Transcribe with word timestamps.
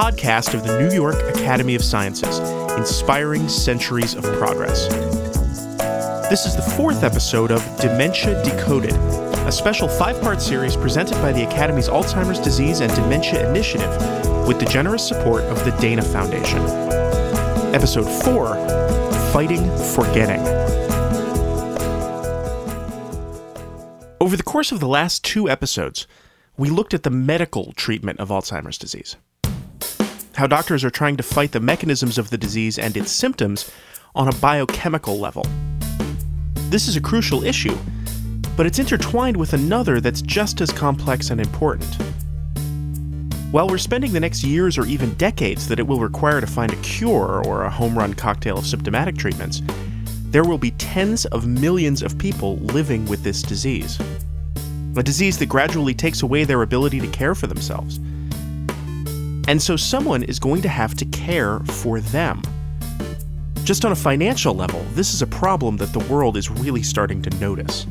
podcast 0.00 0.54
of 0.54 0.66
the 0.66 0.80
New 0.80 0.94
York 0.94 1.16
Academy 1.36 1.74
of 1.74 1.84
Sciences, 1.84 2.38
inspiring 2.78 3.46
centuries 3.50 4.14
of 4.14 4.24
progress. 4.38 4.88
This 6.30 6.46
is 6.46 6.56
the 6.56 6.62
fourth 6.74 7.04
episode 7.04 7.50
of 7.50 7.60
Dementia 7.78 8.42
Decoded, 8.42 8.94
a 8.94 9.52
special 9.52 9.88
five 9.88 10.18
part 10.22 10.40
series 10.40 10.74
presented 10.74 11.16
by 11.16 11.32
the 11.32 11.46
Academy's 11.46 11.90
Alzheimer's 11.90 12.38
Disease 12.40 12.80
and 12.80 12.90
Dementia 12.94 13.46
Initiative 13.50 13.90
with 14.46 14.58
the 14.58 14.64
generous 14.64 15.06
support 15.06 15.42
of 15.44 15.62
the 15.66 15.72
Dana 15.72 16.00
Foundation. 16.00 16.60
Episode 17.74 18.08
4 18.24 18.54
Fighting 19.34 19.68
Forgetting. 19.94 20.40
Over 24.18 24.34
the 24.34 24.44
course 24.44 24.72
of 24.72 24.80
the 24.80 24.88
last 24.88 25.22
two 25.24 25.46
episodes, 25.50 26.06
we 26.56 26.70
looked 26.70 26.94
at 26.94 27.02
the 27.02 27.10
medical 27.10 27.74
treatment 27.74 28.18
of 28.18 28.30
Alzheimer's 28.30 28.78
disease. 28.78 29.18
How 30.40 30.46
doctors 30.46 30.84
are 30.84 30.90
trying 30.90 31.18
to 31.18 31.22
fight 31.22 31.52
the 31.52 31.60
mechanisms 31.60 32.16
of 32.16 32.30
the 32.30 32.38
disease 32.38 32.78
and 32.78 32.96
its 32.96 33.12
symptoms 33.12 33.70
on 34.14 34.26
a 34.26 34.34
biochemical 34.36 35.18
level. 35.18 35.44
This 36.70 36.88
is 36.88 36.96
a 36.96 37.00
crucial 37.02 37.44
issue, 37.44 37.76
but 38.56 38.64
it's 38.64 38.78
intertwined 38.78 39.36
with 39.36 39.52
another 39.52 40.00
that's 40.00 40.22
just 40.22 40.62
as 40.62 40.72
complex 40.72 41.28
and 41.28 41.42
important. 41.42 41.94
While 43.50 43.68
we're 43.68 43.76
spending 43.76 44.14
the 44.14 44.20
next 44.20 44.42
years 44.42 44.78
or 44.78 44.86
even 44.86 45.12
decades 45.16 45.68
that 45.68 45.78
it 45.78 45.86
will 45.86 46.00
require 46.00 46.40
to 46.40 46.46
find 46.46 46.72
a 46.72 46.76
cure 46.76 47.42
or 47.44 47.64
a 47.64 47.70
home 47.70 47.98
run 47.98 48.14
cocktail 48.14 48.56
of 48.56 48.66
symptomatic 48.66 49.18
treatments, 49.18 49.60
there 50.30 50.44
will 50.44 50.56
be 50.56 50.70
tens 50.70 51.26
of 51.26 51.46
millions 51.46 52.00
of 52.00 52.16
people 52.16 52.56
living 52.60 53.04
with 53.04 53.22
this 53.22 53.42
disease. 53.42 54.00
A 54.96 55.02
disease 55.02 55.36
that 55.36 55.50
gradually 55.50 55.92
takes 55.92 56.22
away 56.22 56.44
their 56.44 56.62
ability 56.62 56.98
to 57.00 57.08
care 57.08 57.34
for 57.34 57.46
themselves. 57.46 58.00
And 59.48 59.60
so 59.60 59.76
someone 59.76 60.22
is 60.22 60.38
going 60.38 60.62
to 60.62 60.68
have 60.68 60.94
to 60.94 61.04
care 61.06 61.58
for 61.60 62.00
them. 62.00 62.42
Just 63.64 63.84
on 63.84 63.92
a 63.92 63.96
financial 63.96 64.54
level, 64.54 64.82
this 64.94 65.14
is 65.14 65.22
a 65.22 65.26
problem 65.26 65.76
that 65.76 65.92
the 65.92 66.04
world 66.12 66.36
is 66.36 66.50
really 66.50 66.82
starting 66.82 67.22
to 67.22 67.30
notice. 67.38 67.86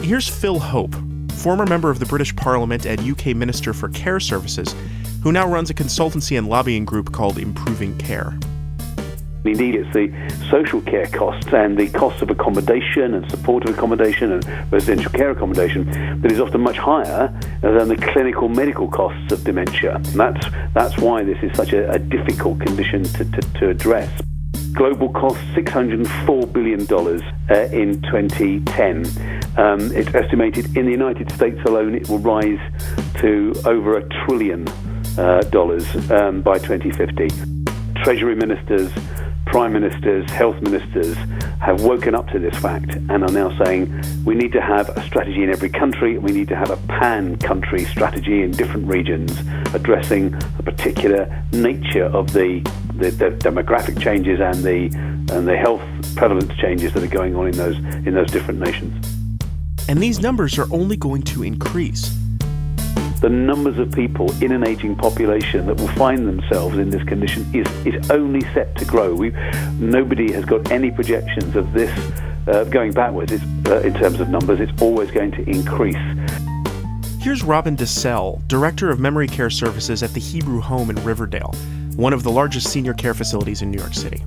Here's 0.00 0.28
Phil 0.28 0.58
Hope, 0.58 0.94
former 1.32 1.66
member 1.66 1.90
of 1.90 1.98
the 1.98 2.06
British 2.06 2.34
Parliament 2.36 2.86
and 2.86 3.00
UK 3.00 3.36
Minister 3.36 3.72
for 3.72 3.88
Care 3.90 4.20
Services, 4.20 4.74
who 5.22 5.32
now 5.32 5.48
runs 5.48 5.70
a 5.70 5.74
consultancy 5.74 6.36
and 6.36 6.48
lobbying 6.48 6.84
group 6.84 7.12
called 7.12 7.38
Improving 7.38 7.96
Care. 7.98 8.38
Indeed, 9.52 9.74
it's 9.76 9.92
the 9.92 10.12
social 10.50 10.80
care 10.80 11.06
costs 11.06 11.52
and 11.52 11.78
the 11.78 11.88
costs 11.88 12.22
of 12.22 12.30
accommodation 12.30 13.14
and 13.14 13.30
supportive 13.30 13.76
accommodation 13.76 14.32
and 14.32 14.72
residential 14.72 15.10
care 15.12 15.30
accommodation 15.30 16.20
that 16.20 16.30
is 16.30 16.40
often 16.40 16.60
much 16.60 16.76
higher 16.76 17.28
than 17.60 17.88
the 17.88 17.96
clinical 17.96 18.48
medical 18.48 18.88
costs 18.88 19.32
of 19.32 19.44
dementia. 19.44 19.96
And 19.96 20.04
that's, 20.06 20.46
that's 20.74 20.98
why 20.98 21.24
this 21.24 21.38
is 21.42 21.56
such 21.56 21.72
a, 21.72 21.90
a 21.90 21.98
difficult 21.98 22.60
condition 22.60 23.04
to, 23.04 23.24
to, 23.24 23.40
to 23.40 23.68
address 23.70 24.10
global 24.72 25.08
cost 25.08 25.40
$604 25.56 26.52
billion 26.52 26.82
uh, 27.50 27.54
in 27.74 28.00
2010. 28.02 29.06
Um, 29.58 29.90
it's 29.92 30.14
estimated 30.14 30.76
in 30.76 30.84
the 30.84 30.92
United 30.92 31.32
States 31.32 31.58
alone 31.64 31.96
it 31.96 32.08
will 32.08 32.20
rise 32.20 32.60
to 33.16 33.52
over 33.64 33.96
a 33.96 34.08
trillion 34.24 34.68
uh, 35.18 35.40
dollars 35.50 35.84
um, 36.12 36.42
by 36.42 36.58
2050. 36.58 37.28
Treasury 38.04 38.36
ministers, 38.36 38.92
prime 39.48 39.72
ministers, 39.72 40.30
health 40.30 40.60
ministers 40.60 41.16
have 41.58 41.82
woken 41.82 42.14
up 42.14 42.28
to 42.28 42.38
this 42.38 42.54
fact 42.58 42.94
and 42.96 43.24
are 43.24 43.32
now 43.32 43.56
saying 43.64 43.90
we 44.24 44.34
need 44.34 44.52
to 44.52 44.60
have 44.60 44.90
a 44.90 45.02
strategy 45.06 45.42
in 45.42 45.48
every 45.48 45.70
country, 45.70 46.18
we 46.18 46.32
need 46.32 46.48
to 46.48 46.54
have 46.54 46.70
a 46.70 46.76
pan 46.86 47.36
country 47.38 47.86
strategy 47.86 48.42
in 48.42 48.50
different 48.50 48.86
regions 48.86 49.32
addressing 49.72 50.30
the 50.58 50.62
particular 50.62 51.44
nature 51.52 52.04
of 52.04 52.32
the 52.32 52.60
the, 52.96 53.10
the, 53.10 53.30
demographic 53.30 54.00
changes 54.02 54.40
and 54.40 54.56
the 54.64 54.86
and 55.34 55.48
the 55.48 55.56
health 55.56 55.82
prevalence 56.14 56.54
changes 56.56 56.92
that 56.92 57.02
are 57.02 57.06
going 57.06 57.34
on 57.34 57.46
in 57.46 57.56
those 57.56 57.76
in 58.06 58.12
those 58.12 58.30
different 58.30 58.60
nations. 58.60 59.06
And 59.88 59.98
these 59.98 60.20
numbers 60.20 60.58
are 60.58 60.70
only 60.70 60.96
going 60.96 61.22
to 61.22 61.42
increase. 61.42 62.14
The 63.20 63.28
numbers 63.28 63.78
of 63.78 63.90
people 63.90 64.30
in 64.42 64.52
an 64.52 64.64
aging 64.64 64.94
population 64.94 65.66
that 65.66 65.76
will 65.76 65.88
find 65.88 66.26
themselves 66.26 66.78
in 66.78 66.90
this 66.90 67.02
condition 67.02 67.44
is, 67.52 67.66
is 67.84 68.10
only 68.10 68.42
set 68.54 68.76
to 68.76 68.84
grow. 68.84 69.12
we 69.12 69.30
nobody 69.80 70.30
has 70.32 70.44
got 70.44 70.70
any 70.70 70.92
projections 70.92 71.56
of 71.56 71.72
this 71.72 71.90
uh, 72.46 72.64
going 72.64 72.92
backwards 72.92 73.32
uh, 73.32 73.80
in 73.80 73.92
terms 73.94 74.20
of 74.20 74.28
numbers. 74.28 74.60
It's 74.60 74.80
always 74.80 75.10
going 75.10 75.32
to 75.32 75.42
increase. 75.48 75.96
Here's 77.20 77.42
Robin 77.42 77.76
DeSalle, 77.76 78.40
Director 78.46 78.88
of 78.88 79.00
Memory 79.00 79.26
Care 79.26 79.50
Services 79.50 80.04
at 80.04 80.14
the 80.14 80.20
Hebrew 80.20 80.60
Home 80.60 80.88
in 80.88 80.96
Riverdale, 81.04 81.52
one 81.96 82.12
of 82.12 82.22
the 82.22 82.30
largest 82.30 82.70
senior 82.70 82.94
care 82.94 83.14
facilities 83.14 83.62
in 83.62 83.70
New 83.72 83.78
York 83.78 83.94
City. 83.94 84.22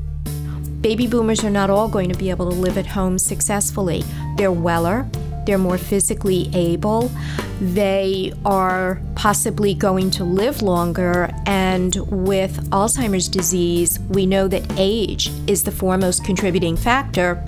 Baby 0.82 1.08
boomers 1.08 1.44
are 1.46 1.50
not 1.50 1.70
all 1.70 1.88
going 1.88 2.10
to 2.10 2.18
be 2.18 2.30
able 2.30 2.50
to 2.50 2.56
live 2.56 2.78
at 2.78 2.88
home 2.88 3.18
successfully. 3.18 4.04
They're 4.36 4.52
weller, 4.52 5.08
they're 5.46 5.58
more 5.58 5.78
physically 5.78 6.50
able, 6.54 7.12
they 7.60 8.34
are 8.46 9.02
possibly 9.16 9.74
going 9.74 10.12
to 10.12 10.24
live 10.24 10.62
longer, 10.62 11.30
and 11.46 11.96
with 12.26 12.70
Alzheimer's 12.72 13.28
disease, 13.28 14.00
we 14.10 14.26
know 14.26 14.48
that 14.48 14.64
age 14.78 15.30
is 15.48 15.64
the 15.64 15.72
foremost 15.72 16.24
contributing 16.24 16.76
factor. 16.76 17.44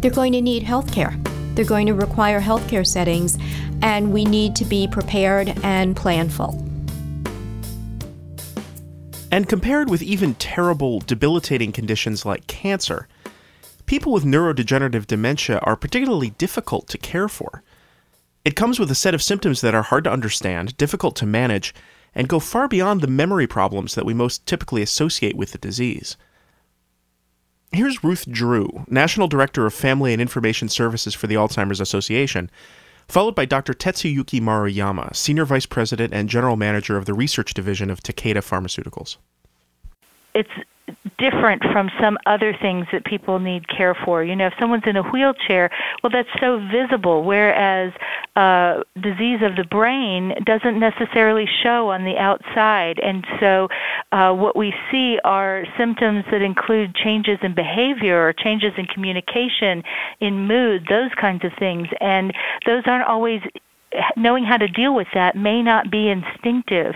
They're 0.00 0.10
going 0.10 0.32
to 0.32 0.40
need 0.40 0.62
health 0.62 0.92
care. 0.92 1.16
They're 1.54 1.64
going 1.64 1.86
to 1.86 1.94
require 1.94 2.40
healthcare 2.40 2.86
settings, 2.86 3.38
and 3.82 4.12
we 4.12 4.24
need 4.24 4.54
to 4.56 4.64
be 4.64 4.86
prepared 4.86 5.48
and 5.62 5.96
planful. 5.96 6.64
And 9.30 9.48
compared 9.48 9.90
with 9.90 10.02
even 10.02 10.34
terrible, 10.36 11.00
debilitating 11.00 11.72
conditions 11.72 12.24
like 12.24 12.46
cancer, 12.46 13.08
people 13.88 14.12
with 14.12 14.22
neurodegenerative 14.22 15.06
dementia 15.06 15.58
are 15.62 15.74
particularly 15.74 16.30
difficult 16.30 16.86
to 16.88 16.98
care 16.98 17.26
for. 17.26 17.62
It 18.44 18.54
comes 18.54 18.78
with 18.78 18.90
a 18.90 18.94
set 18.94 19.14
of 19.14 19.22
symptoms 19.22 19.62
that 19.62 19.74
are 19.74 19.82
hard 19.82 20.04
to 20.04 20.12
understand, 20.12 20.76
difficult 20.76 21.16
to 21.16 21.26
manage, 21.26 21.74
and 22.14 22.28
go 22.28 22.38
far 22.38 22.68
beyond 22.68 23.00
the 23.00 23.06
memory 23.06 23.46
problems 23.46 23.94
that 23.94 24.04
we 24.04 24.12
most 24.12 24.44
typically 24.44 24.82
associate 24.82 25.36
with 25.36 25.52
the 25.52 25.58
disease. 25.58 26.18
Here's 27.72 28.04
Ruth 28.04 28.30
Drew, 28.30 28.84
National 28.88 29.26
Director 29.26 29.64
of 29.64 29.72
Family 29.72 30.12
and 30.12 30.20
Information 30.20 30.68
Services 30.68 31.14
for 31.14 31.26
the 31.26 31.36
Alzheimer's 31.36 31.80
Association, 31.80 32.50
followed 33.08 33.34
by 33.34 33.46
Dr. 33.46 33.72
Tetsuyuki 33.72 34.40
Maruyama, 34.40 35.16
Senior 35.16 35.46
Vice 35.46 35.66
President 35.66 36.12
and 36.12 36.28
General 36.28 36.56
Manager 36.56 36.98
of 36.98 37.06
the 37.06 37.14
Research 37.14 37.54
Division 37.54 37.88
of 37.88 38.02
Takeda 38.02 38.42
Pharmaceuticals. 38.42 39.16
It's 40.34 40.50
different 41.18 41.62
from 41.72 41.90
some 42.00 42.16
other 42.26 42.56
things 42.60 42.86
that 42.92 43.04
people 43.04 43.38
need 43.38 43.68
care 43.68 43.94
for. 43.94 44.22
You 44.22 44.36
know, 44.36 44.46
if 44.46 44.54
someone's 44.58 44.84
in 44.86 44.96
a 44.96 45.02
wheelchair, 45.02 45.70
well, 46.02 46.10
that's 46.10 46.28
so 46.40 46.60
visible, 46.70 47.24
whereas 47.24 47.92
uh, 48.36 48.84
disease 49.00 49.40
of 49.42 49.56
the 49.56 49.64
brain 49.68 50.34
doesn't 50.44 50.78
necessarily 50.78 51.46
show 51.62 51.90
on 51.90 52.04
the 52.04 52.16
outside. 52.16 52.98
And 53.00 53.26
so 53.40 53.68
uh, 54.12 54.32
what 54.32 54.56
we 54.56 54.72
see 54.90 55.18
are 55.24 55.64
symptoms 55.76 56.24
that 56.30 56.42
include 56.42 56.94
changes 56.94 57.38
in 57.42 57.54
behavior 57.54 58.28
or 58.28 58.32
changes 58.32 58.72
in 58.76 58.86
communication, 58.86 59.82
in 60.20 60.46
mood, 60.46 60.86
those 60.88 61.10
kinds 61.20 61.44
of 61.44 61.52
things. 61.58 61.88
And 62.00 62.32
those 62.66 62.82
aren't 62.86 63.08
always 63.08 63.40
knowing 64.16 64.44
how 64.44 64.56
to 64.56 64.68
deal 64.68 64.94
with 64.94 65.08
that 65.14 65.36
may 65.36 65.62
not 65.62 65.90
be 65.90 66.08
instinctive. 66.08 66.94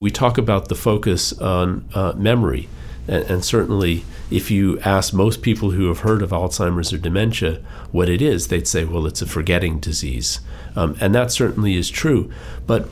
We 0.00 0.10
talk 0.10 0.36
about 0.36 0.68
the 0.68 0.74
focus 0.74 1.32
on 1.38 1.88
uh, 1.94 2.12
memory 2.14 2.68
and, 3.06 3.24
and, 3.24 3.44
certainly, 3.44 4.04
if 4.30 4.50
you 4.50 4.78
ask 4.80 5.12
most 5.12 5.42
people 5.42 5.72
who 5.72 5.88
have 5.88 6.00
heard 6.00 6.22
of 6.22 6.30
Alzheimer's 6.30 6.92
or 6.92 6.98
dementia 6.98 7.60
what 7.92 8.08
it 8.08 8.22
is, 8.22 8.48
they'd 8.48 8.68
say, 8.68 8.84
well, 8.84 9.06
it's 9.06 9.22
a 9.22 9.26
forgetting 9.26 9.78
disease. 9.78 10.40
Um, 10.74 10.96
and 11.00 11.14
that 11.14 11.30
certainly 11.30 11.76
is 11.76 11.90
true. 11.90 12.32
But 12.66 12.88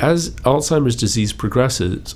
as 0.00 0.30
Alzheimer's 0.30 0.96
disease 0.96 1.32
progresses, 1.32 2.14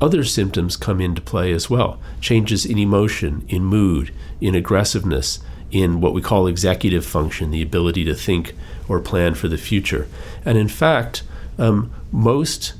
other 0.00 0.24
symptoms 0.24 0.76
come 0.76 1.00
into 1.00 1.22
play 1.22 1.52
as 1.52 1.70
well 1.70 2.00
changes 2.20 2.66
in 2.66 2.78
emotion, 2.78 3.44
in 3.48 3.64
mood, 3.64 4.12
in 4.40 4.54
aggressiveness, 4.54 5.38
in 5.70 6.00
what 6.00 6.12
we 6.12 6.20
call 6.20 6.46
executive 6.46 7.06
function, 7.06 7.50
the 7.50 7.62
ability 7.62 8.04
to 8.04 8.14
think 8.14 8.54
or 8.88 9.00
plan 9.00 9.34
for 9.34 9.48
the 9.48 9.56
future. 9.56 10.08
And 10.44 10.58
in 10.58 10.68
fact, 10.68 11.22
um, 11.58 11.92
most 12.10 12.74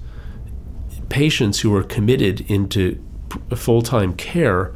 patients 1.08 1.60
who 1.60 1.74
are 1.74 1.82
committed 1.82 2.40
into 2.50 3.02
full 3.56 3.82
time 3.82 4.14
care 4.14 4.74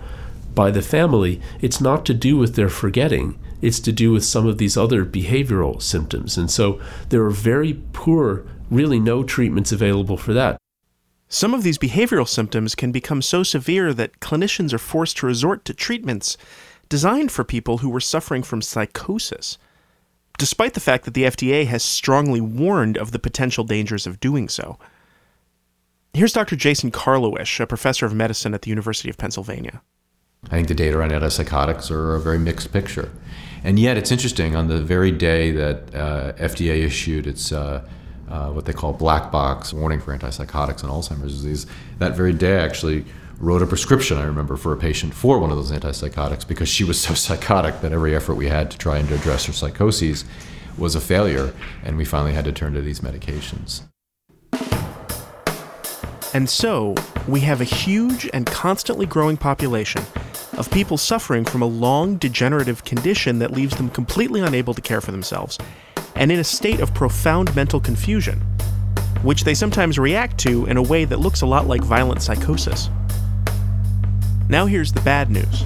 by 0.54 0.70
the 0.70 0.82
family, 0.82 1.40
it's 1.60 1.80
not 1.80 2.06
to 2.06 2.14
do 2.14 2.36
with 2.36 2.56
their 2.56 2.68
forgetting. 2.68 3.38
It's 3.62 3.80
to 3.80 3.92
do 3.92 4.12
with 4.12 4.24
some 4.24 4.46
of 4.46 4.58
these 4.58 4.76
other 4.76 5.04
behavioral 5.04 5.80
symptoms. 5.80 6.36
And 6.36 6.50
so 6.50 6.80
there 7.10 7.22
are 7.24 7.30
very 7.30 7.80
poor, 7.92 8.44
really 8.70 8.98
no 8.98 9.22
treatments 9.22 9.72
available 9.72 10.16
for 10.16 10.32
that. 10.32 10.58
Some 11.28 11.54
of 11.54 11.62
these 11.62 11.78
behavioral 11.78 12.28
symptoms 12.28 12.74
can 12.74 12.92
become 12.92 13.20
so 13.20 13.42
severe 13.42 13.92
that 13.94 14.20
clinicians 14.20 14.72
are 14.72 14.78
forced 14.78 15.18
to 15.18 15.26
resort 15.26 15.64
to 15.64 15.74
treatments 15.74 16.36
designed 16.88 17.32
for 17.32 17.44
people 17.44 17.78
who 17.78 17.88
were 17.88 18.00
suffering 18.00 18.42
from 18.42 18.62
psychosis, 18.62 19.58
despite 20.38 20.74
the 20.74 20.80
fact 20.80 21.04
that 21.04 21.14
the 21.14 21.24
FDA 21.24 21.66
has 21.66 21.82
strongly 21.82 22.40
warned 22.40 22.96
of 22.96 23.10
the 23.10 23.18
potential 23.18 23.64
dangers 23.64 24.06
of 24.06 24.20
doing 24.20 24.48
so. 24.48 24.78
Here's 26.16 26.32
Dr. 26.32 26.56
Jason 26.56 26.90
Karlawish, 26.90 27.60
a 27.60 27.66
professor 27.66 28.06
of 28.06 28.14
medicine 28.14 28.54
at 28.54 28.62
the 28.62 28.70
University 28.70 29.10
of 29.10 29.18
Pennsylvania. 29.18 29.82
I 30.44 30.48
think 30.48 30.68
the 30.68 30.74
data 30.74 30.98
on 31.02 31.10
antipsychotics 31.10 31.90
are 31.90 32.14
a 32.14 32.20
very 32.20 32.38
mixed 32.38 32.72
picture. 32.72 33.10
And 33.62 33.78
yet, 33.78 33.98
it's 33.98 34.10
interesting, 34.10 34.56
on 34.56 34.68
the 34.68 34.80
very 34.80 35.10
day 35.10 35.50
that 35.50 35.94
uh, 35.94 36.32
FDA 36.38 36.86
issued 36.86 37.26
its 37.26 37.52
uh, 37.52 37.86
uh, 38.30 38.48
what 38.48 38.64
they 38.64 38.72
call 38.72 38.94
black 38.94 39.30
box 39.30 39.74
warning 39.74 40.00
for 40.00 40.16
antipsychotics 40.16 40.82
and 40.82 40.90
Alzheimer's 40.90 41.34
disease, 41.34 41.66
that 41.98 42.16
very 42.16 42.32
day 42.32 42.60
I 42.60 42.64
actually 42.64 43.04
wrote 43.38 43.60
a 43.60 43.66
prescription, 43.66 44.16
I 44.16 44.24
remember, 44.24 44.56
for 44.56 44.72
a 44.72 44.76
patient 44.78 45.12
for 45.12 45.38
one 45.38 45.50
of 45.50 45.58
those 45.58 45.70
antipsychotics 45.70 46.48
because 46.48 46.70
she 46.70 46.82
was 46.82 46.98
so 46.98 47.12
psychotic 47.26 47.82
that 47.82 47.92
every 47.92 48.16
effort 48.16 48.36
we 48.36 48.48
had 48.48 48.70
to 48.70 48.78
try 48.78 48.96
and 48.96 49.10
address 49.10 49.44
her 49.44 49.52
psychoses 49.52 50.24
was 50.78 50.94
a 50.94 51.00
failure, 51.02 51.52
and 51.84 51.98
we 51.98 52.06
finally 52.06 52.32
had 52.32 52.46
to 52.46 52.52
turn 52.52 52.72
to 52.72 52.80
these 52.80 53.00
medications. 53.00 53.82
And 56.34 56.48
so, 56.48 56.94
we 57.28 57.40
have 57.40 57.60
a 57.60 57.64
huge 57.64 58.28
and 58.32 58.46
constantly 58.46 59.06
growing 59.06 59.36
population 59.36 60.02
of 60.56 60.70
people 60.70 60.96
suffering 60.96 61.44
from 61.44 61.62
a 61.62 61.66
long 61.66 62.16
degenerative 62.16 62.84
condition 62.84 63.38
that 63.38 63.52
leaves 63.52 63.76
them 63.76 63.88
completely 63.90 64.40
unable 64.40 64.74
to 64.74 64.80
care 64.80 65.00
for 65.00 65.12
themselves 65.12 65.58
and 66.14 66.32
in 66.32 66.38
a 66.38 66.44
state 66.44 66.80
of 66.80 66.94
profound 66.94 67.54
mental 67.54 67.78
confusion, 67.78 68.40
which 69.22 69.44
they 69.44 69.54
sometimes 69.54 69.98
react 69.98 70.38
to 70.38 70.66
in 70.66 70.76
a 70.76 70.82
way 70.82 71.04
that 71.04 71.20
looks 71.20 71.42
a 71.42 71.46
lot 71.46 71.66
like 71.66 71.82
violent 71.82 72.22
psychosis. 72.22 72.88
Now, 74.48 74.66
here's 74.66 74.92
the 74.92 75.00
bad 75.00 75.30
news 75.30 75.64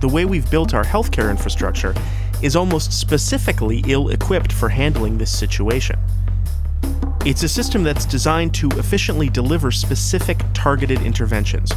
the 0.00 0.08
way 0.08 0.24
we've 0.24 0.50
built 0.50 0.72
our 0.72 0.84
healthcare 0.84 1.30
infrastructure 1.30 1.94
is 2.42 2.56
almost 2.56 2.98
specifically 2.98 3.84
ill 3.86 4.08
equipped 4.08 4.50
for 4.50 4.70
handling 4.70 5.18
this 5.18 5.36
situation. 5.36 5.98
It's 7.26 7.42
a 7.42 7.48
system 7.48 7.84
that's 7.84 8.06
designed 8.06 8.54
to 8.54 8.68
efficiently 8.78 9.28
deliver 9.28 9.70
specific 9.70 10.40
targeted 10.54 11.02
interventions. 11.02 11.70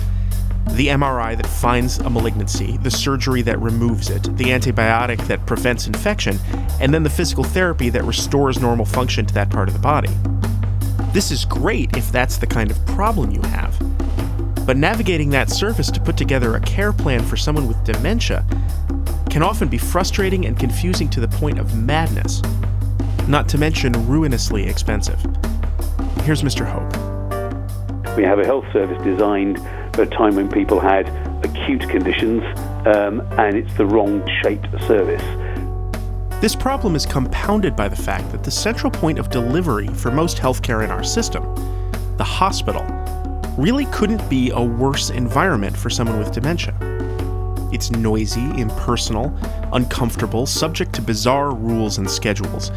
The 0.72 0.88
MRI 0.88 1.36
that 1.36 1.46
finds 1.46 1.98
a 1.98 2.10
malignancy, 2.10 2.78
the 2.78 2.90
surgery 2.90 3.42
that 3.42 3.60
removes 3.60 4.10
it, 4.10 4.24
the 4.38 4.46
antibiotic 4.46 5.28
that 5.28 5.46
prevents 5.46 5.86
infection, 5.86 6.40
and 6.80 6.94
then 6.94 7.04
the 7.04 7.10
physical 7.10 7.44
therapy 7.44 7.90
that 7.90 8.06
restores 8.06 8.62
normal 8.62 8.86
function 8.86 9.26
to 9.26 9.34
that 9.34 9.50
part 9.50 9.68
of 9.68 9.74
the 9.74 9.82
body. 9.82 10.10
This 11.12 11.30
is 11.30 11.44
great 11.44 11.98
if 11.98 12.10
that's 12.10 12.38
the 12.38 12.48
kind 12.48 12.72
of 12.72 12.86
problem 12.86 13.32
you 13.32 13.42
have. 13.42 13.78
But 14.66 14.78
navigating 14.78 15.30
that 15.32 15.50
service 15.50 15.92
to 15.92 16.00
put 16.00 16.16
together 16.16 16.56
a 16.56 16.62
care 16.62 16.94
plan 16.94 17.22
for 17.22 17.36
someone 17.36 17.68
with 17.68 17.84
dementia 17.84 18.46
can 19.30 19.44
often 19.44 19.68
be 19.68 19.78
frustrating 19.78 20.46
and 20.46 20.58
confusing 20.58 21.10
to 21.10 21.20
the 21.20 21.28
point 21.28 21.60
of 21.60 21.76
madness 21.76 22.42
not 23.28 23.48
to 23.50 23.58
mention 23.58 23.94
ruinously 24.08 24.68
expensive. 24.68 25.20
Here's 26.24 26.42
Mr. 26.42 26.66
Hope. 26.66 26.92
We 28.18 28.24
have 28.24 28.40
a 28.40 28.46
health 28.46 28.66
service 28.72 29.02
designed 29.04 29.60
for 29.96 30.04
a 30.04 30.08
time 30.08 30.36
when 30.36 30.50
people 30.50 30.80
had 30.80 31.08
acute 31.44 31.88
conditions, 31.90 32.44
um, 32.86 33.22
and 33.40 33.58
it's 33.58 33.74
the 33.76 33.86
wrong 33.86 34.28
shaped 34.42 34.68
service. 34.88 35.24
This 36.42 36.56
problem 36.56 36.96
is 36.96 37.06
compounded 37.06 37.76
by 37.76 37.88
the 37.88 37.96
fact 37.96 38.32
that 38.32 38.44
the 38.44 38.52
central 38.52 38.92
point 38.92 39.18
of 39.18 39.30
delivery 39.30 39.88
for 39.88 40.12
most 40.12 40.38
healthcare 40.38 40.84
in 40.84 40.92
our 40.92 41.04
system, 41.04 41.44
the 42.18 42.24
hospital, 42.24 42.84
really 43.58 43.86
couldn't 43.86 44.28
be 44.30 44.50
a 44.52 44.62
worse 44.62 45.10
environment 45.10 45.76
for 45.78 45.90
someone 45.90 46.20
with 46.20 46.32
dementia. 46.32 46.93
It's 47.74 47.90
noisy, 47.90 48.44
impersonal, 48.62 49.36
uncomfortable, 49.74 50.46
subject 50.46 50.94
to 50.94 51.02
bizarre 51.02 51.56
rules 51.56 51.98
and 51.98 52.10
schedules, 52.10 52.70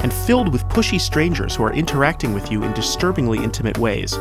and 0.00 0.12
filled 0.12 0.52
with 0.52 0.62
pushy 0.68 1.00
strangers 1.00 1.56
who 1.56 1.64
are 1.64 1.72
interacting 1.72 2.32
with 2.32 2.52
you 2.52 2.62
in 2.62 2.72
disturbingly 2.72 3.42
intimate 3.42 3.76
ways. 3.78 4.12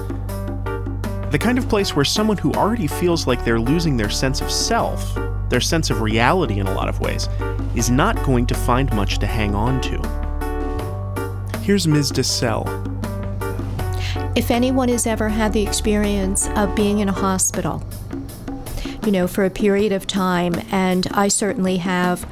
The 1.30 1.38
kind 1.40 1.60
of 1.60 1.70
place 1.70 1.96
where 1.96 2.04
someone 2.04 2.38
who 2.38 2.52
already 2.54 2.88
feels 2.88 3.28
like 3.28 3.46
they're 3.46 3.60
losing 3.60 3.96
their 3.96 4.10
sense 4.10 4.42
of 4.42 4.50
self, 4.52 5.16
their 5.50 5.62
sense 5.62 5.92
of 5.92 6.02
reality 6.02 6.60
in 6.60 6.66
a 6.66 6.74
lot 6.74 6.90
of 6.90 7.00
ways, 7.00 7.30
is 7.76 7.92
not 7.92 8.22
going 8.24 8.48
to 8.48 8.56
find 8.56 8.92
much 8.96 9.20
to 9.20 9.28
hang 9.28 9.54
on 9.54 9.82
to. 9.82 10.00
Here's 11.60 11.88
Ms. 11.88 12.12
DeSalle. 12.12 12.68
If 14.36 14.50
anyone 14.50 14.90
has 14.90 15.06
ever 15.06 15.30
had 15.30 15.54
the 15.54 15.62
experience 15.62 16.50
of 16.56 16.76
being 16.76 17.00
in 17.00 17.10
a 17.10 17.14
hospital, 17.14 17.84
you 19.06 19.12
know, 19.12 19.28
for 19.28 19.46
a 19.46 19.50
period 19.50 19.92
of 19.92 20.08
time, 20.08 20.54
and 20.72 21.08
I 21.12 21.28
certainly 21.28 21.78
have. 21.78 22.28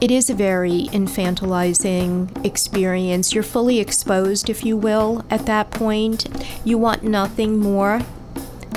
It 0.00 0.10
is 0.10 0.28
a 0.28 0.34
very 0.34 0.88
infantilizing 0.92 2.44
experience. 2.44 3.32
You're 3.32 3.42
fully 3.42 3.80
exposed, 3.80 4.50
if 4.50 4.64
you 4.64 4.76
will, 4.76 5.24
at 5.30 5.46
that 5.46 5.70
point. 5.70 6.28
You 6.64 6.76
want 6.76 7.04
nothing 7.04 7.58
more 7.58 8.02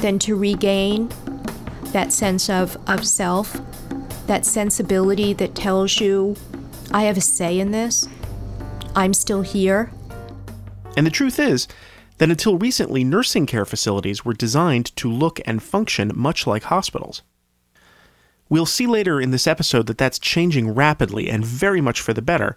than 0.02 0.20
to 0.20 0.36
regain 0.38 1.12
that 1.92 2.14
sense 2.14 2.50
of, 2.50 2.78
of 2.88 3.06
self, 3.06 3.60
that 4.28 4.46
sensibility 4.46 5.34
that 5.34 5.56
tells 5.56 6.00
you, 6.00 6.36
I 6.92 7.04
have 7.04 7.18
a 7.18 7.22
say 7.22 7.60
in 7.60 7.72
this, 7.72 8.08
I'm 8.96 9.14
still 9.14 9.42
here. 9.42 9.92
And 10.96 11.06
the 11.06 11.12
truth 11.12 11.40
is, 11.40 11.68
that 12.18 12.30
until 12.30 12.58
recently, 12.58 13.04
nursing 13.04 13.46
care 13.46 13.66
facilities 13.66 14.26
were 14.26 14.34
designed 14.34 14.96
to 14.96 15.12
look 15.12 15.40
and 15.46 15.62
function 15.62 16.12
much 16.16 16.48
like 16.48 16.64
hospitals. 16.64 17.22
We'll 18.50 18.66
see 18.66 18.88
later 18.88 19.20
in 19.20 19.32
this 19.32 19.48
episode 19.48 19.88
that 19.88 19.98
that's 19.98 20.20
changing 20.20 20.74
rapidly 20.74 21.30
and 21.30 21.46
very 21.46 21.82
much 21.82 22.02
for 22.02 22.14
the 22.14 22.22
better, 22.22 22.56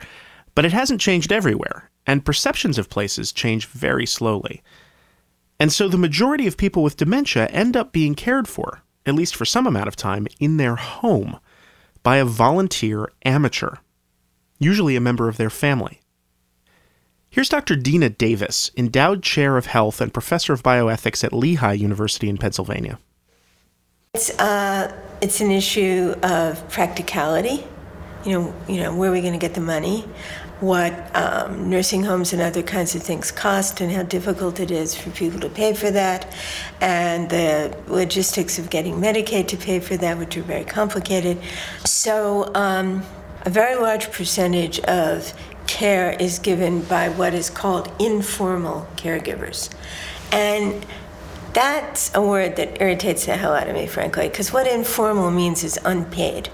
but 0.54 0.64
it 0.64 0.72
hasn't 0.72 1.00
changed 1.00 1.32
everywhere, 1.32 1.90
and 2.06 2.24
perceptions 2.24 2.78
of 2.78 2.88
places 2.88 3.32
change 3.32 3.66
very 3.66 4.06
slowly. 4.06 4.62
And 5.58 5.72
so 5.72 5.88
the 5.88 5.98
majority 5.98 6.46
of 6.46 6.56
people 6.56 6.82
with 6.82 6.96
dementia 6.96 7.46
end 7.48 7.76
up 7.76 7.92
being 7.92 8.14
cared 8.14 8.48
for, 8.48 8.82
at 9.04 9.14
least 9.14 9.36
for 9.36 9.44
some 9.44 9.66
amount 9.66 9.88
of 9.88 9.96
time, 9.96 10.26
in 10.38 10.56
their 10.56 10.76
home 10.76 11.38
by 12.02 12.16
a 12.16 12.24
volunteer 12.24 13.10
amateur, 13.24 13.74
usually 14.58 14.96
a 14.96 15.00
member 15.00 15.28
of 15.28 15.36
their 15.36 15.50
family. 15.50 16.00
Here's 17.32 17.48
Dr. 17.48 17.76
Dena 17.76 18.08
Davis, 18.08 18.72
endowed 18.76 19.22
chair 19.22 19.56
of 19.56 19.66
health 19.66 20.00
and 20.00 20.12
professor 20.12 20.52
of 20.52 20.64
bioethics 20.64 21.22
at 21.22 21.32
Lehigh 21.32 21.74
University 21.74 22.28
in 22.28 22.38
Pennsylvania. 22.38 22.98
It's, 24.14 24.36
uh, 24.40 24.92
it's 25.20 25.40
an 25.40 25.52
issue 25.52 26.16
of 26.24 26.68
practicality. 26.70 27.64
You 28.24 28.32
know, 28.32 28.54
you 28.68 28.80
know, 28.80 28.96
where 28.96 29.10
are 29.10 29.12
we 29.12 29.20
going 29.20 29.32
to 29.32 29.38
get 29.38 29.54
the 29.54 29.60
money? 29.60 30.00
What 30.58 30.92
um, 31.16 31.70
nursing 31.70 32.02
homes 32.02 32.32
and 32.32 32.42
other 32.42 32.64
kinds 32.64 32.96
of 32.96 33.02
things 33.04 33.30
cost, 33.30 33.80
and 33.80 33.92
how 33.92 34.02
difficult 34.02 34.58
it 34.58 34.72
is 34.72 34.96
for 34.96 35.10
people 35.10 35.38
to 35.38 35.49
pay 35.49 35.72
for 35.72 35.92
that, 35.92 36.34
and 36.80 37.30
the 37.30 37.78
logistics 37.87 38.58
of 38.58 38.70
getting 38.70 38.96
Medicaid 38.96 39.46
to 39.49 39.56
pay 39.56 39.78
for 39.78 39.96
that, 39.99 40.18
which 40.18 40.37
are 40.37 40.42
very 40.42 40.64
complicated. 40.64 41.40
So, 41.87 42.52
um, 42.56 43.04
a 43.42 43.50
very 43.50 43.76
large 43.76 44.10
percentage 44.10 44.80
of 44.80 45.32
care 45.70 46.10
is 46.18 46.40
given 46.40 46.82
by 46.82 47.08
what 47.08 47.32
is 47.32 47.48
called 47.48 47.92
informal 48.00 48.88
caregivers. 48.96 49.70
And 50.32 50.84
that's 51.52 52.12
a 52.12 52.20
word 52.20 52.56
that 52.56 52.82
irritates 52.82 53.26
the 53.26 53.36
hell 53.36 53.54
out 53.54 53.68
of 53.68 53.74
me, 53.74 53.86
frankly, 53.86 54.28
because 54.28 54.52
what 54.52 54.66
informal 54.66 55.30
means 55.30 55.62
is 55.62 55.78
unpaid. 55.84 56.50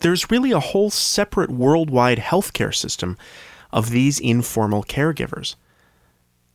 There's 0.00 0.32
really 0.32 0.50
a 0.50 0.58
whole 0.58 0.90
separate 0.90 1.50
worldwide 1.50 2.18
healthcare 2.18 2.74
system 2.74 3.16
of 3.72 3.90
these 3.90 4.18
informal 4.18 4.82
caregivers. 4.82 5.54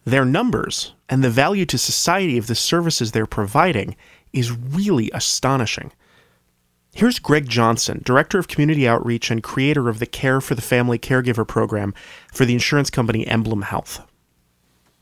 Their 0.03 0.25
numbers 0.25 0.93
and 1.07 1.23
the 1.23 1.29
value 1.29 1.65
to 1.67 1.77
society 1.77 2.37
of 2.37 2.47
the 2.47 2.55
services 2.55 3.13
they're 3.13 3.25
providing 3.25 3.95
is 4.33 4.51
really 4.51 5.09
astonishing. 5.13 5.93
Here's 6.99 7.17
Greg 7.17 7.47
Johnson, 7.47 8.01
Director 8.03 8.39
of 8.39 8.49
Community 8.49 8.85
Outreach 8.85 9.31
and 9.31 9.41
creator 9.41 9.87
of 9.87 9.99
the 9.99 10.05
Care 10.05 10.41
for 10.41 10.53
the 10.53 10.61
Family 10.61 10.99
Caregiver 10.99 11.47
program 11.47 11.93
for 12.33 12.43
the 12.43 12.51
insurance 12.51 12.89
company 12.89 13.25
Emblem 13.25 13.61
Health. 13.61 14.05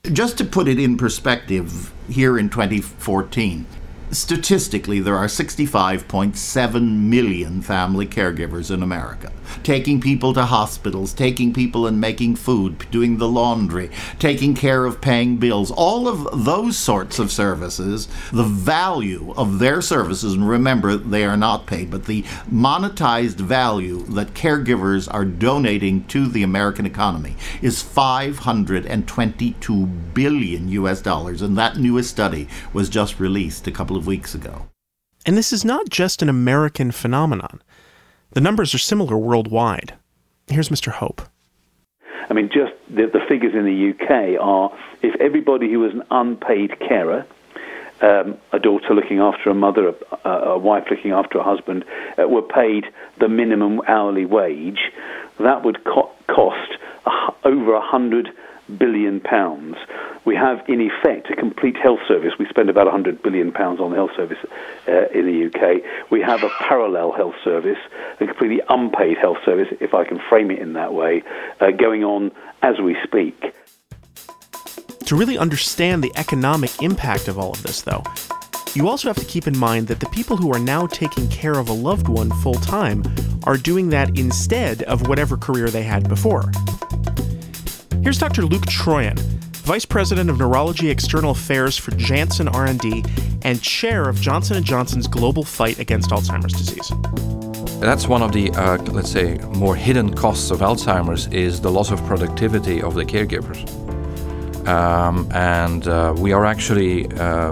Just 0.03 0.37
to 0.37 0.45
put 0.45 0.67
it 0.67 0.77
in 0.77 0.95
perspective, 0.95 1.91
here 2.07 2.37
in 2.37 2.51
2014, 2.51 3.65
Statistically, 4.09 5.01
there 5.01 5.17
are 5.17 5.27
65.7 5.27 6.97
million 6.97 7.61
family 7.61 8.07
caregivers 8.07 8.73
in 8.73 8.81
America, 8.81 9.33
taking 9.63 9.99
people 9.99 10.33
to 10.33 10.45
hospitals, 10.45 11.13
taking 11.13 11.53
people 11.53 11.85
and 11.85 11.99
making 11.99 12.37
food, 12.37 12.89
doing 12.89 13.17
the 13.17 13.27
laundry, 13.27 13.91
taking 14.17 14.55
care 14.55 14.85
of 14.85 15.01
paying 15.01 15.35
bills, 15.35 15.71
all 15.71 16.07
of 16.07 16.45
those 16.45 16.77
sorts 16.77 17.19
of 17.19 17.33
services. 17.33 18.07
The 18.31 18.43
value 18.43 19.33
of 19.35 19.59
their 19.59 19.81
services, 19.81 20.35
and 20.35 20.47
remember, 20.47 20.95
they 20.95 21.25
are 21.25 21.35
not 21.35 21.65
paid, 21.65 21.91
but 21.91 22.05
the 22.05 22.23
monetized 22.49 23.35
value 23.35 24.03
that 24.03 24.33
caregivers 24.33 25.13
are 25.13 25.25
donating 25.25 26.05
to 26.05 26.27
the 26.27 26.43
American 26.43 26.85
economy 26.85 27.35
is 27.61 27.81
522 27.81 29.85
billion 29.85 30.69
US 30.69 31.01
dollars, 31.01 31.41
and 31.41 31.57
that 31.57 31.75
newest 31.75 32.09
study 32.09 32.47
was 32.71 32.87
just 32.87 33.19
released 33.19 33.67
a 33.67 33.71
couple 33.71 33.96
of 33.97 34.07
weeks 34.07 34.33
ago. 34.33 34.67
And 35.25 35.37
this 35.37 35.51
is 35.51 35.65
not 35.65 35.89
just 35.89 36.21
an 36.21 36.29
American 36.29 36.91
phenomenon. 36.91 37.61
The 38.31 38.41
numbers 38.41 38.73
are 38.73 38.79
similar 38.79 39.17
worldwide. 39.17 39.95
Here's 40.47 40.69
Mr. 40.69 40.91
Hope. 40.91 41.21
I 42.29 42.33
mean, 42.33 42.49
just 42.53 42.73
the, 42.89 43.07
the 43.07 43.21
figures 43.27 43.53
in 43.53 43.65
the 43.65 43.91
UK 43.91 44.41
are 44.41 44.71
if 45.01 45.19
everybody 45.19 45.71
who 45.71 45.79
was 45.79 45.93
an 45.93 46.03
unpaid 46.11 46.79
carer, 46.79 47.25
um, 48.01 48.37
a 48.51 48.59
daughter 48.59 48.93
looking 48.93 49.19
after 49.19 49.49
a 49.49 49.55
mother, 49.55 49.93
a, 50.23 50.29
a 50.29 50.57
wife 50.57 50.85
looking 50.89 51.11
after 51.11 51.39
a 51.39 51.43
husband, 51.43 51.83
uh, 52.17 52.27
were 52.27 52.41
paid 52.41 52.85
the 53.19 53.27
minimum 53.27 53.81
hourly 53.87 54.25
wage, 54.25 54.91
that 55.39 55.63
would 55.63 55.83
co- 55.83 56.11
cost 56.27 56.77
a, 57.05 57.33
over 57.43 57.73
a 57.73 57.81
hundred 57.81 58.29
billion 58.77 59.19
pounds. 59.19 59.77
We 60.27 60.35
have, 60.35 60.59
in 60.67 60.81
effect, 60.81 61.31
a 61.31 61.37
complete 61.37 61.77
health 61.77 62.01
service. 62.05 62.33
We 62.37 62.47
spend 62.49 62.69
about 62.69 62.83
100 62.83 63.23
billion 63.23 63.53
pounds 63.53 63.79
on 63.79 63.91
the 63.91 63.95
health 63.95 64.11
service 64.13 64.37
uh, 64.85 65.07
in 65.17 65.25
the 65.25 65.45
UK. 65.47 66.11
We 66.11 66.19
have 66.19 66.43
a 66.43 66.49
parallel 66.67 67.13
health 67.13 67.35
service, 67.45 67.77
a 68.19 68.25
completely 68.25 68.59
unpaid 68.67 69.17
health 69.19 69.37
service, 69.45 69.69
if 69.79 69.93
I 69.93 70.03
can 70.03 70.19
frame 70.27 70.51
it 70.51 70.59
in 70.59 70.73
that 70.73 70.93
way, 70.93 71.23
uh, 71.61 71.71
going 71.71 72.03
on 72.03 72.33
as 72.61 72.77
we 72.77 72.97
speak. 73.05 73.53
To 75.05 75.15
really 75.15 75.37
understand 75.37 76.03
the 76.03 76.11
economic 76.17 76.83
impact 76.83 77.29
of 77.29 77.39
all 77.39 77.51
of 77.51 77.63
this, 77.63 77.83
though, 77.83 78.03
you 78.73 78.89
also 78.89 79.07
have 79.07 79.15
to 79.15 79.25
keep 79.25 79.47
in 79.47 79.57
mind 79.57 79.87
that 79.87 80.01
the 80.01 80.09
people 80.09 80.35
who 80.35 80.53
are 80.53 80.59
now 80.59 80.87
taking 80.87 81.29
care 81.29 81.57
of 81.57 81.69
a 81.69 81.73
loved 81.73 82.09
one 82.09 82.31
full 82.41 82.55
time 82.55 83.01
are 83.45 83.55
doing 83.55 83.91
that 83.91 84.19
instead 84.19 84.83
of 84.83 85.07
whatever 85.07 85.37
career 85.37 85.69
they 85.69 85.83
had 85.83 86.09
before. 86.09 86.51
Here's 88.03 88.19
Dr. 88.19 88.43
Luc 88.43 88.63
Truyen, 88.63 89.17
Vice 89.67 89.83
President 89.83 90.29
of 90.29 90.39
Neurology 90.39 90.89
External 90.89 91.31
Affairs 91.31 91.75
for 91.75 91.91
Janssen 91.91 92.47
R&D 92.47 93.03
and 93.41 93.61
Chair 93.61 94.07
of 94.07 94.15
Johnson 94.21 94.63
& 94.63 94.63
Johnson's 94.63 95.07
global 95.07 95.43
fight 95.43 95.77
against 95.77 96.09
Alzheimer's 96.11 96.53
disease. 96.53 96.89
That's 97.81 98.07
one 98.07 98.23
of 98.23 98.31
the, 98.31 98.49
uh, 98.51 98.77
let's 98.93 99.11
say, 99.11 99.39
more 99.57 99.75
hidden 99.75 100.13
costs 100.13 100.51
of 100.51 100.61
Alzheimer's 100.61 101.27
is 101.33 101.59
the 101.59 101.69
loss 101.69 101.91
of 101.91 102.01
productivity 102.05 102.81
of 102.81 102.93
the 102.93 103.03
caregivers. 103.03 103.67
Um, 104.69 105.29
and 105.33 105.85
uh, 105.89 106.15
we 106.17 106.31
are 106.31 106.45
actually 106.45 107.11
uh, 107.17 107.51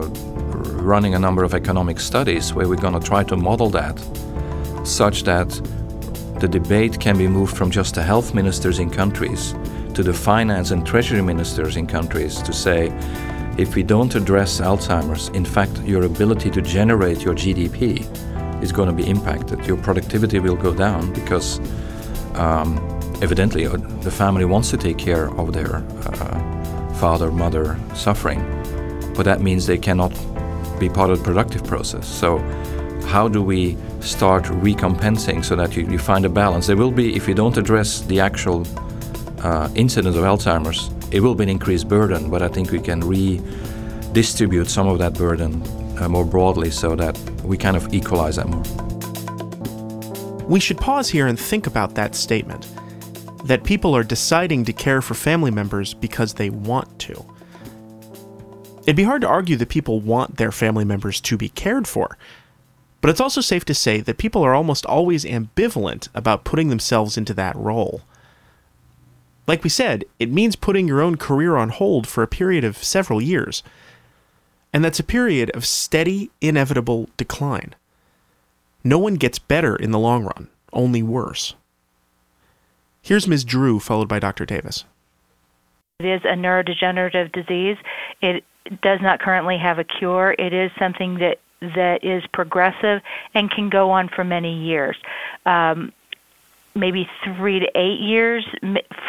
running 0.86 1.16
a 1.16 1.20
number 1.20 1.44
of 1.44 1.54
economic 1.54 2.00
studies 2.00 2.54
where 2.54 2.70
we're 2.70 2.78
going 2.78 2.98
to 2.98 3.06
try 3.06 3.26
to 3.26 3.36
model 3.36 3.70
that 3.72 4.00
such 4.86 5.24
that 5.24 5.50
the 6.40 6.48
debate 6.48 6.98
can 6.98 7.18
be 7.18 7.28
moved 7.28 7.58
from 7.58 7.70
just 7.70 7.96
the 7.96 8.04
health 8.04 8.34
ministers 8.34 8.80
in 8.80 8.90
countries 8.90 9.54
to 9.96 10.04
the 10.04 10.14
finance 10.14 10.72
and 10.72 10.86
treasury 10.86 11.22
ministers 11.22 11.78
in 11.78 11.88
countries 11.88 12.42
to 12.42 12.52
say, 12.52 12.88
if 13.58 13.76
we 13.76 13.84
don't 13.84 14.14
address 14.14 14.60
Alzheimer's, 14.60 15.30
in 15.30 15.46
fact, 15.46 15.80
your 15.84 16.04
ability 16.04 16.52
to 16.52 16.62
generate 16.62 17.22
your 17.22 17.34
GDP 17.34 18.04
is 18.62 18.74
going 18.74 18.90
to 18.90 18.94
be 18.94 19.10
impacted. 19.10 19.66
Your 19.66 19.78
productivity 19.78 20.40
will 20.40 20.58
go 20.58 20.74
down 20.74 21.14
because 21.14 21.60
um, 22.36 22.78
evidently 23.22 23.66
uh, 23.66 23.78
the 24.02 24.12
family 24.12 24.44
wants 24.44 24.70
to 24.72 24.78
take 24.78 24.98
care 24.98 25.30
of 25.40 25.54
their 25.54 25.78
uh, 25.78 26.94
father, 26.96 27.32
mother 27.32 27.80
suffering, 27.94 28.42
but 29.16 29.24
that 29.24 29.40
means 29.42 29.66
they 29.66 29.78
cannot 29.78 30.12
be 30.78 30.90
part 30.90 31.10
of 31.10 31.20
the 31.20 31.24
productive 31.24 31.64
process. 31.64 32.06
So, 32.06 32.40
how 33.06 33.30
do 33.30 33.42
we 33.42 33.78
start 34.02 34.44
recompensing 34.46 35.46
so 35.46 35.56
that 35.56 35.78
you, 35.78 35.88
you 35.90 36.00
find 36.00 36.26
a 36.26 36.30
balance? 36.30 36.68
There 36.68 36.76
will 36.76 36.92
be, 36.92 37.16
if 37.16 37.28
you 37.30 37.34
don't 37.34 37.56
address 37.56 38.02
the 38.02 38.20
actual 38.20 38.66
uh, 39.46 39.70
incidence 39.76 40.16
of 40.16 40.24
Alzheimer's, 40.24 40.90
it 41.14 41.20
will 41.20 41.36
be 41.36 41.44
an 41.44 41.50
increased 41.50 41.88
burden, 41.88 42.32
but 42.32 42.42
I 42.42 42.48
think 42.48 42.72
we 42.72 42.80
can 42.80 43.00
redistribute 43.02 44.68
some 44.68 44.88
of 44.88 44.98
that 44.98 45.14
burden 45.14 45.62
uh, 46.00 46.10
more 46.10 46.26
broadly 46.26 46.72
so 46.72 46.96
that 46.96 47.16
we 47.44 47.56
kind 47.56 47.78
of 47.78 47.94
equalize 47.94 48.38
that 48.38 48.48
more. 48.48 48.64
We 50.48 50.60
should 50.60 50.80
pause 50.80 51.10
here 51.10 51.28
and 51.28 51.40
think 51.40 51.68
about 51.68 51.94
that 51.94 52.16
statement 52.16 52.68
that 53.44 53.64
people 53.64 53.96
are 53.96 54.04
deciding 54.04 54.66
to 54.66 54.74
care 54.74 55.04
for 55.04 55.14
family 55.14 55.52
members 55.52 55.94
because 55.94 56.34
they 56.34 56.50
want 56.50 56.98
to. 56.98 57.24
It'd 58.82 58.96
be 58.96 59.04
hard 59.04 59.22
to 59.22 59.28
argue 59.28 59.58
that 59.58 59.70
people 59.70 60.00
want 60.00 60.38
their 60.38 60.52
family 60.52 60.86
members 60.86 61.22
to 61.22 61.38
be 61.38 61.50
cared 61.50 61.88
for, 61.88 62.18
but 63.02 63.12
it's 63.12 63.22
also 63.22 63.42
safe 63.42 63.64
to 63.66 63.76
say 63.76 64.02
that 64.02 64.18
people 64.18 64.42
are 64.42 64.56
almost 64.56 64.88
always 64.88 65.24
ambivalent 65.24 66.10
about 66.16 66.46
putting 66.46 66.70
themselves 66.70 67.16
into 67.16 67.36
that 67.36 67.56
role. 67.56 68.02
Like 69.48 69.64
we 69.64 69.70
said, 69.70 70.06
it 70.20 70.32
means 70.32 70.56
putting 70.56 70.88
your 70.88 71.02
own 71.02 71.18
career 71.18 71.56
on 71.56 71.70
hold 71.70 72.08
for 72.08 72.24
a 72.24 72.28
period 72.28 72.64
of 72.64 72.78
several 72.78 73.22
years. 73.22 73.64
And 74.74 74.84
that's 74.84 75.00
a 75.00 75.04
period 75.04 75.52
of 75.52 75.66
steady, 75.66 76.32
inevitable 76.42 77.10
decline. 77.16 77.76
No 78.84 79.00
one 79.00 79.16
gets 79.16 79.40
better 79.40 79.76
in 79.76 79.92
the 79.92 80.00
long 80.00 80.24
run, 80.24 80.50
only 80.74 81.02
worse. 81.02 81.56
Here's 83.02 83.28
Ms. 83.28 83.44
Drew, 83.44 83.80
followed 83.80 84.08
by 84.08 84.20
Dr. 84.20 84.46
Davis. 84.46 84.84
It 86.00 86.06
is 86.08 86.22
a 86.26 86.36
neurodegenerative 86.36 87.32
disease. 87.32 87.78
It 88.22 88.44
does 88.82 89.00
not 89.02 89.20
currently 89.20 89.58
have 89.58 89.80
a 89.80 89.84
cure. 89.84 90.36
It 90.38 90.54
is 90.54 90.72
something 90.78 91.20
that 91.20 91.40
that 91.62 92.04
is 92.04 92.24
progressive 92.34 93.02
and 93.34 93.50
can 93.50 93.70
go 93.70 93.90
on 93.92 94.10
for 94.10 94.24
many 94.24 94.54
years. 94.54 94.98
Um, 95.46 95.94
maybe 96.76 97.08
three 97.24 97.60
to 97.60 97.68
eight 97.76 98.00
years 98.00 98.46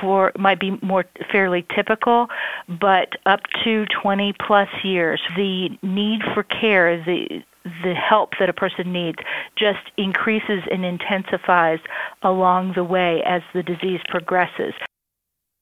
for 0.00 0.32
might 0.38 0.60
be 0.60 0.78
more 0.82 1.04
fairly 1.30 1.66
typical, 1.74 2.28
but 2.68 3.10
up 3.26 3.40
to 3.64 3.84
20 4.02 4.34
plus 4.46 4.68
years, 4.84 5.20
the 5.36 5.68
need 5.82 6.20
for 6.34 6.42
care, 6.42 7.02
the 7.04 7.42
the 7.82 7.94
help 7.94 8.30
that 8.38 8.48
a 8.48 8.52
person 8.52 8.92
needs 8.92 9.18
just 9.58 9.80
increases 9.96 10.62
and 10.70 10.84
intensifies 10.84 11.80
along 12.22 12.74
the 12.76 12.84
way 12.84 13.20
as 13.26 13.42
the 13.54 13.62
disease 13.62 14.00
progresses. 14.08 14.72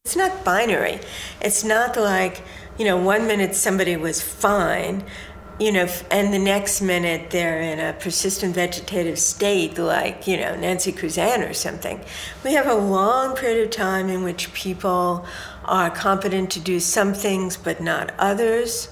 It's 0.04 0.16
not 0.16 0.44
binary. 0.44 1.00
It's 1.40 1.64
not 1.64 1.96
like, 1.96 2.42
you 2.76 2.84
know, 2.84 2.98
one 2.98 3.26
minute 3.26 3.54
somebody 3.54 3.96
was 3.96 4.20
fine 4.20 5.02
you 5.58 5.70
know, 5.70 5.86
and 6.10 6.32
the 6.32 6.38
next 6.38 6.80
minute 6.80 7.30
they're 7.30 7.60
in 7.60 7.78
a 7.78 7.92
persistent 7.94 8.54
vegetative 8.54 9.18
state, 9.18 9.78
like, 9.78 10.26
you 10.26 10.36
know, 10.36 10.56
Nancy 10.56 10.92
Cruzan 10.92 11.48
or 11.48 11.54
something. 11.54 12.04
We 12.42 12.54
have 12.54 12.66
a 12.66 12.74
long 12.74 13.36
period 13.36 13.64
of 13.64 13.70
time 13.70 14.08
in 14.08 14.24
which 14.24 14.52
people 14.52 15.24
are 15.64 15.90
competent 15.90 16.50
to 16.50 16.60
do 16.60 16.80
some 16.80 17.14
things 17.14 17.56
but 17.56 17.80
not 17.80 18.12
others. 18.18 18.88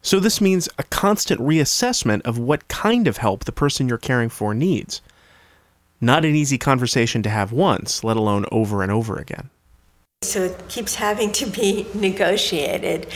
So, 0.00 0.20
this 0.20 0.40
means 0.40 0.68
a 0.78 0.84
constant 0.84 1.40
reassessment 1.40 2.22
of 2.22 2.38
what 2.38 2.68
kind 2.68 3.08
of 3.08 3.16
help 3.16 3.44
the 3.44 3.52
person 3.52 3.88
you're 3.88 3.98
caring 3.98 4.28
for 4.28 4.54
needs. 4.54 5.02
Not 6.00 6.24
an 6.24 6.36
easy 6.36 6.56
conversation 6.56 7.22
to 7.24 7.30
have 7.30 7.50
once, 7.50 8.04
let 8.04 8.16
alone 8.16 8.46
over 8.52 8.82
and 8.82 8.92
over 8.92 9.16
again. 9.16 9.50
So 10.22 10.42
it 10.42 10.68
keeps 10.68 10.96
having 10.96 11.30
to 11.32 11.46
be 11.46 11.86
negotiated, 11.94 13.06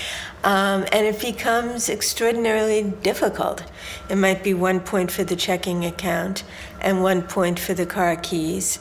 um, 0.44 0.86
and 0.92 1.04
it 1.04 1.20
becomes 1.20 1.90
extraordinarily 1.90 2.94
difficult. 3.02 3.64
It 4.08 4.16
might 4.16 4.44
be 4.44 4.54
one 4.54 4.78
point 4.78 5.10
for 5.10 5.24
the 5.24 5.34
checking 5.34 5.84
account, 5.84 6.44
and 6.80 7.02
one 7.02 7.22
point 7.22 7.58
for 7.58 7.74
the 7.74 7.86
car 7.86 8.14
keys, 8.14 8.78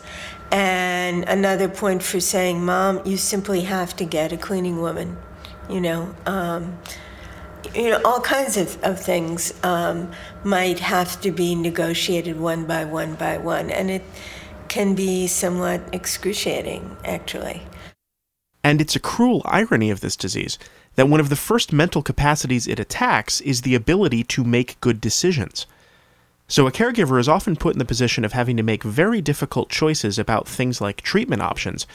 and 0.52 1.24
another 1.28 1.68
point 1.68 2.04
for 2.04 2.20
saying, 2.20 2.64
Mom, 2.64 3.02
you 3.06 3.18
simply 3.18 3.62
have 3.62 3.96
to 3.96 4.06
get 4.06 4.32
a 4.32 4.38
cleaning 4.38 4.80
woman. 4.80 5.18
You 5.68 5.82
know, 5.82 6.16
um, 6.28 6.78
you 7.74 7.90
know, 7.90 8.02
all 8.06 8.22
kinds 8.22 8.56
of, 8.56 8.82
of 8.84 9.00
things 9.00 9.52
um, 9.64 10.12
might 10.44 10.80
have 10.80 11.20
to 11.22 11.32
be 11.32 11.56
negotiated 11.56 12.40
one 12.40 12.66
by 12.66 12.86
one 12.86 13.16
by 13.16 13.40
one, 13.40 13.72
and 13.72 13.90
it 13.90 14.04
can 14.68 14.94
be 14.94 15.26
somewhat 15.28 15.82
excruciating, 15.92 16.96
actually. 17.04 17.64
And 18.64 18.80
it's 18.80 18.96
a 18.96 19.00
cruel 19.00 19.42
irony 19.46 19.90
of 19.90 20.02
this 20.02 20.16
disease 20.16 20.60
that 20.96 21.08
one 21.08 21.20
of 21.20 21.30
the 21.30 21.36
first 21.36 21.72
mental 21.74 22.04
capacities 22.04 22.68
it 22.68 22.80
attacks 22.80 23.42
is 23.42 23.62
the 23.62 23.76
ability 23.76 24.24
to 24.26 24.44
make 24.44 24.80
good 24.82 25.02
decisions. 25.02 25.66
So 26.48 26.68
a 26.68 26.72
caregiver 26.72 27.20
is 27.20 27.30
often 27.30 27.56
put 27.56 27.74
in 27.74 27.80
the 27.80 27.86
position 27.86 28.26
of 28.26 28.34
having 28.34 28.58
to 28.58 28.64
make 28.64 28.84
very 28.84 29.22
difficult 29.22 29.70
choices 29.70 30.20
about 30.20 30.48
things 30.48 30.82
like 30.82 31.02
treatment 31.02 31.42
options 31.42 31.88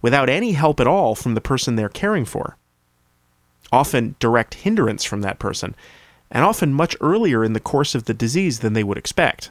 without 0.00 0.30
any 0.30 0.52
help 0.52 0.80
at 0.80 0.86
all 0.86 1.14
from 1.14 1.34
the 1.34 1.40
person 1.40 1.76
they're 1.76 1.90
caring 1.90 2.24
for. 2.24 2.56
Often 3.70 4.16
direct 4.18 4.54
hindrance 4.54 5.04
from 5.04 5.20
that 5.20 5.38
person, 5.38 5.74
and 6.30 6.44
often 6.44 6.72
much 6.72 6.96
earlier 7.02 7.44
in 7.44 7.52
the 7.52 7.60
course 7.60 7.94
of 7.94 8.04
the 8.04 8.14
disease 8.14 8.60
than 8.60 8.72
they 8.72 8.84
would 8.84 8.96
expect. 8.96 9.50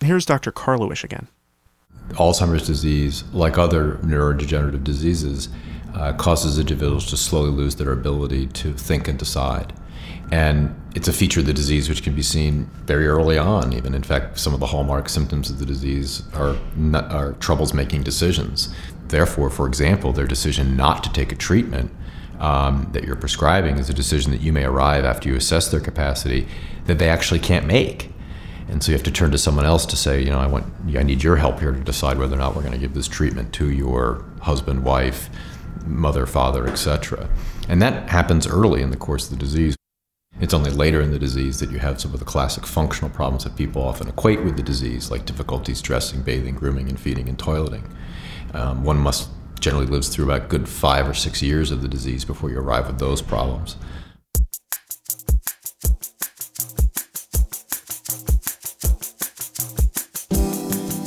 Here's 0.00 0.24
Dr. 0.24 0.50
Karlawish 0.50 1.04
again. 1.04 1.28
Alzheimer's 2.10 2.66
disease, 2.66 3.24
like 3.32 3.58
other 3.58 3.94
neurodegenerative 4.02 4.84
diseases, 4.84 5.48
uh, 5.94 6.12
causes 6.14 6.58
individuals 6.58 7.06
to 7.10 7.16
slowly 7.16 7.50
lose 7.50 7.76
their 7.76 7.92
ability 7.92 8.46
to 8.48 8.72
think 8.74 9.08
and 9.08 9.18
decide. 9.18 9.72
And 10.30 10.74
it's 10.94 11.08
a 11.08 11.12
feature 11.12 11.40
of 11.40 11.46
the 11.46 11.52
disease 11.52 11.88
which 11.88 12.02
can 12.02 12.14
be 12.14 12.22
seen 12.22 12.70
very 12.84 13.06
early 13.06 13.36
on, 13.36 13.72
even. 13.72 13.94
In 13.94 14.02
fact, 14.02 14.38
some 14.38 14.54
of 14.54 14.60
the 14.60 14.66
hallmark 14.66 15.08
symptoms 15.08 15.50
of 15.50 15.58
the 15.58 15.66
disease 15.66 16.22
are, 16.34 16.56
not, 16.74 17.10
are 17.12 17.32
troubles 17.34 17.74
making 17.74 18.02
decisions. 18.02 18.74
Therefore, 19.08 19.50
for 19.50 19.66
example, 19.66 20.12
their 20.12 20.26
decision 20.26 20.76
not 20.76 21.04
to 21.04 21.12
take 21.12 21.32
a 21.32 21.36
treatment 21.36 21.92
um, 22.40 22.88
that 22.92 23.04
you're 23.04 23.16
prescribing 23.16 23.78
is 23.78 23.88
a 23.88 23.94
decision 23.94 24.32
that 24.32 24.40
you 24.40 24.52
may 24.52 24.64
arrive 24.64 25.04
after 25.04 25.28
you 25.28 25.36
assess 25.36 25.68
their 25.68 25.80
capacity 25.80 26.48
that 26.86 26.98
they 26.98 27.08
actually 27.08 27.38
can't 27.38 27.66
make 27.66 28.11
And 28.68 28.82
so 28.82 28.92
you 28.92 28.96
have 28.96 29.04
to 29.04 29.10
turn 29.10 29.30
to 29.32 29.38
someone 29.38 29.66
else 29.66 29.86
to 29.86 29.96
say, 29.96 30.22
you 30.22 30.30
know, 30.30 30.38
I 30.38 30.46
want, 30.46 30.66
I 30.96 31.02
need 31.02 31.22
your 31.22 31.36
help 31.36 31.60
here 31.60 31.72
to 31.72 31.80
decide 31.80 32.18
whether 32.18 32.34
or 32.34 32.38
not 32.38 32.54
we're 32.54 32.62
going 32.62 32.72
to 32.72 32.78
give 32.78 32.94
this 32.94 33.08
treatment 33.08 33.52
to 33.54 33.70
your 33.70 34.24
husband, 34.40 34.84
wife, 34.84 35.28
mother, 35.84 36.26
father, 36.26 36.66
etc. 36.66 37.28
And 37.68 37.82
that 37.82 38.08
happens 38.08 38.46
early 38.46 38.82
in 38.82 38.90
the 38.90 38.96
course 38.96 39.30
of 39.30 39.38
the 39.38 39.44
disease. 39.44 39.76
It's 40.40 40.54
only 40.54 40.70
later 40.70 41.00
in 41.00 41.10
the 41.10 41.18
disease 41.18 41.60
that 41.60 41.70
you 41.70 41.78
have 41.78 42.00
some 42.00 42.14
of 42.14 42.18
the 42.18 42.24
classic 42.24 42.66
functional 42.66 43.10
problems 43.10 43.44
that 43.44 43.56
people 43.56 43.82
often 43.82 44.08
equate 44.08 44.42
with 44.42 44.56
the 44.56 44.62
disease, 44.62 45.10
like 45.10 45.26
difficulties 45.26 45.82
dressing, 45.82 46.22
bathing, 46.22 46.54
grooming, 46.54 46.88
and 46.88 46.98
feeding 46.98 47.28
and 47.28 47.38
toileting. 47.38 47.84
Um, 48.54 48.82
one 48.82 48.98
must 48.98 49.28
generally 49.60 49.86
lives 49.86 50.08
through 50.08 50.24
about 50.24 50.48
good 50.48 50.68
five 50.68 51.08
or 51.08 51.14
six 51.14 51.42
years 51.42 51.70
of 51.70 51.82
the 51.82 51.88
disease 51.88 52.24
before 52.24 52.50
you 52.50 52.58
arrive 52.58 52.88
at 52.88 52.98
those 52.98 53.22
problems. 53.22 53.76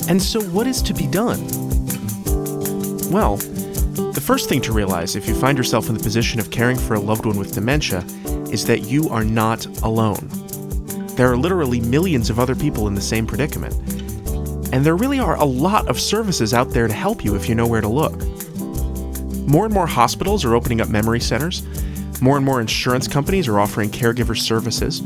And 0.07 0.21
so, 0.21 0.41
what 0.49 0.67
is 0.67 0.81
to 0.83 0.93
be 0.93 1.07
done? 1.07 1.39
Well, 3.09 3.37
the 3.37 4.21
first 4.21 4.49
thing 4.49 4.61
to 4.61 4.73
realize 4.73 5.15
if 5.15 5.27
you 5.27 5.33
find 5.35 5.57
yourself 5.57 5.87
in 5.89 5.95
the 5.95 6.03
position 6.03 6.39
of 6.39 6.51
caring 6.51 6.77
for 6.77 6.93
a 6.93 6.99
loved 6.99 7.25
one 7.25 7.37
with 7.37 7.53
dementia 7.53 7.99
is 8.51 8.65
that 8.65 8.81
you 8.83 9.09
are 9.09 9.23
not 9.23 9.65
alone. 9.83 10.29
There 11.15 11.31
are 11.31 11.37
literally 11.37 11.79
millions 11.79 12.29
of 12.29 12.39
other 12.39 12.55
people 12.55 12.87
in 12.87 12.93
the 12.93 13.01
same 13.01 13.25
predicament. 13.25 13.73
And 14.73 14.85
there 14.85 14.95
really 14.95 15.19
are 15.19 15.37
a 15.37 15.45
lot 15.45 15.87
of 15.87 15.99
services 15.99 16.53
out 16.53 16.69
there 16.69 16.87
to 16.87 16.93
help 16.93 17.23
you 17.23 17.35
if 17.35 17.47
you 17.47 17.55
know 17.55 17.67
where 17.67 17.81
to 17.81 17.87
look. 17.87 18.21
More 19.47 19.65
and 19.65 19.73
more 19.73 19.87
hospitals 19.87 20.43
are 20.43 20.55
opening 20.55 20.81
up 20.81 20.89
memory 20.89 21.19
centers. 21.19 21.63
More 22.21 22.37
and 22.37 22.45
more 22.45 22.61
insurance 22.61 23.07
companies 23.07 23.47
are 23.47 23.59
offering 23.59 23.89
caregiver 23.89 24.37
services. 24.37 25.01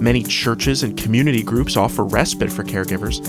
Many 0.00 0.22
churches 0.22 0.82
and 0.82 0.96
community 0.96 1.42
groups 1.42 1.76
offer 1.76 2.04
respite 2.04 2.52
for 2.52 2.62
caregivers, 2.62 3.20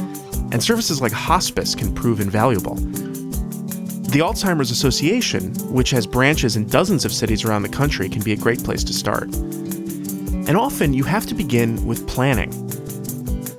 and 0.52 0.64
services 0.64 1.02
like 1.02 1.12
hospice 1.12 1.76
can 1.76 1.94
prove 1.94 2.20
invaluable. 2.20 2.76
The 2.76 4.20
Alzheimer's 4.20 4.72
Association, 4.72 5.54
which 5.74 5.92
has 5.92 6.06
branches 6.06 6.58
in 6.58 6.68
dozens 6.68 7.06
of 7.06 7.14
cities 7.14 7.46
around 7.46 7.62
the 7.62 7.70
country, 7.70 8.10
can 8.10 8.22
be 8.22 8.34
a 8.34 8.38
great 8.38 8.62
place 8.64 8.84
to 8.84 8.94
start. 8.94 9.34
And 9.34 10.58
often 10.58 10.94
you 10.94 11.04
have 11.06 11.26
to 11.28 11.34
begin 11.34 11.86
with 11.86 12.08
planning. 12.08 12.52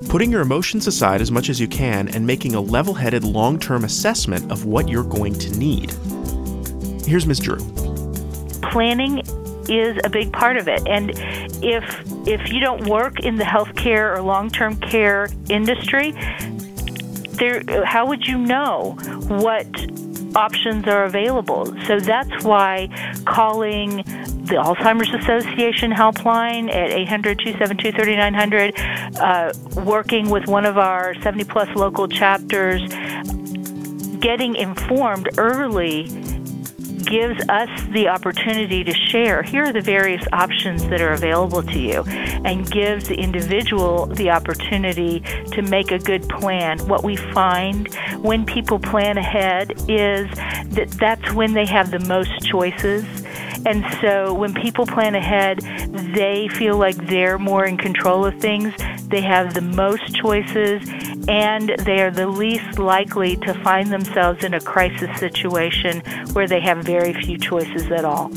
Putting 0.08 0.30
your 0.30 0.42
emotions 0.42 0.86
aside 0.86 1.22
as 1.22 1.30
much 1.30 1.48
as 1.48 1.58
you 1.58 1.66
can 1.66 2.08
and 2.08 2.26
making 2.26 2.54
a 2.54 2.60
level 2.60 2.92
headed 2.92 3.24
long 3.24 3.58
term 3.58 3.84
assessment 3.84 4.52
of 4.52 4.66
what 4.66 4.88
you're 4.88 5.04
going 5.04 5.34
to 5.38 5.58
need. 5.58 5.90
Here's 7.06 7.26
Ms. 7.26 7.40
Drew. 7.40 7.56
Planning 8.70 9.22
is 9.70 9.98
a 10.04 10.10
big 10.10 10.32
part 10.32 10.56
of 10.56 10.68
it. 10.68 10.86
And 10.86 11.12
if 11.62 12.02
if 12.26 12.52
you 12.52 12.60
don't 12.60 12.86
work 12.86 13.20
in 13.20 13.36
the 13.36 13.44
healthcare 13.44 14.16
or 14.16 14.22
long-term 14.22 14.76
care 14.76 15.28
industry, 15.48 16.14
there 17.42 17.84
how 17.84 18.06
would 18.06 18.24
you 18.24 18.38
know 18.38 18.96
what 19.26 19.66
options 20.36 20.86
are 20.86 21.04
available? 21.04 21.66
So 21.86 21.98
that's 21.98 22.44
why 22.44 22.88
calling 23.26 23.96
the 24.46 24.56
Alzheimer's 24.56 25.12
Association 25.12 25.90
helpline 25.90 26.72
at 26.72 26.90
800 26.90 27.40
272 27.40 27.92
3900, 27.92 28.74
uh, 29.18 29.52
working 29.84 30.30
with 30.30 30.46
one 30.46 30.64
of 30.64 30.78
our 30.78 31.14
70 31.22 31.44
plus 31.44 31.68
local 31.74 32.06
chapters, 32.06 32.80
getting 34.20 34.54
informed 34.54 35.28
early 35.36 36.08
gives 37.04 37.40
us 37.48 37.68
the 37.90 38.08
opportunity 38.08 38.84
to 38.84 38.92
share 38.92 39.42
here 39.42 39.64
are 39.64 39.72
the 39.72 39.80
various 39.80 40.22
options 40.32 40.88
that 40.88 41.00
are 41.00 41.12
available 41.12 41.62
to 41.62 41.78
you 41.78 42.02
and 42.44 42.70
gives 42.70 43.08
the 43.08 43.14
individual 43.14 44.06
the 44.06 44.30
opportunity 44.30 45.20
to 45.52 45.62
make 45.62 45.90
a 45.90 45.98
good 45.98 46.28
plan. 46.28 46.78
What 46.88 47.04
we 47.04 47.16
find 47.16 47.92
when 48.20 48.44
people 48.44 48.78
plan 48.78 49.18
ahead 49.18 49.72
is 49.88 50.28
that 50.70 50.88
that's 50.98 51.32
when 51.32 51.54
they 51.54 51.66
have 51.66 51.90
the 51.90 52.00
most 52.00 52.30
choices. 52.44 53.04
And 53.64 53.84
so 54.00 54.34
when 54.34 54.54
people 54.54 54.86
plan 54.86 55.14
ahead, 55.14 55.60
they 56.14 56.48
feel 56.48 56.76
like 56.76 56.96
they're 57.06 57.38
more 57.38 57.64
in 57.64 57.76
control 57.76 58.24
of 58.24 58.40
things. 58.40 58.74
They 59.08 59.20
have 59.20 59.54
the 59.54 59.60
most 59.60 60.14
choices 60.14 60.82
and 61.28 61.70
they 61.84 62.00
are 62.00 62.10
the 62.10 62.26
least 62.26 62.78
likely 62.78 63.36
to 63.36 63.54
find 63.62 63.92
themselves 63.92 64.42
in 64.44 64.54
a 64.54 64.60
crisis 64.60 65.18
situation 65.18 66.00
where 66.32 66.48
they 66.48 66.60
have 66.60 66.78
very 66.78 67.12
few 67.12 67.38
choices 67.38 67.90
at 67.90 68.04
all. 68.04 68.30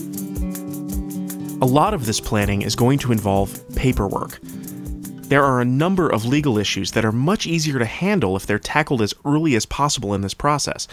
A 1.62 1.65
lot 1.65 1.93
of 1.93 2.06
this 2.06 2.19
planning 2.19 2.62
is 2.62 2.76
going 2.76 3.00
to 3.00 3.12
involve 3.12 3.63
paperwork. 3.76 4.39
There 4.41 5.43
are 5.43 5.60
a 5.60 5.65
number 5.65 6.08
of 6.08 6.26
legal 6.26 6.58
issues 6.58 6.91
that 6.91 7.06
are 7.06 7.12
much 7.12 7.48
easier 7.48 7.80
to 7.80 7.86
handle 7.86 8.36
if 8.36 8.45
they're 8.45 8.60
tackled 8.60 9.02
as 9.02 9.15
early 9.26 9.56
as 9.56 9.65
possible 9.65 10.13
in 10.13 10.21
this 10.21 10.36
process, 10.36 10.88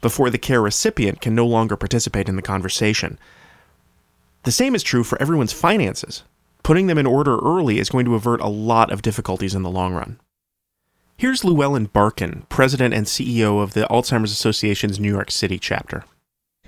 before 0.00 0.30
the 0.30 0.38
care 0.38 0.62
recipient 0.62 1.20
can 1.20 1.34
no 1.34 1.46
longer 1.46 1.76
participate 1.76 2.28
in 2.28 2.36
the 2.36 2.42
conversation. 2.42 3.18
The 4.44 4.52
same 4.52 4.74
is 4.74 4.82
true 4.82 5.04
for 5.04 5.20
everyone's 5.20 5.52
finances. 5.52 6.24
Putting 6.62 6.86
them 6.86 6.98
in 6.98 7.06
order 7.06 7.38
early 7.38 7.78
is 7.78 7.88
going 7.88 8.04
to 8.06 8.14
avert 8.14 8.40
a 8.40 8.48
lot 8.48 8.90
of 8.90 9.02
difficulties 9.02 9.54
in 9.54 9.62
the 9.62 9.70
long 9.70 9.94
run. 9.94 10.18
Here's 11.20 11.42
Lou-Ellen 11.42 11.88
Barkan, 11.88 12.48
President 12.48 12.94
and 12.94 13.04
CEO 13.04 13.60
of 13.60 13.74
the 13.74 13.88
Alzheimer's 13.90 14.30
Association's 14.30 15.00
New 15.00 15.10
York 15.10 15.32
City 15.32 15.58
chapter. 15.58 16.04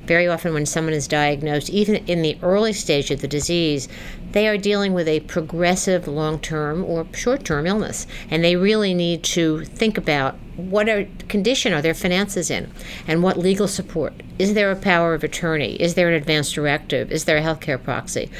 Very 0.00 0.26
often, 0.26 0.52
when 0.52 0.66
someone 0.66 0.92
is 0.92 1.06
diagnosed, 1.06 1.70
even 1.70 2.04
in 2.08 2.22
the 2.22 2.36
early 2.42 2.72
stage 2.72 3.12
of 3.12 3.20
the 3.20 3.28
disease, 3.28 3.86
they 4.32 4.48
are 4.48 4.58
dealing 4.58 4.92
with 4.92 5.06
a 5.06 5.20
progressive 5.20 6.08
long 6.08 6.40
term 6.40 6.84
or 6.84 7.06
short 7.14 7.44
term 7.44 7.64
illness. 7.64 8.08
And 8.28 8.42
they 8.42 8.56
really 8.56 8.92
need 8.92 9.22
to 9.24 9.64
think 9.66 9.96
about 9.96 10.36
what 10.56 10.88
are, 10.88 11.06
condition 11.28 11.72
are 11.72 11.80
their 11.80 11.94
finances 11.94 12.50
in 12.50 12.72
and 13.06 13.22
what 13.22 13.36
legal 13.36 13.68
support. 13.68 14.14
Is 14.38 14.54
there 14.54 14.72
a 14.72 14.76
power 14.76 15.14
of 15.14 15.22
attorney? 15.22 15.74
Is 15.74 15.94
there 15.94 16.08
an 16.08 16.14
advance 16.14 16.50
directive? 16.50 17.12
Is 17.12 17.24
there 17.24 17.36
a 17.36 17.42
healthcare 17.42 17.80
proxy? 17.80 18.30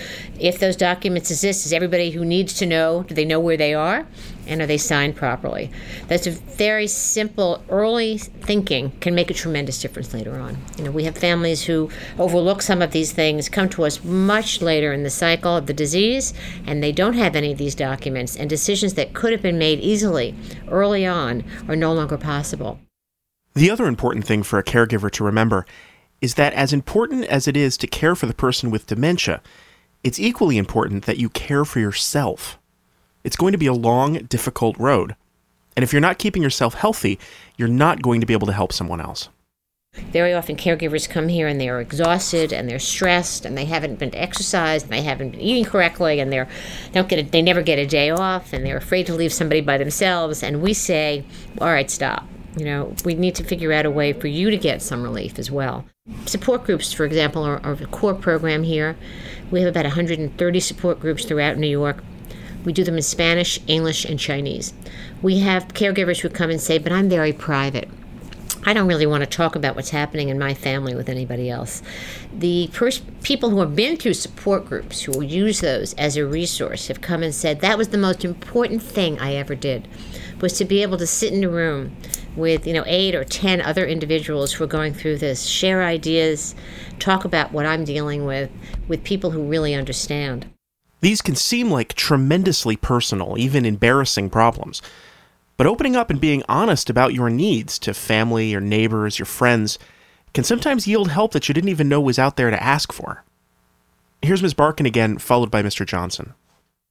If 0.41 0.59
those 0.59 0.75
documents 0.75 1.31
exist, 1.31 1.67
is 1.67 1.73
everybody 1.73 2.11
who 2.11 2.25
needs 2.25 2.55
to 2.55 2.67
know, 2.67 3.05
do 3.05 3.15
they 3.15 3.25
know 3.25 3.39
where 3.39 3.57
they 3.57 3.75
are? 3.75 4.07
And 4.47 4.61
are 4.61 4.67
they 4.67 4.79
signed 4.79 5.17
properly? 5.17 5.71
That's 6.09 6.27
a 6.27 6.33
very 6.33 6.87
simple 6.87 7.63
early 7.69 8.19
thinking 8.19 8.91
can 9.01 9.15
make 9.15 9.31
a 9.31 9.35
tremendous 9.35 9.81
difference 9.81 10.13
later 10.13 10.39
on. 10.39 10.57
You 10.77 10.85
know, 10.85 10.91
we 10.91 11.05
have 11.05 11.17
families 11.17 11.63
who 11.65 11.91
overlook 12.19 12.63
some 12.63 12.83
of 12.83 12.91
these 12.91 13.13
things, 13.13 13.49
come 13.49 13.69
to 13.71 13.85
us 13.85 14.03
much 14.05 14.61
later 14.61 14.93
in 14.93 15.03
the 15.03 15.11
cycle 15.11 15.57
of 15.57 15.67
the 15.67 15.73
disease, 15.73 16.35
and 16.67 16.83
they 16.83 16.93
don't 16.93 17.15
have 17.15 17.37
any 17.37 17.53
of 17.53 17.59
these 17.59 17.75
documents, 17.75 18.37
and 18.37 18.51
decisions 18.51 18.95
that 18.95 19.15
could 19.15 19.33
have 19.33 19.43
been 19.43 19.59
made 19.59 19.81
easily 19.81 20.35
early 20.69 21.07
on 21.07 21.45
are 21.69 21.77
no 21.77 21.93
longer 21.93 22.19
possible. 22.19 22.81
The 23.55 23.71
other 23.71 23.87
important 23.87 24.25
thing 24.25 24.43
for 24.43 24.59
a 24.59 24.65
caregiver 24.65 25.11
to 25.11 25.25
remember 25.25 25.67
is 26.21 26.35
that 26.35 26.53
as 26.53 26.73
important 26.73 27.25
as 27.25 27.49
it 27.49 27.57
is 27.57 27.77
to 27.79 27.87
care 27.87 28.15
for 28.15 28.27
the 28.27 28.35
person 28.35 28.71
with 28.71 28.87
dementia, 28.87 29.43
it's 30.05 30.21
equally 30.21 30.57
important 30.57 31.05
that 31.07 31.19
you 31.19 31.29
care 31.29 31.65
for 31.65 31.81
yourself. 31.81 32.59
It's 33.25 33.37
going 33.37 33.53
to 33.53 33.59
be 33.59 33.67
a 33.67 33.75
long, 33.75 34.15
difficult 34.15 34.79
road. 34.79 35.15
And 35.77 35.83
if 35.83 35.93
you're 35.93 36.01
not 36.01 36.19
keeping 36.19 36.43
yourself 36.43 36.75
healthy, 36.75 37.19
you're 37.57 37.69
not 37.69 38.03
going 38.03 38.21
to 38.21 38.27
be 38.27 38.33
able 38.33 38.47
to 38.47 38.53
help 38.53 38.73
someone 38.73 39.01
else. 39.01 39.29
Very 39.95 40.33
often, 40.33 40.55
caregivers 40.57 41.09
come 41.09 41.27
here 41.27 41.49
and 41.49 41.61
they're 41.61 41.81
exhausted 41.81 42.53
and 42.53 42.69
they're 42.69 42.79
stressed 42.79 43.45
and 43.45 43.59
they 43.59 43.65
haven't 43.65 43.99
been 43.99 44.15
exercised 44.15 44.85
and 44.85 44.93
they 44.93 45.03
haven't 45.03 45.33
been 45.33 45.41
eating 45.41 45.65
correctly 45.65 46.21
and 46.21 46.33
they're 46.33 46.49
they 46.87 46.93
don't 46.93 47.09
get 47.09 47.19
a, 47.19 47.29
they 47.29 47.43
never 47.43 47.61
get 47.61 47.79
a 47.79 47.87
day 47.87 48.09
off 48.09 48.53
and 48.53 48.65
they're 48.65 48.77
afraid 48.77 49.07
to 49.07 49.15
leave 49.15 49.33
somebody 49.33 49.61
by 49.61 49.79
themselves. 49.79 50.45
And 50.45 50.63
we 50.63 50.75
say, 50.75 51.25
all 51.61 51.69
right, 51.69 51.91
stop. 51.91 52.25
You 52.57 52.65
know, 52.65 52.95
we 53.05 53.15
need 53.15 53.35
to 53.37 53.45
figure 53.45 53.73
out 53.73 53.85
a 53.85 53.91
way 53.91 54.13
for 54.13 54.29
you 54.29 54.51
to 54.51 54.57
get 54.57 54.81
some 54.81 55.03
relief 55.03 55.39
as 55.39 55.51
well. 55.51 55.85
Support 56.25 56.65
groups, 56.65 56.93
for 56.93 57.05
example, 57.05 57.43
are, 57.43 57.61
are 57.65 57.73
a 57.73 57.87
core 57.87 58.15
program 58.15 58.63
here. 58.63 58.97
We 59.51 59.61
have 59.61 59.69
about 59.69 59.85
130 59.85 60.61
support 60.61 61.01
groups 61.01 61.25
throughout 61.25 61.59
New 61.59 61.69
York. 61.69 62.03
We 62.65 62.73
do 62.73 62.85
them 62.85 62.97
in 62.97 63.03
Spanish, 63.03 63.59
English, 63.67 64.05
and 64.05 64.19
Chinese. 64.19 64.73
We 65.23 65.41
have 65.41 65.69
caregivers 65.69 66.21
who 66.21 66.29
come 66.29 66.51
and 66.51 66.61
say, 66.61 66.79
but 66.79 66.93
I'm 66.93 67.09
very 67.09 67.33
private. 67.33 67.89
I 68.63 68.75
don't 68.75 68.89
really 68.89 69.07
want 69.07 69.23
to 69.23 69.27
talk 69.27 69.57
about 69.57 69.75
what's 69.75 69.89
happening 69.89 70.29
in 70.29 70.39
my 70.39 70.53
family 70.53 70.95
with 70.95 71.09
anybody 71.09 71.49
else. 71.49 71.83
The 72.31 72.69
pers- 72.73 73.01
people 73.23 73.49
who 73.49 73.61
have 73.61 73.75
been 73.75 73.97
through 73.97 74.15
support 74.15 74.67
groups, 74.67 75.03
who 75.03 75.13
will 75.13 75.23
use 75.23 75.61
those 75.61 75.95
as 75.95 76.19
a 76.19 76.27
resource, 76.27 76.89
have 76.89 77.01
come 77.01 77.23
and 77.23 77.35
said 77.35 77.61
that 77.61 77.79
was 77.79 77.89
the 77.89 77.97
most 77.97 78.23
important 78.23 78.83
thing 78.83 79.19
I 79.19 79.35
ever 79.35 79.55
did, 79.55 79.89
was 80.43 80.53
to 80.59 80.67
be 80.67 80.83
able 80.83 80.99
to 80.99 81.07
sit 81.07 81.33
in 81.33 81.43
a 81.43 81.49
room 81.49 81.97
with 82.37 82.67
you 82.67 82.75
know 82.75 82.85
eight 82.87 83.15
or 83.15 83.25
ten 83.25 83.63
other 83.63 83.87
individuals 83.87 84.53
who 84.53 84.65
are 84.65 84.69
going 84.69 84.93
through 84.93 85.19
this, 85.19 85.47
share 85.47 85.83
ideas, 85.83 86.55
talk 86.99 87.25
about 87.25 87.53
what 87.53 87.65
I'm 87.65 87.85
dealing 87.85 88.27
with, 88.27 88.51
with 88.89 89.05
people 89.05 89.31
who 89.31 89.43
really 89.43 89.75
understand. 89.75 90.47
These 91.01 91.23
can 91.23 91.35
seem 91.35 91.71
like 91.71 91.95
tremendously 91.95 92.77
personal, 92.77 93.37
even 93.39 93.65
embarrassing 93.65 94.31
problems. 94.31 94.83
But 95.57 95.67
opening 95.67 95.97
up 95.97 96.11
and 96.11 96.21
being 96.21 96.43
honest 96.49 96.89
about 96.89 97.15
your 97.15 97.31
needs 97.31 97.79
to 97.81 97.95
family, 97.95 98.51
your 98.51 98.61
neighbors, 98.61 99.19
your 99.19 99.27
friends 99.27 99.79
can 100.33 100.45
sometimes 100.45 100.87
yield 100.87 101.11
help 101.11 101.33
that 101.33 101.49
you 101.49 101.55
didn't 101.55 101.71
even 101.71 101.89
know 101.89 102.01
was 102.01 102.19
out 102.19 102.37
there 102.37 102.51
to 102.51 102.63
ask 102.63 102.93
for. 102.93 103.25
Here's 104.23 104.43
Ms. 104.43 104.55
Barkan 104.55 104.87
again, 104.87 105.19
followed 105.19 105.51
by 105.51 105.63
Mr. 105.63 105.87
Johnson. 105.87 106.35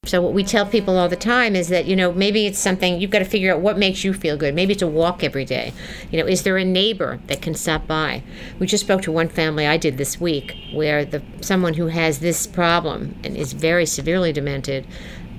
So 0.05 0.21
what 0.21 0.33
we 0.33 0.45
tell 0.45 0.65
people 0.65 0.97
all 0.97 1.09
the 1.09 1.17
time 1.17 1.57
is 1.57 1.67
that, 1.67 1.85
you 1.85 1.95
know, 1.95 2.13
maybe 2.13 2.47
it's 2.47 2.57
something 2.57 2.99
you've 2.99 3.11
got 3.11 3.19
to 3.19 3.25
figure 3.25 3.53
out 3.53 3.59
what 3.59 3.77
makes 3.77 4.03
you 4.03 4.13
feel 4.13 4.37
good. 4.37 4.55
Maybe 4.55 4.71
it's 4.71 4.81
a 4.81 4.87
walk 4.87 5.25
every 5.25 5.43
day. 5.43 5.73
You 6.09 6.19
know, 6.19 6.25
is 6.25 6.43
there 6.43 6.57
a 6.57 6.63
neighbor 6.63 7.19
that 7.27 7.41
can 7.41 7.53
stop 7.53 7.85
by? 7.85 8.23
We 8.59 8.65
just 8.65 8.85
spoke 8.85 9.01
to 9.03 9.11
one 9.11 9.27
family 9.27 9.67
I 9.67 9.75
did 9.77 9.97
this 9.97 10.19
week 10.19 10.55
where 10.73 11.03
the 11.03 11.21
someone 11.41 11.73
who 11.73 11.87
has 11.87 12.19
this 12.19 12.47
problem 12.47 13.19
and 13.25 13.35
is 13.35 13.51
very 13.53 13.85
severely 13.85 14.31
demented 14.31 14.87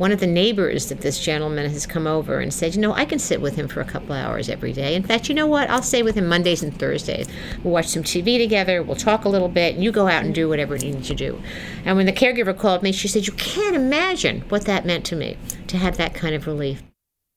one 0.01 0.13
of 0.13 0.21
the 0.21 0.27
neighbors 0.27 0.87
that 0.87 1.03
this 1.03 1.19
gentleman 1.19 1.71
has 1.71 1.87
come 1.87 2.07
over 2.07 2.41
and 2.41 2.55
said, 2.55 2.75
you 2.75 2.81
know, 2.81 2.95
I 2.95 3.05
can 3.05 3.19
sit 3.19 3.39
with 3.39 3.55
him 3.55 3.69
for 3.69 3.83
a 3.83 3.85
couple 3.85 4.15
hours 4.15 4.49
every 4.49 4.73
day. 4.73 4.95
In 4.95 5.03
fact, 5.03 5.29
you 5.29 5.35
know 5.35 5.47
what? 5.47 5.69
I'll 5.69 5.83
stay 5.83 6.03
with 6.03 6.15
him 6.15 6.27
Mondays 6.27 6.63
and 6.63 6.75
Thursdays. 6.75 7.29
We'll 7.63 7.75
watch 7.75 7.89
some 7.89 8.03
TV 8.03 8.39
together, 8.39 8.83
we'll 8.83 8.97
talk 8.97 9.27
a 9.27 9.29
little 9.29 9.51
bit, 9.51 9.75
and 9.75 9.85
you 9.85 9.93
go 9.93 10.09
out 10.09 10.25
and 10.25 10.35
do 10.35 10.49
whatever 10.49 10.75
you 10.75 10.93
need 10.93 11.05
to 11.05 11.15
do. 11.15 11.43
And 11.85 11.99
when 11.99 12.07
the 12.07 12.15
caregiver 12.15 12.57
called 12.57 12.83
me, 12.83 12.93
she 12.93 13.09
said, 13.09 13.27
You 13.27 13.35
can't 13.35 13.77
imagine 13.77 14.41
what 14.49 14.65
that 14.65 14.87
meant 14.87 15.05
to 15.05 15.17
me 15.17 15.37
to 15.67 15.77
have 15.77 15.99
that 15.99 16.15
kind 16.15 16.35
of 16.35 16.47
relief. 16.47 16.83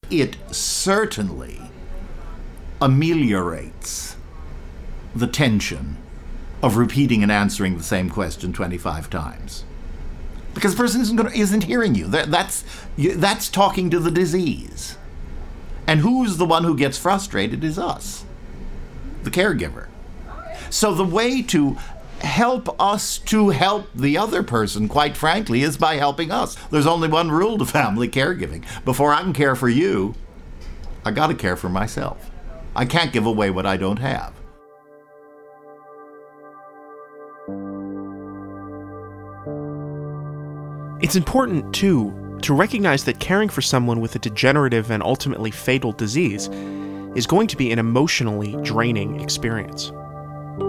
It 0.10 0.38
certainly 0.50 1.60
ameliorates 2.82 4.16
the 5.14 5.28
tension 5.28 5.98
of 6.62 6.78
repeating 6.78 7.24
and 7.24 7.32
answering 7.32 7.76
the 7.76 7.84
same 7.84 8.10
question 8.10 8.54
25 8.54 9.10
times 9.10 9.66
because 10.54 10.74
the 10.76 10.78
person 10.78 11.02
isn't, 11.02 11.16
gonna, 11.16 11.32
isn't 11.32 11.64
hearing 11.64 11.96
you. 11.96 12.08
That, 12.08 12.32
that's, 12.32 12.64
that's 12.98 13.50
talking 13.50 13.90
to 13.90 14.00
the 14.00 14.12
disease. 14.12 14.98
And 15.88 16.00
who's 16.00 16.38
the 16.38 16.46
one 16.46 16.64
who 16.64 16.78
gets 16.78 16.98
frustrated 16.98 17.64
is 17.64 17.78
us, 17.78 18.26
the 19.24 19.32
caregiver. 19.32 19.88
So 20.70 20.94
the 20.94 21.04
way 21.04 21.42
to 21.44 21.78
help 22.22 22.80
us 22.82 23.18
to 23.18 23.50
help 23.50 23.88
the 23.94 24.18
other 24.18 24.44
person, 24.44 24.88
quite 24.88 25.18
frankly, 25.18 25.62
is 25.62 25.78
by 25.78 25.96
helping 25.96 26.32
us. 26.32 26.56
There's 26.72 26.88
only 26.88 27.10
one 27.10 27.30
rule 27.30 27.58
to 27.58 27.66
family 27.66 28.08
caregiving. 28.08 28.64
Before 28.86 29.14
I 29.14 29.22
can 29.22 29.34
care 29.34 29.56
for 29.56 29.70
you, 29.70 30.16
I 31.06 31.12
got 31.12 31.28
to 31.28 31.36
care 31.36 31.58
for 31.58 31.70
myself. 31.70 32.32
I 32.76 32.86
can't 32.86 33.12
give 33.12 33.26
away 33.26 33.50
what 33.50 33.66
I 33.66 33.78
don't 33.78 34.00
have. 34.00 34.33
It's 41.04 41.18
important, 41.18 41.76
too, 41.76 42.40
to 42.44 42.54
recognize 42.54 43.04
that 43.04 43.20
caring 43.20 43.50
for 43.50 43.62
someone 43.62 44.00
with 44.00 44.16
a 44.16 44.20
degenerative 44.20 44.90
and 44.90 45.04
ultimately 45.04 45.52
fatal 45.52 45.92
disease 45.92 46.48
is 47.14 47.28
going 47.28 47.48
to 47.48 47.58
be 47.58 47.74
an 47.74 47.78
emotionally 47.78 48.56
draining 48.64 49.20
experience. 49.20 49.92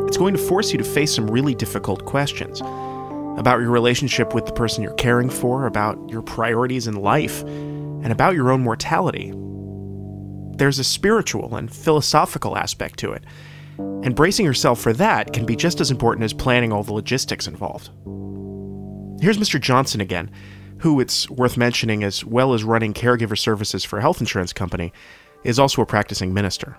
It's 0.08 0.16
going 0.16 0.34
to 0.34 0.40
force 0.40 0.72
you 0.72 0.78
to 0.78 0.84
face 0.84 1.14
some 1.14 1.28
really 1.28 1.54
difficult 1.54 2.04
questions 2.04 2.60
about 3.38 3.60
your 3.60 3.70
relationship 3.70 4.34
with 4.34 4.44
the 4.46 4.52
person 4.52 4.82
you're 4.82 4.94
caring 4.94 5.30
for, 5.30 5.66
about 5.66 5.98
your 6.10 6.22
priorities 6.22 6.88
in 6.88 6.96
life, 6.96 7.42
and 7.44 8.10
about 8.10 8.34
your 8.34 8.50
own 8.50 8.60
mortality. 8.60 9.32
There's 10.56 10.80
a 10.80 10.84
spiritual 10.84 11.54
and 11.54 11.72
philosophical 11.72 12.56
aspect 12.56 12.98
to 12.98 13.12
it, 13.12 13.22
and 13.78 14.16
bracing 14.16 14.46
yourself 14.46 14.80
for 14.80 14.92
that 14.94 15.32
can 15.32 15.46
be 15.46 15.54
just 15.54 15.80
as 15.80 15.92
important 15.92 16.24
as 16.24 16.32
planning 16.32 16.72
all 16.72 16.82
the 16.82 16.92
logistics 16.92 17.46
involved. 17.46 17.90
Here's 19.24 19.38
Mr. 19.38 19.58
Johnson 19.58 20.02
again, 20.02 20.30
who 20.80 21.00
it's 21.00 21.30
worth 21.30 21.56
mentioning, 21.56 22.04
as 22.04 22.26
well 22.26 22.52
as 22.52 22.62
running 22.62 22.92
caregiver 22.92 23.38
services 23.38 23.82
for 23.82 23.98
a 23.98 24.02
health 24.02 24.20
insurance 24.20 24.52
company, 24.52 24.92
is 25.44 25.58
also 25.58 25.80
a 25.80 25.86
practicing 25.86 26.34
minister. 26.34 26.76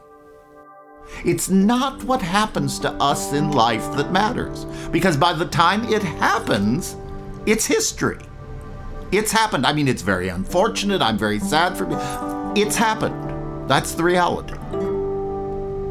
It's 1.25 1.49
not 1.49 2.03
what 2.03 2.21
happens 2.21 2.77
to 2.81 2.91
us 3.01 3.33
in 3.33 3.51
life 3.51 3.81
that 3.97 4.11
matters, 4.11 4.65
because 4.91 5.17
by 5.17 5.33
the 5.33 5.47
time 5.47 5.91
it 5.91 6.03
happens, 6.03 6.95
it's 7.47 7.65
history. 7.65 8.19
It's 9.11 9.31
happened. 9.31 9.65
I 9.65 9.73
mean, 9.73 9.87
it's 9.87 10.03
very 10.03 10.29
unfortunate. 10.29 11.01
I'm 11.01 11.17
very 11.17 11.39
sad 11.39 11.75
for 11.75 11.87
me. 11.87 11.95
It's 12.61 12.75
happened. 12.75 13.67
That's 13.67 13.95
the 13.95 14.03
reality. 14.03 14.53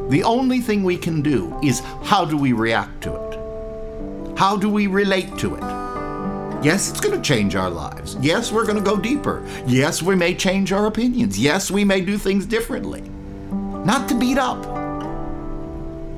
The 0.09 0.23
only 0.23 0.61
thing 0.61 0.85
we 0.85 0.99
can 0.99 1.21
do 1.21 1.59
is 1.65 1.81
how 2.05 2.25
do 2.25 2.37
we 2.37 2.53
react 2.53 3.03
to 3.03 3.13
it? 3.13 4.39
How 4.39 4.57
do 4.57 4.71
we 4.71 4.87
relate 4.87 5.37
to 5.39 5.57
it? 5.57 5.84
Yes, 6.65 6.89
it's 6.89 6.99
going 6.99 7.15
to 7.15 7.21
change 7.21 7.55
our 7.57 7.69
lives. 7.69 8.17
Yes, 8.23 8.51
we're 8.51 8.65
going 8.65 8.79
to 8.79 8.83
go 8.83 8.97
deeper. 8.97 9.47
Yes, 9.67 10.03
we 10.03 10.15
may 10.15 10.35
change 10.35 10.73
our 10.73 10.87
opinions. 10.87 11.39
Yes, 11.39 11.71
we 11.71 11.85
may 11.85 12.01
do 12.01 12.17
things 12.17 12.47
differently. 12.47 13.03
Not 13.85 14.09
to 14.09 14.15
beat 14.15 14.39
up, 14.39 14.63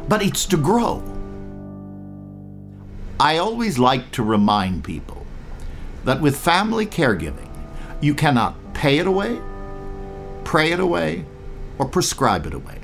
but 0.09 0.22
it's 0.22 0.46
to 0.46 0.56
grow. 0.56 1.02
I 3.18 3.38
always 3.38 3.76
like 3.76 4.12
to 4.12 4.22
remind 4.22 4.85
people 4.85 5.26
that 6.04 6.20
with 6.20 6.38
family 6.38 6.87
caregiving, 6.87 7.50
you 8.00 8.14
cannot 8.14 8.54
pay 8.72 8.98
it 8.98 9.09
away, 9.09 9.40
pray 10.44 10.70
it 10.70 10.78
away, 10.78 11.24
or 11.78 11.88
prescribe 11.88 12.46
it 12.46 12.54
away. 12.54 12.78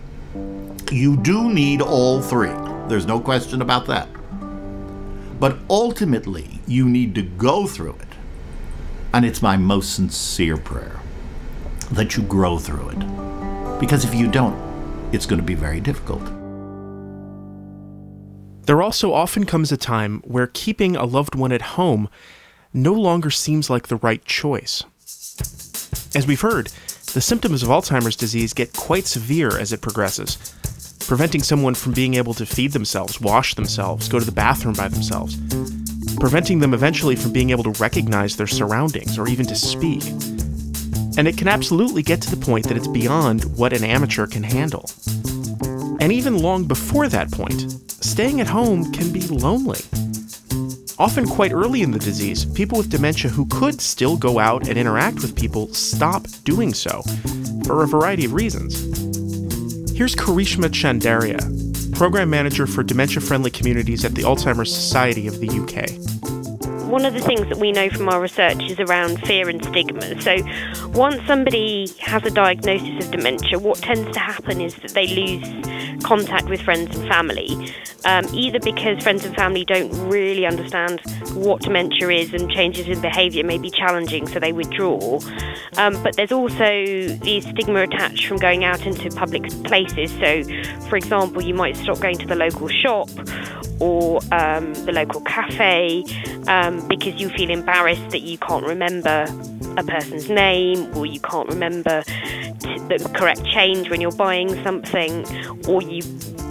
You 0.90 1.16
do 1.16 1.48
need 1.48 1.80
all 1.80 2.20
three. 2.20 2.54
There's 2.88 3.06
no 3.06 3.20
question 3.20 3.62
about 3.62 3.86
that. 3.86 4.08
But 5.42 5.58
ultimately, 5.68 6.60
you 6.68 6.88
need 6.88 7.16
to 7.16 7.22
go 7.22 7.66
through 7.66 7.96
it. 7.96 8.14
And 9.12 9.24
it's 9.24 9.42
my 9.42 9.56
most 9.56 9.92
sincere 9.92 10.56
prayer 10.56 11.00
that 11.90 12.16
you 12.16 12.22
grow 12.22 12.58
through 12.58 12.90
it. 12.90 13.80
Because 13.80 14.04
if 14.04 14.14
you 14.14 14.30
don't, 14.30 14.56
it's 15.12 15.26
going 15.26 15.40
to 15.40 15.44
be 15.44 15.56
very 15.56 15.80
difficult. 15.80 16.24
There 18.66 18.80
also 18.80 19.12
often 19.12 19.44
comes 19.44 19.72
a 19.72 19.76
time 19.76 20.22
where 20.24 20.46
keeping 20.46 20.94
a 20.94 21.06
loved 21.06 21.34
one 21.34 21.50
at 21.50 21.74
home 21.74 22.08
no 22.72 22.92
longer 22.92 23.30
seems 23.30 23.68
like 23.68 23.88
the 23.88 23.96
right 23.96 24.24
choice. 24.24 24.84
As 26.14 26.24
we've 26.24 26.40
heard, 26.40 26.66
the 27.14 27.20
symptoms 27.20 27.64
of 27.64 27.68
Alzheimer's 27.68 28.14
disease 28.14 28.52
get 28.52 28.76
quite 28.76 29.06
severe 29.06 29.58
as 29.58 29.72
it 29.72 29.80
progresses, 29.80 30.54
preventing 31.06 31.42
someone 31.42 31.74
from 31.74 31.92
being 31.92 32.14
able 32.14 32.34
to 32.34 32.46
feed 32.46 32.72
themselves, 32.72 33.20
wash 33.20 33.54
themselves, 33.54 34.08
go 34.08 34.18
to 34.18 34.24
the 34.24 34.32
bathroom 34.32 34.74
by 34.74 34.88
themselves, 34.88 35.36
preventing 36.18 36.58
them 36.58 36.74
eventually 36.74 37.16
from 37.16 37.32
being 37.32 37.50
able 37.50 37.64
to 37.64 37.72
recognize 37.82 38.36
their 38.36 38.46
surroundings 38.46 39.18
or 39.18 39.28
even 39.28 39.46
to 39.46 39.54
speak. 39.54 40.04
And 41.18 41.28
it 41.28 41.36
can 41.36 41.48
absolutely 41.48 42.02
get 42.02 42.22
to 42.22 42.34
the 42.34 42.44
point 42.44 42.68
that 42.68 42.76
it's 42.76 42.88
beyond 42.88 43.44
what 43.56 43.72
an 43.72 43.84
amateur 43.84 44.26
can 44.26 44.42
handle. 44.42 44.90
And 46.00 46.10
even 46.10 46.38
long 46.38 46.64
before 46.64 47.08
that 47.08 47.30
point, 47.30 47.70
staying 47.88 48.40
at 48.40 48.46
home 48.46 48.90
can 48.92 49.12
be 49.12 49.20
lonely. 49.20 49.80
Often, 50.98 51.26
quite 51.26 51.52
early 51.52 51.82
in 51.82 51.90
the 51.90 51.98
disease, 51.98 52.44
people 52.44 52.78
with 52.78 52.90
dementia 52.90 53.30
who 53.30 53.46
could 53.46 53.80
still 53.80 54.16
go 54.16 54.38
out 54.38 54.68
and 54.68 54.78
interact 54.78 55.16
with 55.16 55.34
people 55.34 55.72
stop 55.74 56.26
doing 56.44 56.72
so 56.72 57.02
for 57.66 57.82
a 57.82 57.88
variety 57.88 58.24
of 58.24 58.34
reasons. 58.34 59.01
Here's 59.94 60.16
Karishma 60.16 60.68
Chandaria, 60.68 61.38
Program 61.94 62.30
Manager 62.30 62.66
for 62.66 62.82
Dementia 62.82 63.20
Friendly 63.20 63.50
Communities 63.50 64.04
at 64.04 64.14
the 64.14 64.22
Alzheimer's 64.22 64.74
Society 64.74 65.26
of 65.26 65.38
the 65.38 65.48
UK 65.48 66.41
one 66.92 67.06
of 67.06 67.14
the 67.14 67.20
things 67.20 67.48
that 67.48 67.56
we 67.56 67.72
know 67.72 67.88
from 67.88 68.06
our 68.10 68.20
research 68.20 68.62
is 68.64 68.78
around 68.78 69.18
fear 69.22 69.48
and 69.48 69.64
stigma. 69.64 70.20
So, 70.20 70.36
once 70.88 71.26
somebody 71.26 71.90
has 72.00 72.22
a 72.26 72.30
diagnosis 72.30 73.06
of 73.06 73.10
dementia, 73.10 73.58
what 73.58 73.78
tends 73.78 74.12
to 74.12 74.18
happen 74.18 74.60
is 74.60 74.74
that 74.74 74.90
they 74.90 75.06
lose 75.06 76.02
contact 76.02 76.50
with 76.50 76.60
friends 76.60 76.94
and 76.94 77.08
family, 77.08 77.72
um, 78.04 78.26
either 78.34 78.60
because 78.60 79.02
friends 79.02 79.24
and 79.24 79.34
family 79.34 79.64
don't 79.64 79.90
really 80.10 80.44
understand 80.44 81.00
what 81.32 81.62
dementia 81.62 82.10
is 82.10 82.34
and 82.34 82.50
changes 82.50 82.86
in 82.86 83.00
behaviour 83.00 83.42
may 83.42 83.56
be 83.56 83.70
challenging, 83.70 84.26
so 84.26 84.38
they 84.38 84.52
withdraw. 84.52 85.18
Um, 85.78 86.02
but 86.02 86.16
there's 86.16 86.32
also 86.32 86.58
the 87.22 87.40
stigma 87.40 87.84
attached 87.84 88.26
from 88.26 88.36
going 88.36 88.64
out 88.64 88.84
into 88.84 89.08
public 89.12 89.48
places. 89.64 90.12
So, 90.18 90.42
for 90.90 90.96
example, 90.96 91.40
you 91.40 91.54
might 91.54 91.74
stop 91.74 92.00
going 92.00 92.18
to 92.18 92.26
the 92.26 92.36
local 92.36 92.68
shop 92.68 93.08
or 93.80 94.20
um, 94.30 94.74
the 94.84 94.92
local 94.92 95.20
cafe 95.22 96.04
um, 96.46 96.81
because 96.88 97.20
you 97.20 97.28
feel 97.30 97.50
embarrassed 97.50 98.10
that 98.10 98.22
you 98.22 98.38
can't 98.38 98.64
remember 98.64 99.26
a 99.76 99.84
person's 99.84 100.28
name 100.28 100.94
or 100.96 101.06
you 101.06 101.20
can't 101.20 101.48
remember 101.48 102.02
t- 102.02 102.78
the 102.88 103.10
correct 103.14 103.44
change 103.44 103.88
when 103.88 104.00
you're 104.00 104.12
buying 104.12 104.62
something 104.62 105.24
or 105.66 105.82
you 105.82 106.02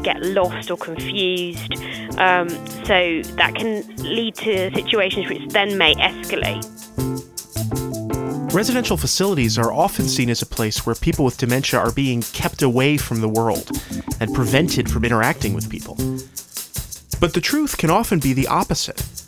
get 0.04 0.22
lost 0.22 0.72
or 0.72 0.78
confused. 0.78 1.74
Um, 2.18 2.50
so 2.86 3.22
that 3.38 3.54
can 3.56 3.86
lead 3.98 4.36
to 4.36 4.72
situations 4.74 5.30
which 5.30 5.48
then 5.50 5.78
may 5.78 5.94
escalate. 5.96 6.68
Residential 8.54 8.98
facilities 8.98 9.58
are 9.58 9.72
often 9.72 10.10
seen 10.10 10.30
as 10.30 10.42
a 10.42 10.46
place 10.46 10.86
where 10.86 10.96
people 10.96 11.24
with 11.24 11.38
dementia 11.38 11.80
are 11.80 11.92
being 11.94 12.22
kept 12.22 12.62
away 12.62 12.98
from 12.98 13.22
the 13.22 13.30
world 13.30 13.72
and 14.20 14.34
prevented 14.34 14.92
from 14.92 15.06
interacting 15.06 15.54
with 15.54 15.70
people. 15.70 15.96
But 17.22 17.34
the 17.34 17.40
truth 17.40 17.78
can 17.78 17.90
often 17.90 18.20
be 18.20 18.34
the 18.34 18.48
opposite. 18.48 19.21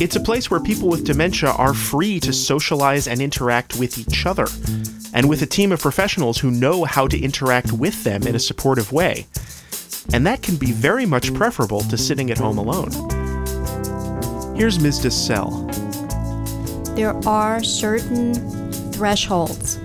It's 0.00 0.16
a 0.16 0.20
place 0.20 0.50
where 0.50 0.60
people 0.60 0.88
with 0.88 1.04
dementia 1.04 1.50
are 1.50 1.74
free 1.74 2.20
to 2.20 2.32
socialize 2.32 3.06
and 3.06 3.20
interact 3.20 3.76
with 3.76 3.98
each 3.98 4.26
other, 4.26 4.46
and 5.12 5.28
with 5.28 5.42
a 5.42 5.46
team 5.46 5.72
of 5.72 5.80
professionals 5.80 6.38
who 6.38 6.50
know 6.50 6.84
how 6.84 7.06
to 7.08 7.20
interact 7.20 7.72
with 7.72 8.04
them 8.04 8.24
in 8.24 8.34
a 8.34 8.40
supportive 8.40 8.92
way. 8.92 9.26
And 10.12 10.26
that 10.26 10.42
can 10.42 10.56
be 10.56 10.72
very 10.72 11.06
much 11.06 11.32
preferable 11.34 11.80
to 11.82 11.96
sitting 11.96 12.30
at 12.30 12.38
home 12.38 12.58
alone. 12.58 12.90
Here's 14.56 14.78
Ms. 14.78 15.00
DeSalle. 15.00 15.66
there 16.94 17.16
are 17.26 17.62
certain 17.62 18.72
thresholds. 18.92 19.76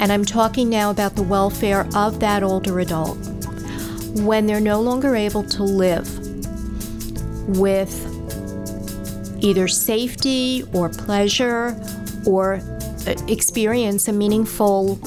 And 0.00 0.10
I'm 0.10 0.24
talking 0.24 0.68
now 0.68 0.90
about 0.90 1.14
the 1.14 1.22
welfare 1.22 1.86
of 1.94 2.18
that 2.20 2.42
older 2.42 2.80
adult. 2.80 3.18
When 4.16 4.46
they're 4.46 4.60
no 4.60 4.80
longer 4.80 5.14
able 5.14 5.44
to 5.44 5.62
live 5.62 6.08
with 7.56 8.11
either 9.42 9.68
safety 9.68 10.64
or 10.72 10.88
pleasure 10.88 11.78
or 12.26 12.54
uh, 13.06 13.14
experience 13.28 14.08
a 14.08 14.12
meaningful 14.12 14.98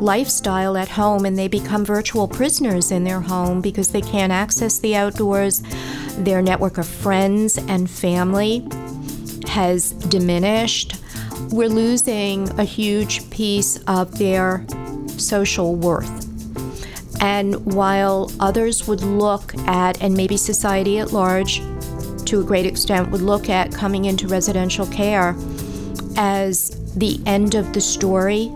lifestyle 0.00 0.76
at 0.76 0.88
home 0.88 1.24
and 1.24 1.38
they 1.38 1.46
become 1.46 1.84
virtual 1.84 2.26
prisoners 2.26 2.90
in 2.90 3.04
their 3.04 3.20
home 3.20 3.60
because 3.60 3.88
they 3.88 4.00
can't 4.00 4.32
access 4.32 4.78
the 4.78 4.96
outdoors. 4.96 5.62
Their 6.18 6.42
network 6.42 6.78
of 6.78 6.86
friends 6.86 7.58
and 7.58 7.88
family 7.88 8.66
has 9.46 9.92
diminished. 9.92 10.96
We're 11.50 11.68
losing 11.68 12.48
a 12.58 12.64
huge 12.64 13.28
piece 13.30 13.78
of 13.86 14.18
their 14.18 14.66
social 15.08 15.74
worth. 15.74 16.26
And 17.22 17.74
while 17.74 18.32
others 18.40 18.88
would 18.88 19.02
look 19.02 19.54
at, 19.66 20.02
and 20.02 20.14
maybe 20.14 20.38
society 20.38 20.98
at 20.98 21.12
large 21.12 21.60
to 22.30 22.40
a 22.40 22.44
great 22.44 22.64
extent 22.64 23.10
would 23.10 23.22
look 23.22 23.50
at 23.50 23.72
coming 23.72 24.04
into 24.04 24.28
residential 24.28 24.86
care 24.86 25.34
as 26.16 26.70
the 26.94 27.20
end 27.26 27.56
of 27.56 27.72
the 27.72 27.80
story, 27.80 28.52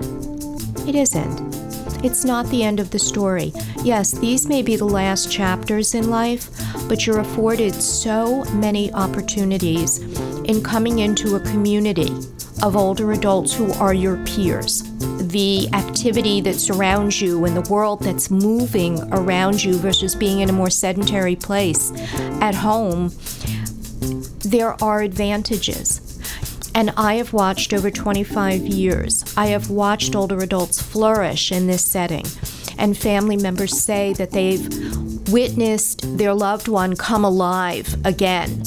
it 0.86 0.94
isn't. 0.94 2.04
It's 2.04 2.24
not 2.24 2.46
the 2.50 2.62
end 2.62 2.78
of 2.78 2.92
the 2.92 3.00
story. 3.00 3.52
Yes, 3.82 4.12
these 4.12 4.46
may 4.46 4.62
be 4.62 4.76
the 4.76 4.84
last 4.84 5.28
chapters 5.28 5.92
in 5.92 6.08
life, 6.08 6.50
but 6.88 7.04
you're 7.04 7.18
afforded 7.18 7.74
so 7.74 8.44
many 8.52 8.92
opportunities 8.92 9.98
in 10.44 10.62
coming 10.62 11.00
into 11.00 11.34
a 11.34 11.40
community 11.40 12.12
of 12.62 12.76
older 12.76 13.10
adults 13.10 13.52
who 13.52 13.72
are 13.72 13.92
your 13.92 14.18
peers. 14.24 14.84
The 15.28 15.68
activity 15.72 16.40
that 16.42 16.54
surrounds 16.54 17.20
you 17.20 17.44
and 17.44 17.56
the 17.56 17.68
world 17.72 18.02
that's 18.02 18.30
moving 18.30 19.00
around 19.12 19.64
you 19.64 19.76
versus 19.78 20.14
being 20.14 20.40
in 20.40 20.48
a 20.48 20.52
more 20.52 20.70
sedentary 20.70 21.34
place 21.34 21.90
at 22.40 22.54
home, 22.54 23.10
there 24.54 24.80
are 24.80 25.02
advantages. 25.02 26.00
And 26.76 26.90
I 26.96 27.14
have 27.14 27.32
watched 27.32 27.72
over 27.72 27.90
25 27.90 28.60
years, 28.60 29.24
I 29.36 29.46
have 29.46 29.68
watched 29.68 30.14
older 30.14 30.38
adults 30.38 30.80
flourish 30.80 31.50
in 31.50 31.66
this 31.66 31.84
setting. 31.84 32.24
And 32.78 32.96
family 32.96 33.36
members 33.36 33.76
say 33.76 34.12
that 34.12 34.30
they've 34.30 34.64
witnessed 35.32 36.18
their 36.18 36.34
loved 36.34 36.68
one 36.68 36.94
come 36.94 37.24
alive 37.24 37.96
again 38.04 38.62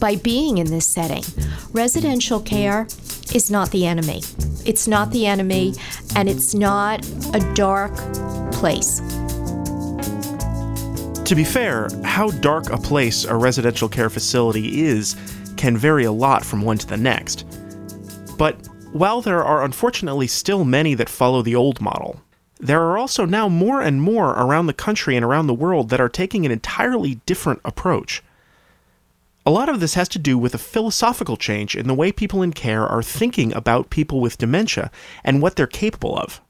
by 0.00 0.16
being 0.16 0.56
in 0.56 0.70
this 0.70 0.86
setting. 0.86 1.24
Residential 1.72 2.40
care 2.40 2.86
is 3.34 3.50
not 3.50 3.72
the 3.72 3.84
enemy. 3.84 4.22
It's 4.64 4.88
not 4.88 5.10
the 5.10 5.26
enemy, 5.26 5.74
and 6.16 6.30
it's 6.30 6.54
not 6.54 7.06
a 7.34 7.52
dark 7.54 7.94
place. 8.52 9.02
To 11.24 11.34
be 11.34 11.44
fair, 11.44 11.88
how 12.04 12.30
dark 12.30 12.68
a 12.70 12.76
place 12.76 13.24
a 13.24 13.34
residential 13.34 13.88
care 13.88 14.10
facility 14.10 14.82
is 14.82 15.16
can 15.56 15.74
vary 15.74 16.04
a 16.04 16.12
lot 16.12 16.44
from 16.44 16.60
one 16.60 16.76
to 16.76 16.86
the 16.86 16.98
next. 16.98 17.46
But 18.36 18.56
while 18.92 19.22
there 19.22 19.42
are 19.42 19.64
unfortunately 19.64 20.26
still 20.26 20.66
many 20.66 20.92
that 20.94 21.08
follow 21.08 21.40
the 21.40 21.54
old 21.54 21.80
model, 21.80 22.20
there 22.60 22.82
are 22.82 22.98
also 22.98 23.24
now 23.24 23.48
more 23.48 23.80
and 23.80 24.02
more 24.02 24.32
around 24.32 24.66
the 24.66 24.74
country 24.74 25.16
and 25.16 25.24
around 25.24 25.46
the 25.46 25.54
world 25.54 25.88
that 25.88 26.00
are 26.00 26.10
taking 26.10 26.44
an 26.44 26.52
entirely 26.52 27.14
different 27.24 27.60
approach. 27.64 28.22
A 29.46 29.50
lot 29.50 29.70
of 29.70 29.80
this 29.80 29.94
has 29.94 30.10
to 30.10 30.18
do 30.18 30.36
with 30.36 30.54
a 30.54 30.58
philosophical 30.58 31.38
change 31.38 31.74
in 31.74 31.86
the 31.86 31.94
way 31.94 32.12
people 32.12 32.42
in 32.42 32.52
care 32.52 32.86
are 32.86 33.02
thinking 33.02 33.54
about 33.54 33.88
people 33.88 34.20
with 34.20 34.36
dementia 34.36 34.90
and 35.24 35.40
what 35.40 35.56
they're 35.56 35.66
capable 35.66 36.18
of. 36.18 36.42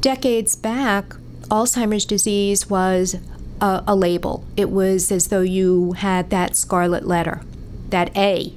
Decades 0.00 0.54
back, 0.54 1.14
Alzheimer's 1.48 2.04
disease 2.04 2.70
was 2.70 3.16
a, 3.60 3.84
a 3.86 3.96
label. 3.96 4.44
It 4.56 4.70
was 4.70 5.10
as 5.12 5.28
though 5.28 5.40
you 5.40 5.92
had 5.92 6.30
that 6.30 6.56
scarlet 6.56 7.06
letter 7.06 7.42
that 7.90 8.16
A, 8.16 8.52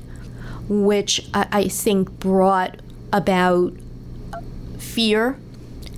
which 0.67 1.27
I, 1.33 1.47
I 1.51 1.67
think 1.67 2.09
brought 2.19 2.81
about 3.11 3.73
fear 4.77 5.37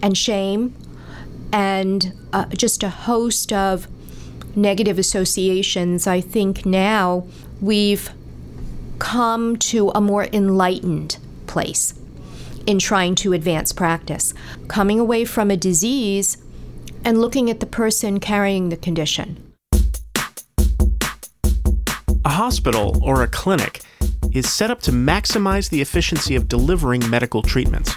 and 0.01 0.17
shame 0.17 0.75
and 1.53 2.13
uh, 2.33 2.45
just 2.45 2.83
a 2.83 2.89
host 2.89 3.51
of 3.51 3.87
negative 4.55 4.97
associations. 4.99 6.07
I 6.07 6.21
think 6.21 6.65
now 6.65 7.27
we've 7.61 8.11
come 8.99 9.57
to 9.57 9.89
a 9.89 10.01
more 10.01 10.27
enlightened 10.31 11.17
place 11.47 11.93
in 12.67 12.77
trying 12.79 13.15
to 13.15 13.33
advance 13.33 13.73
practice, 13.73 14.33
coming 14.67 14.99
away 14.99 15.25
from 15.25 15.49
a 15.49 15.57
disease 15.57 16.37
and 17.05 17.19
looking 17.19 17.49
at 17.49 17.59
the 17.59 17.65
person 17.65 18.19
carrying 18.19 18.69
the 18.69 18.77
condition. 18.77 19.53
A 22.23 22.29
hospital 22.29 22.99
or 23.03 23.23
a 23.23 23.27
clinic 23.27 23.81
is 24.31 24.51
set 24.51 24.71
up 24.71 24.81
to 24.81 24.91
maximize 24.91 25.69
the 25.69 25.81
efficiency 25.81 26.35
of 26.35 26.47
delivering 26.47 27.09
medical 27.09 27.41
treatments. 27.41 27.95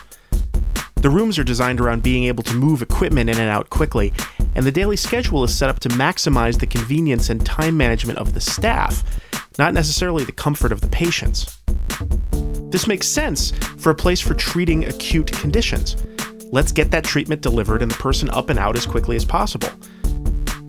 The 0.96 1.10
rooms 1.10 1.38
are 1.38 1.44
designed 1.44 1.80
around 1.80 2.02
being 2.02 2.24
able 2.24 2.42
to 2.44 2.54
move 2.54 2.80
equipment 2.80 3.28
in 3.28 3.38
and 3.38 3.50
out 3.50 3.68
quickly, 3.68 4.12
and 4.54 4.64
the 4.64 4.72
daily 4.72 4.96
schedule 4.96 5.44
is 5.44 5.54
set 5.54 5.68
up 5.68 5.78
to 5.80 5.90
maximize 5.90 6.58
the 6.58 6.66
convenience 6.66 7.28
and 7.28 7.44
time 7.44 7.76
management 7.76 8.18
of 8.18 8.32
the 8.32 8.40
staff, 8.40 9.04
not 9.58 9.74
necessarily 9.74 10.24
the 10.24 10.32
comfort 10.32 10.72
of 10.72 10.80
the 10.80 10.88
patients. 10.88 11.58
This 12.70 12.86
makes 12.86 13.06
sense 13.06 13.50
for 13.76 13.90
a 13.90 13.94
place 13.94 14.20
for 14.20 14.32
treating 14.32 14.86
acute 14.86 15.30
conditions. 15.30 15.96
Let's 16.54 16.70
get 16.70 16.92
that 16.92 17.02
treatment 17.02 17.42
delivered 17.42 17.82
and 17.82 17.90
the 17.90 17.96
person 17.96 18.30
up 18.30 18.48
and 18.48 18.60
out 18.60 18.76
as 18.76 18.86
quickly 18.86 19.16
as 19.16 19.24
possible. 19.24 19.70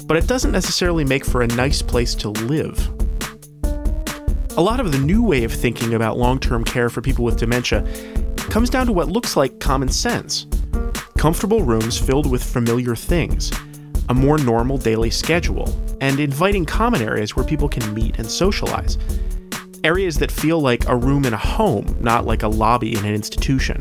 But 0.07 0.17
it 0.17 0.25
doesn't 0.25 0.51
necessarily 0.51 1.05
make 1.05 1.23
for 1.23 1.43
a 1.43 1.47
nice 1.47 1.83
place 1.83 2.15
to 2.15 2.29
live. 2.29 2.75
A 4.57 4.61
lot 4.61 4.79
of 4.79 4.91
the 4.91 4.97
new 4.97 5.21
way 5.21 5.43
of 5.43 5.53
thinking 5.53 5.93
about 5.93 6.17
long 6.17 6.39
term 6.39 6.63
care 6.63 6.89
for 6.89 7.01
people 7.01 7.23
with 7.23 7.37
dementia 7.37 7.85
comes 8.35 8.71
down 8.71 8.87
to 8.87 8.93
what 8.93 9.09
looks 9.09 9.37
like 9.37 9.59
common 9.59 9.87
sense 9.87 10.47
comfortable 11.19 11.61
rooms 11.61 11.99
filled 11.99 12.31
with 12.31 12.43
familiar 12.43 12.95
things, 12.95 13.51
a 14.09 14.13
more 14.13 14.39
normal 14.39 14.79
daily 14.79 15.11
schedule, 15.11 15.71
and 16.01 16.19
inviting 16.19 16.65
common 16.65 17.03
areas 17.03 17.35
where 17.35 17.45
people 17.45 17.69
can 17.69 17.93
meet 17.93 18.17
and 18.17 18.27
socialize. 18.27 18.97
Areas 19.83 20.17
that 20.17 20.31
feel 20.31 20.59
like 20.59 20.87
a 20.87 20.95
room 20.95 21.25
in 21.25 21.33
a 21.33 21.37
home, 21.37 21.95
not 21.99 22.25
like 22.25 22.41
a 22.41 22.47
lobby 22.47 22.97
in 22.97 23.05
an 23.05 23.13
institution. 23.13 23.77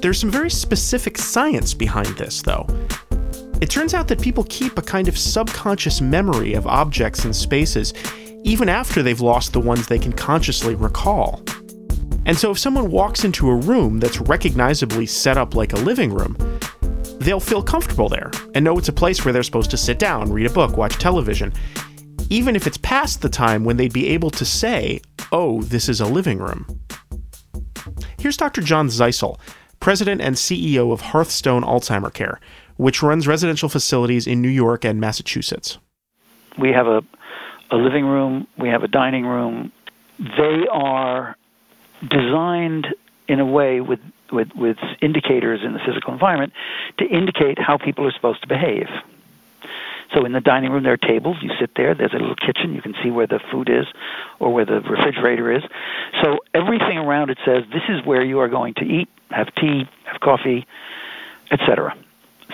There's 0.00 0.20
some 0.20 0.30
very 0.30 0.50
specific 0.50 1.18
science 1.18 1.74
behind 1.74 2.08
this, 2.16 2.42
though. 2.42 2.66
It 3.60 3.70
turns 3.70 3.94
out 3.94 4.08
that 4.08 4.20
people 4.20 4.44
keep 4.48 4.76
a 4.76 4.82
kind 4.82 5.08
of 5.08 5.18
subconscious 5.18 6.00
memory 6.00 6.54
of 6.54 6.66
objects 6.66 7.24
and 7.24 7.34
spaces 7.34 7.94
even 8.44 8.68
after 8.68 9.02
they've 9.02 9.20
lost 9.20 9.52
the 9.52 9.60
ones 9.60 9.86
they 9.88 9.98
can 9.98 10.12
consciously 10.12 10.74
recall. 10.74 11.42
And 12.26 12.36
so 12.36 12.50
if 12.50 12.58
someone 12.58 12.90
walks 12.90 13.24
into 13.24 13.48
a 13.48 13.54
room 13.54 13.98
that's 13.98 14.20
recognizably 14.20 15.06
set 15.06 15.38
up 15.38 15.54
like 15.54 15.72
a 15.72 15.76
living 15.76 16.12
room, 16.12 16.36
they'll 17.18 17.40
feel 17.40 17.62
comfortable 17.62 18.08
there 18.08 18.30
and 18.54 18.64
know 18.64 18.78
it's 18.78 18.88
a 18.88 18.92
place 18.92 19.24
where 19.24 19.32
they're 19.32 19.42
supposed 19.42 19.70
to 19.70 19.76
sit 19.76 19.98
down, 19.98 20.32
read 20.32 20.46
a 20.46 20.50
book, 20.50 20.76
watch 20.76 20.96
television, 20.98 21.52
even 22.30 22.54
if 22.54 22.66
it's 22.66 22.78
past 22.78 23.22
the 23.22 23.28
time 23.28 23.64
when 23.64 23.76
they'd 23.76 23.92
be 23.92 24.08
able 24.08 24.30
to 24.30 24.44
say, 24.44 25.00
oh, 25.32 25.62
this 25.62 25.88
is 25.88 26.00
a 26.00 26.06
living 26.06 26.38
room. 26.38 26.80
Here's 28.18 28.36
Dr. 28.36 28.60
John 28.60 28.88
Zeisel, 28.88 29.38
president 29.80 30.20
and 30.20 30.36
CEO 30.36 30.92
of 30.92 31.00
Hearthstone 31.00 31.62
Alzheimer 31.62 32.12
Care, 32.12 32.40
which 32.76 33.02
runs 33.02 33.26
residential 33.26 33.68
facilities 33.68 34.26
in 34.26 34.40
New 34.40 34.48
York 34.48 34.84
and 34.84 35.00
Massachusetts. 35.00 35.78
We 36.58 36.72
have 36.72 36.86
a 36.86 37.02
a 37.70 37.76
living 37.76 38.04
room, 38.04 38.46
we 38.58 38.68
have 38.68 38.82
a 38.82 38.88
dining 38.88 39.26
room. 39.26 39.72
They 40.18 40.66
are 40.70 41.36
designed 42.08 42.86
in 43.28 43.40
a 43.40 43.46
way 43.46 43.80
with, 43.80 44.00
with, 44.32 44.48
with 44.54 44.76
indicators 45.02 45.60
in 45.64 45.72
the 45.72 45.80
physical 45.84 46.12
environment 46.12 46.52
to 46.98 47.04
indicate 47.06 47.58
how 47.58 47.76
people 47.78 48.06
are 48.06 48.12
supposed 48.12 48.42
to 48.42 48.48
behave. 48.48 48.86
So 50.14 50.24
in 50.24 50.32
the 50.32 50.40
dining 50.40 50.70
room, 50.70 50.84
there 50.84 50.92
are 50.92 50.96
tables. 50.96 51.38
You 51.42 51.50
sit 51.58 51.70
there. 51.74 51.94
There's 51.94 52.12
a 52.12 52.18
little 52.18 52.36
kitchen. 52.36 52.72
You 52.74 52.80
can 52.80 52.94
see 53.02 53.10
where 53.10 53.26
the 53.26 53.40
food 53.50 53.68
is 53.68 53.86
or 54.38 54.54
where 54.54 54.64
the 54.64 54.80
refrigerator 54.80 55.52
is. 55.52 55.64
So 56.22 56.38
everything 56.54 56.96
around 56.96 57.30
it 57.30 57.38
says 57.44 57.64
this 57.72 57.82
is 57.88 58.06
where 58.06 58.24
you 58.24 58.38
are 58.38 58.48
going 58.48 58.74
to 58.74 58.84
eat, 58.84 59.08
have 59.30 59.54
tea, 59.54 59.84
have 60.04 60.20
coffee, 60.20 60.66
etc. 61.50 61.96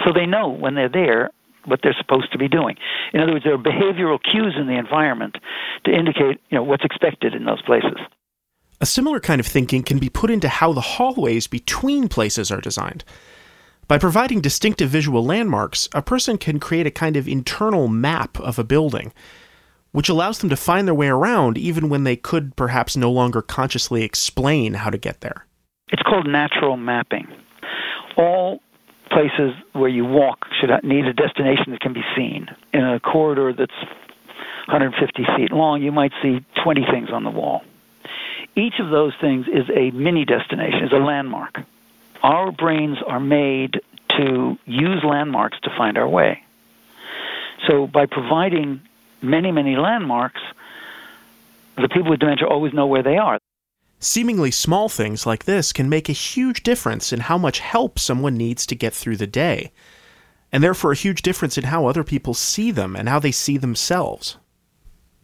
So 0.04 0.12
they 0.12 0.26
know 0.26 0.48
when 0.48 0.74
they're 0.74 0.88
there 0.88 1.30
what 1.64 1.80
they're 1.82 1.96
supposed 1.96 2.32
to 2.32 2.38
be 2.38 2.48
doing. 2.48 2.76
In 3.12 3.20
other 3.20 3.32
words, 3.32 3.44
there 3.44 3.54
are 3.54 3.58
behavioral 3.58 4.18
cues 4.20 4.56
in 4.58 4.66
the 4.66 4.76
environment 4.76 5.36
to 5.84 5.92
indicate 5.92 6.40
you 6.50 6.56
know 6.56 6.62
what's 6.62 6.84
expected 6.84 7.34
in 7.34 7.44
those 7.44 7.62
places. 7.62 7.98
A 8.80 8.86
similar 8.86 9.20
kind 9.20 9.38
of 9.40 9.46
thinking 9.46 9.84
can 9.84 9.98
be 9.98 10.08
put 10.08 10.30
into 10.30 10.48
how 10.48 10.72
the 10.72 10.80
hallways 10.80 11.46
between 11.46 12.08
places 12.08 12.50
are 12.50 12.60
designed. 12.60 13.04
By 13.86 13.98
providing 13.98 14.40
distinctive 14.40 14.90
visual 14.90 15.24
landmarks, 15.24 15.88
a 15.94 16.02
person 16.02 16.36
can 16.36 16.58
create 16.58 16.86
a 16.86 16.90
kind 16.90 17.16
of 17.16 17.28
internal 17.28 17.86
map 17.86 18.40
of 18.40 18.58
a 18.58 18.64
building. 18.64 19.12
which 19.92 20.08
allows 20.08 20.38
them 20.38 20.50
to 20.50 20.56
find 20.56 20.88
their 20.88 20.94
way 20.94 21.08
around 21.08 21.56
even 21.58 21.88
when 21.88 22.04
they 22.04 22.16
could 22.16 22.56
perhaps 22.56 22.96
no 22.96 23.10
longer 23.10 23.42
consciously 23.42 24.02
explain 24.02 24.74
how 24.74 24.90
to 24.90 24.98
get 24.98 25.20
there. 25.20 25.46
It's 25.92 26.02
called 26.02 26.26
natural 26.26 26.76
mapping. 26.76 27.28
All 28.16 28.60
places 29.10 29.52
where 29.72 29.90
you 29.90 30.06
walk 30.06 30.46
should 30.58 30.70
need 30.82 31.04
a 31.04 31.12
destination 31.12 31.72
that 31.72 31.80
can 31.80 31.92
be 31.92 32.02
seen. 32.16 32.48
In 32.72 32.82
a 32.82 32.98
corridor 32.98 33.52
that's 33.52 33.76
150 34.68 35.24
feet 35.36 35.52
long, 35.52 35.82
you 35.82 35.92
might 35.92 36.12
see 36.22 36.44
20 36.64 36.86
things 36.90 37.10
on 37.12 37.24
the 37.24 37.30
wall. 37.30 37.62
Each 38.56 38.74
of 38.80 38.90
those 38.90 39.12
things 39.20 39.46
is 39.48 39.68
a 39.74 39.90
mini 39.90 40.24
destination, 40.24 40.84
is 40.84 40.92
a 40.92 40.96
landmark. 40.96 41.58
Our 42.22 42.52
brains 42.52 42.98
are 43.06 43.20
made 43.20 43.80
to 44.16 44.56
use 44.64 45.02
landmarks 45.04 45.58
to 45.64 45.70
find 45.76 45.98
our 45.98 46.08
way. 46.08 46.42
So 47.68 47.86
by 47.86 48.06
providing 48.06 48.80
many, 49.20 49.52
many 49.52 49.76
landmarks, 49.76 50.40
the 51.76 51.88
people 51.88 52.10
with 52.10 52.20
dementia 52.20 52.46
always 52.46 52.72
know 52.72 52.86
where 52.86 53.02
they 53.02 53.16
are. 53.16 53.38
Seemingly 54.04 54.50
small 54.50 54.88
things 54.88 55.26
like 55.26 55.44
this 55.44 55.72
can 55.72 55.88
make 55.88 56.08
a 56.08 56.12
huge 56.12 56.64
difference 56.64 57.12
in 57.12 57.20
how 57.20 57.38
much 57.38 57.60
help 57.60 58.00
someone 58.00 58.36
needs 58.36 58.66
to 58.66 58.74
get 58.74 58.92
through 58.92 59.16
the 59.16 59.28
day, 59.28 59.70
and 60.50 60.60
therefore 60.60 60.90
a 60.90 60.96
huge 60.96 61.22
difference 61.22 61.56
in 61.56 61.62
how 61.62 61.86
other 61.86 62.02
people 62.02 62.34
see 62.34 62.72
them 62.72 62.96
and 62.96 63.08
how 63.08 63.20
they 63.20 63.30
see 63.30 63.56
themselves. 63.56 64.38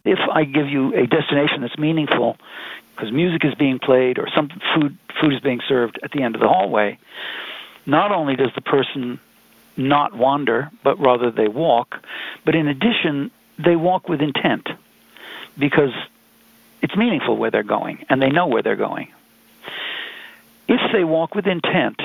If 0.04 0.20
I 0.32 0.44
give 0.44 0.68
you 0.68 0.94
a 0.94 1.08
destination 1.08 1.62
that's 1.62 1.76
meaningful, 1.76 2.36
because 2.94 3.10
music 3.10 3.44
is 3.44 3.52
being 3.56 3.80
played 3.80 4.16
or 4.16 4.28
some 4.32 4.48
food 4.72 4.96
food 5.20 5.34
is 5.34 5.40
being 5.40 5.60
served 5.68 5.98
at 6.04 6.12
the 6.12 6.22
end 6.22 6.36
of 6.36 6.40
the 6.40 6.46
hallway, 6.46 7.00
not 7.84 8.12
only 8.12 8.36
does 8.36 8.52
the 8.54 8.60
person 8.60 9.18
not 9.76 10.14
wander, 10.14 10.70
but 10.84 11.00
rather 11.00 11.32
they 11.32 11.48
walk, 11.48 11.96
but 12.44 12.54
in 12.54 12.68
addition, 12.68 13.32
they 13.58 13.74
walk 13.74 14.08
with 14.08 14.20
intent 14.20 14.68
because 15.58 15.90
it's 16.82 16.96
meaningful 16.96 17.36
where 17.36 17.50
they're 17.50 17.62
going 17.62 18.04
and 18.08 18.22
they 18.22 18.30
know 18.30 18.46
where 18.46 18.62
they're 18.62 18.76
going. 18.76 19.08
If 20.68 20.80
they 20.92 21.04
walk 21.04 21.34
with 21.34 21.46
intent 21.46 22.00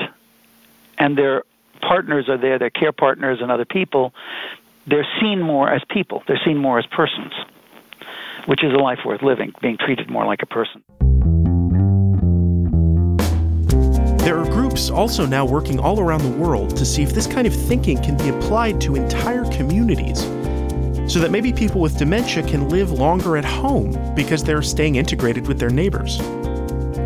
and 0.98 1.16
their 1.16 1.44
partners 1.80 2.28
are 2.28 2.38
there, 2.38 2.58
their 2.58 2.70
care 2.70 2.92
partners 2.92 3.38
and 3.40 3.50
other 3.50 3.64
people, 3.64 4.14
they're 4.86 5.06
seen 5.20 5.42
more 5.42 5.70
as 5.70 5.82
people, 5.90 6.22
they're 6.26 6.40
seen 6.44 6.56
more 6.56 6.78
as 6.78 6.86
persons, 6.86 7.32
which 8.46 8.64
is 8.64 8.72
a 8.72 8.76
life 8.76 9.00
worth 9.04 9.22
living, 9.22 9.52
being 9.60 9.76
treated 9.78 10.10
more 10.10 10.24
like 10.24 10.42
a 10.42 10.46
person. 10.46 10.82
There 14.24 14.38
are 14.38 14.46
groups 14.46 14.88
also 14.88 15.26
now 15.26 15.44
working 15.44 15.78
all 15.78 16.00
around 16.00 16.22
the 16.22 16.30
world 16.30 16.76
to 16.76 16.86
see 16.86 17.02
if 17.02 17.12
this 17.12 17.26
kind 17.26 17.46
of 17.46 17.54
thinking 17.54 18.02
can 18.02 18.16
be 18.16 18.30
applied 18.30 18.80
to 18.82 18.96
entire 18.96 19.44
communities 19.50 20.24
so 21.06 21.18
that 21.20 21.30
maybe 21.30 21.52
people 21.52 21.80
with 21.80 21.98
dementia 21.98 22.42
can 22.42 22.68
live 22.68 22.90
longer 22.92 23.36
at 23.36 23.44
home 23.44 24.14
because 24.14 24.42
they're 24.42 24.62
staying 24.62 24.96
integrated 24.96 25.46
with 25.46 25.58
their 25.58 25.70
neighbors. 25.70 26.18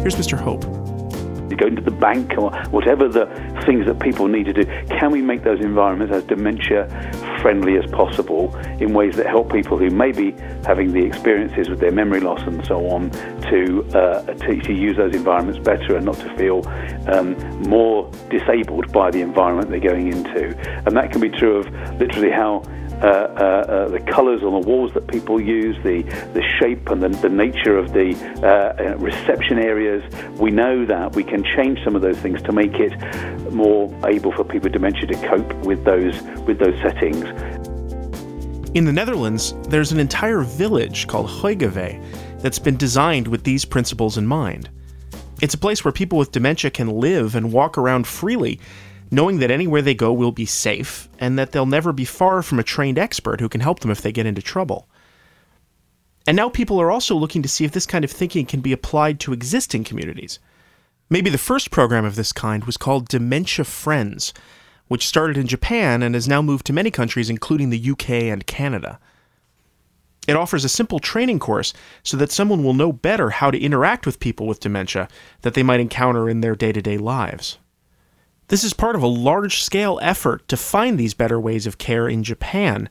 Here's 0.03 0.15
Mr. 0.15 0.39
Hope. 0.39 0.63
Going 0.63 1.57
go 1.57 1.67
into 1.67 1.83
the 1.83 1.97
bank 1.97 2.39
or 2.39 2.53
whatever 2.71 3.09
the 3.09 3.27
things 3.67 3.87
that 3.87 3.99
people 3.99 4.29
need 4.29 4.45
to 4.45 4.53
do. 4.53 4.65
Can 4.91 5.11
we 5.11 5.21
make 5.23 5.43
those 5.43 5.61
environments 5.61 6.15
as 6.15 6.23
dementia 6.25 6.87
friendly 7.41 7.77
as 7.77 7.91
possible 7.91 8.55
in 8.81 8.95
ways 8.95 9.17
that 9.17 9.27
help 9.27 9.53
people 9.53 9.77
who 9.77 9.91
may 9.91 10.13
be 10.13 10.33
having 10.65 10.93
the 10.93 11.05
experiences 11.05 11.69
with 11.69 11.81
their 11.81 11.91
memory 11.91 12.21
loss 12.21 12.41
and 12.43 12.65
so 12.65 12.89
on 12.89 13.11
to, 13.51 13.85
uh, 13.95 14.23
to, 14.23 14.61
to, 14.61 14.73
use 14.73 14.97
those 14.97 15.15
environments 15.15 15.59
better 15.59 15.97
and 15.97 16.07
not 16.07 16.17
to 16.17 16.37
feel 16.37 16.67
um, 17.13 17.35
more 17.63 18.09
disabled 18.31 18.93
by 18.93 19.11
the 19.11 19.21
environment 19.21 19.71
they're 19.71 19.81
going 19.81 20.09
into. 20.09 20.57
And 20.87 20.97
that 20.97 21.11
can 21.11 21.21
be 21.21 21.31
true 21.31 21.57
of 21.57 21.99
literally 21.99 22.31
how 22.31 22.63
uh, 23.03 23.07
uh, 23.07 23.43
uh, 23.69 23.89
the 23.89 24.01
colours 24.01 24.43
on 24.43 24.61
the 24.61 24.69
walls 24.69 24.93
that 24.95 25.07
people 25.07 25.41
use, 25.41 25.77
the, 25.85 26.03
the 26.35 26.43
shape 26.59 26.89
and 26.89 27.03
the, 27.03 27.09
the 27.09 27.29
nature 27.29 27.79
of 27.79 27.93
the 27.93 28.15
uh, 28.43 28.97
reception 28.97 29.59
areas. 29.59 30.03
We 30.39 30.51
know 30.51 30.85
that 30.85 31.15
we 31.15 31.23
can 31.23 31.45
change 31.45 31.79
some 31.85 31.95
of 31.95 32.03
those 32.03 32.19
things 32.19 32.43
to 32.43 32.53
make 32.53 32.75
it 32.75 32.93
more 33.53 33.95
able 34.07 34.33
for 34.33 34.45
people 34.45 34.67
with 34.67 34.73
dementia 34.73 35.07
to 35.07 35.29
cope 35.29 35.53
with 35.65 35.85
those 35.85 36.21
with 36.47 36.59
those 36.59 36.77
settings. 36.81 37.25
In 38.75 38.85
the 38.85 38.93
Netherlands, 38.93 39.55
there's 39.69 39.93
an 39.93 40.01
entire 40.01 40.41
village 40.43 41.07
called 41.07 41.29
Hogeweyk 41.29 42.03
that's 42.41 42.59
been 42.59 42.77
designed 42.77 43.29
with 43.29 43.45
these 43.45 43.65
principles 43.65 44.19
in 44.19 44.27
mind. 44.27 44.69
It's 45.41 45.55
a 45.55 45.59
place 45.59 45.85
where 45.85 45.93
people 45.93 46.19
with 46.19 46.33
dementia 46.33 46.71
can 46.71 46.89
live 46.89 47.35
and 47.37 47.53
walk 47.53 47.79
around 47.79 48.07
freely 48.07 48.61
knowing 49.11 49.39
that 49.39 49.51
anywhere 49.51 49.83
they 49.83 49.95
go 49.95 50.13
will 50.13 50.33
be 50.33 50.47
safe 50.47 51.09
and 51.19 51.39
that 51.39 51.53
they'll 51.53 51.67
never 51.67 51.93
be 51.93 52.05
far 52.05 52.43
from 52.43 52.59
a 52.59 52.65
trained 52.65 52.99
expert 52.99 53.41
who 53.41 53.49
can 53.49 53.61
help 53.61 53.81
them 53.81 53.91
if 53.91 54.03
they 54.03 54.13
get 54.13 54.27
into 54.27 54.43
trouble. 54.43 54.89
And 56.27 56.37
now 56.37 56.49
people 56.51 56.81
are 56.81 56.91
also 56.91 57.15
looking 57.15 57.43
to 57.43 57.49
see 57.49 57.65
if 57.65 57.73
this 57.73 57.87
kind 57.87 58.05
of 58.05 58.11
thinking 58.11 58.45
can 58.45 58.61
be 58.61 58.73
applied 58.73 59.19
to 59.21 59.33
existing 59.33 59.85
communities. 59.85 60.39
Maybe 61.09 61.31
the 61.31 61.39
first 61.39 61.71
program 61.71 62.05
of 62.05 62.17
this 62.17 62.33
kind 62.33 62.65
was 62.65 62.77
called 62.77 63.09
Dementia 63.09 63.65
Friends, 63.65 64.35
which 64.89 65.07
started 65.07 65.39
in 65.39 65.47
Japan 65.47 66.03
and 66.03 66.15
has 66.15 66.29
now 66.29 66.43
moved 66.43 66.67
to 66.67 66.73
many 66.75 66.91
countries, 66.91 67.31
including 67.31 67.71
the 67.71 67.91
UK 67.91 68.11
and 68.11 68.47
Canada. 68.47 68.99
It 70.27 70.37
offers 70.37 70.67
a 70.67 70.69
simple 70.69 70.99
training 70.99 71.39
course 71.39 71.73
so 72.03 72.19
that 72.19 72.31
someone 72.31 72.63
will 72.63 72.75
know 72.75 72.93
better 72.93 73.31
how 73.31 73.51
to 73.51 73.59
interact 73.59 74.05
with 74.05 74.21
people 74.21 74.47
with 74.47 74.61
dementia 74.61 75.09
that 75.41 75.55
they 75.55 75.63
might 75.63 75.81
encounter 75.81 76.29
in 76.29 76.43
their 76.43 76.55
day 76.55 76.73
to 76.73 76.83
day 76.83 76.99
lives. 76.99 77.57
This 78.49 78.65
is 78.65 78.73
part 78.73 78.97
of 78.97 79.03
a 79.03 79.07
large 79.07 79.63
scale 79.63 79.99
effort 80.03 80.49
to 80.49 80.57
find 80.57 80.99
these 80.99 81.15
better 81.15 81.39
ways 81.39 81.67
of 81.67 81.79
care 81.79 82.09
in 82.09 82.23
Japan, 82.23 82.89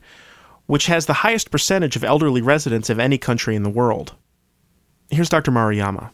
which 0.66 0.86
has 0.86 1.06
the 1.06 1.14
highest 1.14 1.50
percentage 1.50 1.96
of 1.96 2.04
elderly 2.04 2.40
residents 2.40 2.88
of 2.88 2.98
any 2.98 3.18
country 3.18 3.56
in 3.56 3.64
the 3.64 3.70
world. 3.70 4.14
Here's 5.10 5.28
Dr. 5.28 5.50
Maruyama. 5.50 6.10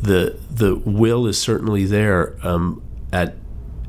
The 0.00 0.38
the 0.50 0.76
will 0.76 1.26
is 1.26 1.38
certainly 1.38 1.84
there 1.84 2.36
um, 2.42 2.82
at 3.12 3.36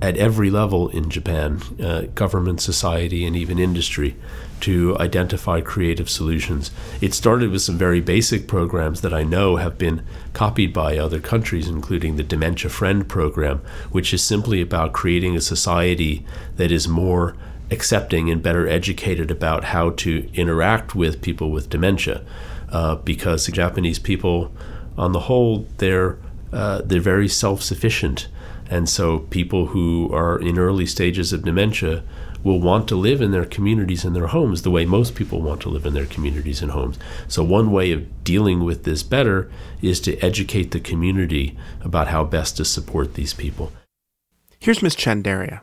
at 0.02 0.18
every 0.18 0.50
level 0.50 0.88
in 0.90 1.10
Japan, 1.10 1.62
uh, 1.82 2.02
government, 2.16 2.62
society, 2.62 3.26
and 3.26 3.36
even 3.36 3.60
industry, 3.60 4.16
to 4.62 4.98
identify 5.00 5.62
creative 5.62 6.10
solutions. 6.10 6.72
It 7.02 7.14
started 7.14 7.52
with 7.52 7.62
some 7.62 7.78
very 7.78 8.02
basic 8.02 8.48
programs 8.48 9.02
that 9.02 9.14
I 9.14 9.24
know 9.24 9.58
have 9.58 9.78
been 9.78 10.04
copied 10.34 10.74
by 10.74 10.98
other 10.98 11.20
countries, 11.20 11.68
including 11.68 12.16
the 12.16 12.24
Dementia 12.24 12.70
Friend 12.70 13.08
program, 13.08 13.62
which 13.92 14.14
is 14.14 14.24
simply 14.24 14.62
about 14.62 14.94
creating 14.94 15.36
a 15.36 15.42
society 15.42 16.26
that 16.58 16.72
is 16.72 16.88
more 16.88 17.36
accepting 17.72 18.30
and 18.30 18.42
better 18.42 18.68
educated 18.68 19.30
about 19.30 19.66
how 19.66 19.92
to 19.92 20.30
interact 20.34 20.96
with 20.96 21.22
people 21.22 21.52
with 21.52 21.70
dementia. 21.70 22.24
Uh, 22.70 22.96
because 22.96 23.48
Japanese 23.48 24.00
people, 24.00 24.52
on 24.98 25.12
the 25.12 25.22
whole, 25.22 25.68
they're 25.78 26.18
uh, 26.52 26.82
they're 26.84 27.00
very 27.00 27.28
self-sufficient 27.28 28.28
and 28.70 28.88
so 28.88 29.20
people 29.20 29.68
who 29.68 30.14
are 30.14 30.40
in 30.40 30.60
early 30.60 30.86
stages 30.86 31.34
of 31.34 31.44
dementia 31.44 32.04
will 32.44 32.60
want 32.60 32.88
to 32.88 32.96
live 32.96 33.22
in 33.22 33.32
their 33.32 33.46
communities 33.46 34.06
and 34.06 34.16
their 34.16 34.28
homes 34.28 34.62
the 34.62 34.72
way 34.72 34.86
most 34.86 35.16
people 35.16 35.42
want 35.42 35.62
to 35.62 35.70
live 35.70 35.86
in 35.86 35.94
their 35.94 36.06
communities 36.06 36.62
and 36.62 36.72
homes. 36.72 36.98
So, 37.28 37.44
one 37.44 37.72
way 37.72 37.92
of 37.92 38.24
dealing 38.24 38.64
with 38.64 38.84
this 38.84 39.04
better 39.04 39.52
is 39.82 40.00
to 40.02 40.18
educate 40.20 40.72
the 40.72 40.80
community 40.80 41.58
about 41.82 42.08
how 42.08 42.24
best 42.24 42.58
to 42.58 42.66
support 42.66 43.16
these 43.16 43.34
people. 43.34 43.72
Here's 44.60 44.82
Ms. 44.82 44.96
Chandaria. 44.96 45.62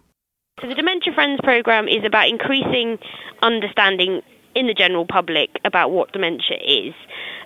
So, 0.60 0.68
the 0.68 0.74
Dementia 0.74 1.12
Friends 1.14 1.40
program 1.42 1.88
is 1.88 2.04
about 2.04 2.28
increasing 2.28 2.98
understanding 3.42 4.22
in 4.54 4.66
the 4.66 4.74
general 4.74 5.06
public 5.06 5.50
about 5.64 5.90
what 5.90 6.12
dementia 6.12 6.56
is, 6.56 6.94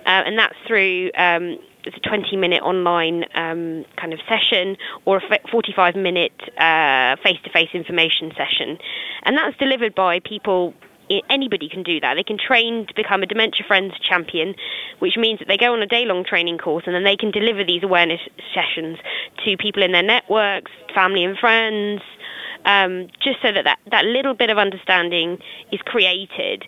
uh, 0.05 0.23
and 0.25 0.39
that's 0.39 0.55
through 0.65 1.11
um, 1.17 1.57
it's 1.85 1.97
a 1.97 2.09
20 2.09 2.35
minute 2.37 2.61
online 2.61 3.25
um, 3.35 3.85
kind 3.97 4.13
of 4.13 4.19
session 4.27 4.77
or 5.05 5.17
a 5.17 5.39
45 5.51 5.95
minute 5.95 6.33
face 7.23 7.37
to 7.43 7.49
face 7.53 7.69
information 7.73 8.31
session. 8.37 8.77
And 9.23 9.37
that's 9.37 9.57
delivered 9.57 9.95
by 9.95 10.19
people 10.19 10.73
anybody 11.29 11.67
can 11.67 11.83
do 11.83 11.99
that. 11.99 12.15
They 12.15 12.23
can 12.23 12.37
train 12.37 12.85
to 12.87 12.93
become 12.95 13.23
a 13.23 13.25
Dementia 13.25 13.65
Friends 13.67 13.93
champion, 13.99 14.55
which 14.99 15.17
means 15.17 15.39
that 15.39 15.47
they 15.47 15.57
go 15.57 15.73
on 15.73 15.81
a 15.81 15.87
day 15.87 16.05
long 16.05 16.23
training 16.23 16.57
course 16.57 16.83
and 16.85 16.95
then 16.95 17.03
they 17.03 17.17
can 17.17 17.31
deliver 17.31 17.63
these 17.65 17.83
awareness 17.83 18.21
sessions 18.53 18.97
to 19.45 19.57
people 19.57 19.83
in 19.83 19.91
their 19.91 20.03
networks, 20.03 20.71
family 20.93 21.23
and 21.23 21.37
friends, 21.37 22.01
um, 22.65 23.07
just 23.21 23.41
so 23.41 23.51
that, 23.51 23.63
that 23.63 23.79
that 23.89 24.05
little 24.05 24.33
bit 24.33 24.49
of 24.49 24.57
understanding 24.57 25.37
is 25.71 25.81
created. 25.83 26.65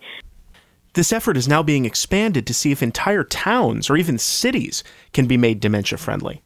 This 0.93 1.11
effort 1.11 1.37
is 1.37 1.47
now 1.47 1.63
being 1.63 1.85
expanded 1.85 2.45
to 2.45 2.53
see 2.53 2.71
if 2.71 2.83
entire 2.83 3.23
towns 3.23 3.89
or 3.89 3.97
even 3.97 4.19
cities 4.19 4.83
can 5.11 5.25
be 5.25 5.37
made 5.37 5.59
dementia 5.59 5.97
friendly. 5.97 6.43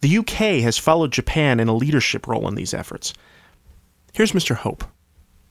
The 0.00 0.18
UK 0.18 0.62
has 0.62 0.76
followed 0.76 1.12
Japan 1.12 1.60
in 1.60 1.68
a 1.68 1.74
leadership 1.74 2.26
role 2.26 2.48
in 2.48 2.56
these 2.56 2.74
efforts. 2.74 3.14
Here's 4.12 4.32
Mr. 4.32 4.56
Hope. 4.56 4.84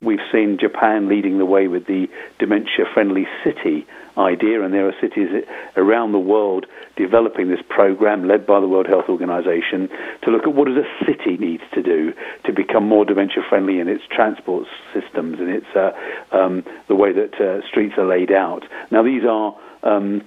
We've 0.04 0.20
seen 0.32 0.58
Japan 0.60 1.08
leading 1.08 1.38
the 1.38 1.46
way 1.46 1.68
with 1.70 1.88
the 1.88 2.10
dementia 2.38 2.86
friendly 2.94 3.26
city 3.44 3.88
idea, 4.18 4.62
and 4.62 4.74
there 4.74 4.88
are 4.88 4.94
cities 5.00 5.30
around 5.78 6.12
the 6.12 6.20
world 6.20 6.66
developing 6.96 7.50
this 7.50 7.62
program 7.70 8.28
led 8.28 8.46
by 8.46 8.60
the 8.60 8.68
World 8.68 8.86
Health 8.86 9.06
Organization 9.08 9.90
to 10.24 10.32
look 10.32 10.44
at 10.44 10.54
what 10.54 10.68
does 10.68 10.78
a 10.78 11.06
city 11.06 11.38
needs 11.38 11.64
to 11.74 11.82
do 11.82 12.14
to 12.44 12.52
become 12.52 12.88
more 12.88 13.06
dementia 13.06 13.44
friendly 13.48 13.80
in 13.80 13.88
its 13.88 14.04
transport 14.12 14.68
systems 14.94 15.40
and 15.40 15.50
its 15.50 15.68
uh, 15.76 15.92
um, 16.32 16.64
the 16.88 16.96
way 16.96 17.14
that 17.14 17.40
uh, 17.40 17.66
streets 17.68 17.96
are 17.98 18.06
laid 18.06 18.32
out. 18.32 18.64
Now 18.92 19.04
these 19.04 19.24
are 19.24 19.58
um, 19.84 20.22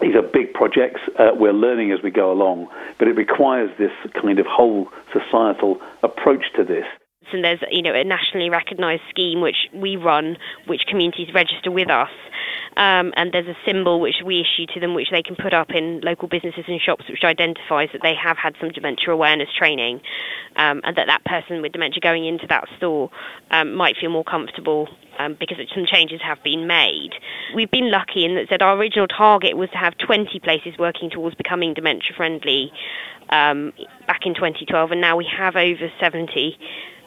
these 0.00 0.14
are 0.14 0.22
big 0.22 0.52
projects. 0.52 1.00
Uh, 1.18 1.30
we're 1.34 1.54
learning 1.54 1.92
as 1.92 2.02
we 2.02 2.10
go 2.10 2.30
along, 2.30 2.68
but 2.98 3.08
it 3.08 3.16
requires 3.16 3.70
this 3.78 3.92
kind 4.20 4.38
of 4.38 4.46
whole 4.46 4.88
societal 5.12 5.80
approach 6.02 6.44
to 6.56 6.64
this 6.64 6.84
and 7.32 7.44
there's 7.44 7.60
you 7.70 7.82
know 7.82 7.94
a 7.94 8.04
nationally 8.04 8.50
recognised 8.50 9.02
scheme 9.10 9.40
which 9.40 9.68
we 9.72 9.96
run, 9.96 10.36
which 10.66 10.82
communities 10.88 11.28
register 11.34 11.70
with 11.70 11.90
us, 11.90 12.10
um, 12.76 13.12
and 13.16 13.32
there's 13.32 13.48
a 13.48 13.56
symbol 13.64 14.00
which 14.00 14.16
we 14.24 14.40
issue 14.40 14.66
to 14.74 14.80
them, 14.80 14.94
which 14.94 15.08
they 15.10 15.22
can 15.22 15.36
put 15.36 15.54
up 15.54 15.70
in 15.70 16.00
local 16.02 16.28
businesses 16.28 16.64
and 16.68 16.80
shops, 16.80 17.04
which 17.08 17.24
identifies 17.24 17.88
that 17.92 18.02
they 18.02 18.14
have 18.14 18.36
had 18.36 18.54
some 18.60 18.70
dementia 18.70 19.10
awareness 19.10 19.48
training, 19.56 20.00
um, 20.56 20.80
and 20.84 20.96
that 20.96 21.06
that 21.06 21.24
person 21.24 21.62
with 21.62 21.72
dementia 21.72 22.00
going 22.00 22.26
into 22.26 22.46
that 22.48 22.64
store 22.76 23.10
um, 23.50 23.74
might 23.74 23.96
feel 23.96 24.10
more 24.10 24.24
comfortable 24.24 24.88
um, 25.18 25.36
because 25.38 25.56
some 25.74 25.86
changes 25.86 26.20
have 26.22 26.42
been 26.42 26.66
made. 26.66 27.10
We've 27.54 27.70
been 27.70 27.90
lucky 27.90 28.24
in 28.24 28.46
that, 28.50 28.62
our 28.62 28.76
original 28.76 29.06
target 29.06 29.56
was 29.56 29.70
to 29.70 29.78
have 29.78 29.96
20 29.98 30.38
places 30.40 30.74
working 30.78 31.10
towards 31.10 31.36
becoming 31.36 31.74
dementia 31.74 32.12
friendly 32.16 32.72
um, 33.30 33.72
back 34.06 34.20
in 34.24 34.34
2012, 34.34 34.92
and 34.92 35.00
now 35.00 35.16
we 35.16 35.26
have 35.36 35.56
over 35.56 35.90
70 36.00 36.58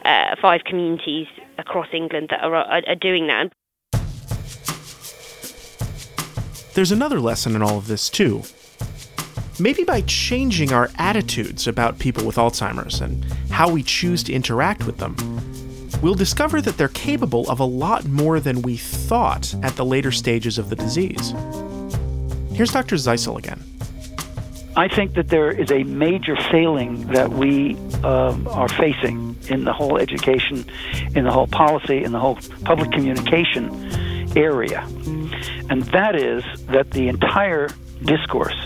uh, 0.04 0.36
five 0.40 0.62
communities 0.64 1.26
across 1.58 1.88
England 1.92 2.28
that 2.30 2.42
are, 2.42 2.54
are, 2.54 2.82
are 2.86 2.94
doing 2.94 3.26
that. 3.26 3.52
There's 6.74 6.92
another 6.92 7.20
lesson 7.20 7.56
in 7.56 7.62
all 7.62 7.78
of 7.78 7.88
this, 7.88 8.08
too. 8.08 8.42
Maybe 9.58 9.84
by 9.84 10.00
changing 10.02 10.72
our 10.72 10.90
attitudes 10.98 11.66
about 11.66 11.98
people 11.98 12.24
with 12.24 12.36
Alzheimer's 12.36 13.00
and 13.00 13.24
how 13.50 13.70
we 13.70 13.82
choose 13.82 14.22
to 14.24 14.32
interact 14.32 14.86
with 14.86 14.96
them, 14.98 15.16
we'll 16.00 16.14
discover 16.14 16.62
that 16.62 16.78
they're 16.78 16.88
capable 16.88 17.48
of 17.50 17.60
a 17.60 17.64
lot 17.64 18.06
more 18.06 18.40
than 18.40 18.62
we 18.62 18.76
thought 18.76 19.54
at 19.62 19.76
the 19.76 19.84
later 19.84 20.12
stages 20.12 20.56
of 20.56 20.70
the 20.70 20.76
disease. 20.76 21.34
Here's 22.54 22.72
Dr. 22.72 22.96
Zeisel 22.96 23.36
again. 23.36 23.62
I 24.76 24.88
think 24.88 25.14
that 25.14 25.28
there 25.28 25.50
is 25.50 25.70
a 25.70 25.82
major 25.82 26.36
failing 26.50 27.06
that 27.08 27.30
we 27.30 27.76
um, 28.04 28.46
are 28.48 28.68
facing 28.68 29.29
in 29.50 29.64
the 29.64 29.72
whole 29.72 29.98
education, 29.98 30.64
in 31.14 31.24
the 31.24 31.30
whole 31.30 31.46
policy, 31.46 32.02
in 32.02 32.12
the 32.12 32.20
whole 32.20 32.38
public 32.64 32.90
communication 32.92 33.64
area. 34.36 34.80
And 35.68 35.82
that 35.92 36.14
is 36.16 36.44
that 36.66 36.90
the 36.92 37.08
entire 37.08 37.68
discourse 38.04 38.56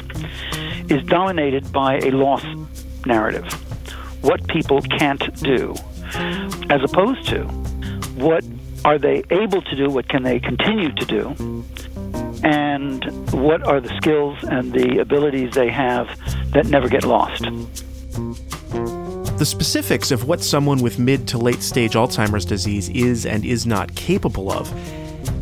is 0.88 1.02
dominated 1.04 1.72
by 1.72 1.98
a 1.98 2.10
loss 2.10 2.44
narrative. 3.06 3.44
What 4.22 4.46
people 4.48 4.80
can't 4.82 5.34
do, 5.42 5.74
as 6.70 6.82
opposed 6.82 7.26
to 7.28 7.44
what 8.16 8.44
are 8.84 8.98
they 8.98 9.24
able 9.30 9.62
to 9.62 9.76
do, 9.76 9.88
what 9.88 10.08
can 10.08 10.22
they 10.22 10.38
continue 10.38 10.92
to 10.92 11.04
do, 11.04 11.64
and 12.44 13.04
what 13.32 13.62
are 13.66 13.80
the 13.80 13.94
skills 13.96 14.38
and 14.42 14.72
the 14.72 14.98
abilities 14.98 15.54
they 15.54 15.70
have 15.70 16.06
that 16.52 16.66
never 16.66 16.88
get 16.88 17.04
lost. 17.04 17.44
The 19.36 19.44
specifics 19.44 20.12
of 20.12 20.28
what 20.28 20.44
someone 20.44 20.80
with 20.80 21.00
mid 21.00 21.26
to 21.28 21.38
late 21.38 21.60
stage 21.60 21.94
Alzheimer's 21.94 22.44
disease 22.44 22.88
is 22.90 23.26
and 23.26 23.44
is 23.44 23.66
not 23.66 23.92
capable 23.96 24.52
of 24.52 24.70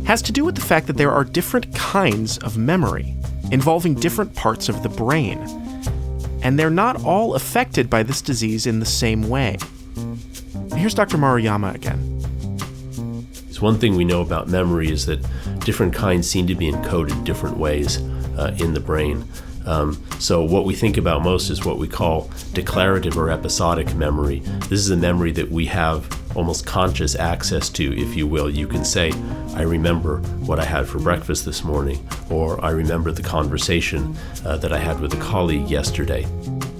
has 0.05 0.19
to 0.23 0.31
do 0.31 0.43
with 0.43 0.55
the 0.55 0.61
fact 0.61 0.87
that 0.87 0.97
there 0.97 1.11
are 1.11 1.23
different 1.23 1.73
kinds 1.75 2.39
of 2.39 2.57
memory 2.57 3.15
involving 3.51 3.93
different 3.93 4.33
parts 4.33 4.67
of 4.67 4.81
the 4.81 4.89
brain. 4.89 5.37
And 6.41 6.57
they're 6.57 6.71
not 6.71 7.05
all 7.05 7.35
affected 7.35 7.87
by 7.87 8.01
this 8.01 8.21
disease 8.21 8.65
in 8.65 8.79
the 8.79 8.85
same 8.85 9.29
way. 9.29 9.57
Here's 10.75 10.95
Dr. 10.95 11.17
Maruyama 11.17 11.75
again. 11.75 12.19
So 13.51 13.61
one 13.61 13.77
thing 13.77 13.95
we 13.95 14.03
know 14.03 14.21
about 14.21 14.47
memory 14.47 14.89
is 14.89 15.05
that 15.05 15.23
different 15.59 15.93
kinds 15.93 16.27
seem 16.27 16.47
to 16.47 16.55
be 16.55 16.71
encoded 16.71 17.23
different 17.23 17.57
ways 17.57 17.99
uh, 18.37 18.55
in 18.59 18.73
the 18.73 18.79
brain. 18.79 19.23
Um, 19.65 20.01
so, 20.19 20.43
what 20.43 20.65
we 20.65 20.75
think 20.75 20.97
about 20.97 21.23
most 21.23 21.49
is 21.49 21.65
what 21.65 21.77
we 21.77 21.87
call 21.87 22.29
declarative 22.53 23.17
or 23.17 23.29
episodic 23.29 23.93
memory. 23.95 24.39
This 24.39 24.79
is 24.79 24.89
a 24.89 24.97
memory 24.97 25.31
that 25.33 25.49
we 25.49 25.65
have 25.67 26.07
almost 26.35 26.65
conscious 26.65 27.15
access 27.15 27.69
to, 27.69 27.97
if 27.97 28.15
you 28.15 28.27
will. 28.27 28.49
You 28.49 28.67
can 28.67 28.83
say, 28.83 29.11
I 29.55 29.61
remember 29.61 30.17
what 30.45 30.59
I 30.59 30.65
had 30.65 30.87
for 30.87 30.99
breakfast 30.99 31.45
this 31.45 31.63
morning, 31.63 32.05
or 32.29 32.63
I 32.63 32.71
remember 32.71 33.11
the 33.11 33.21
conversation 33.21 34.15
uh, 34.45 34.57
that 34.57 34.73
I 34.73 34.79
had 34.79 34.99
with 34.99 35.13
a 35.13 35.19
colleague 35.19 35.69
yesterday. 35.69 36.25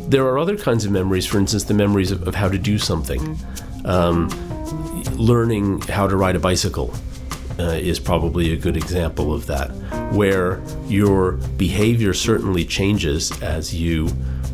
There 0.08 0.26
are 0.26 0.38
other 0.38 0.58
kinds 0.58 0.86
of 0.86 0.92
memories, 0.92 1.26
for 1.26 1.38
instance, 1.38 1.64
the 1.64 1.74
memories 1.74 2.12
of, 2.12 2.28
of 2.28 2.36
how 2.36 2.50
to 2.50 2.58
do 2.58 2.78
something. 2.78 3.38
Um, 3.86 4.30
learning 5.16 5.82
how 5.82 6.08
to 6.08 6.16
ride 6.16 6.36
a 6.36 6.40
bicycle 6.40 6.94
uh, 7.60 7.64
is 7.64 8.00
probably 8.00 8.54
a 8.54 8.58
good 8.58 8.78
example 8.78 9.34
of 9.34 9.46
that, 9.48 9.70
where 10.14 10.62
your 10.88 11.34
behavior 11.58 12.14
certainly 12.14 12.66
changes 12.66 13.32
as 13.42 13.74
you 13.74 14.10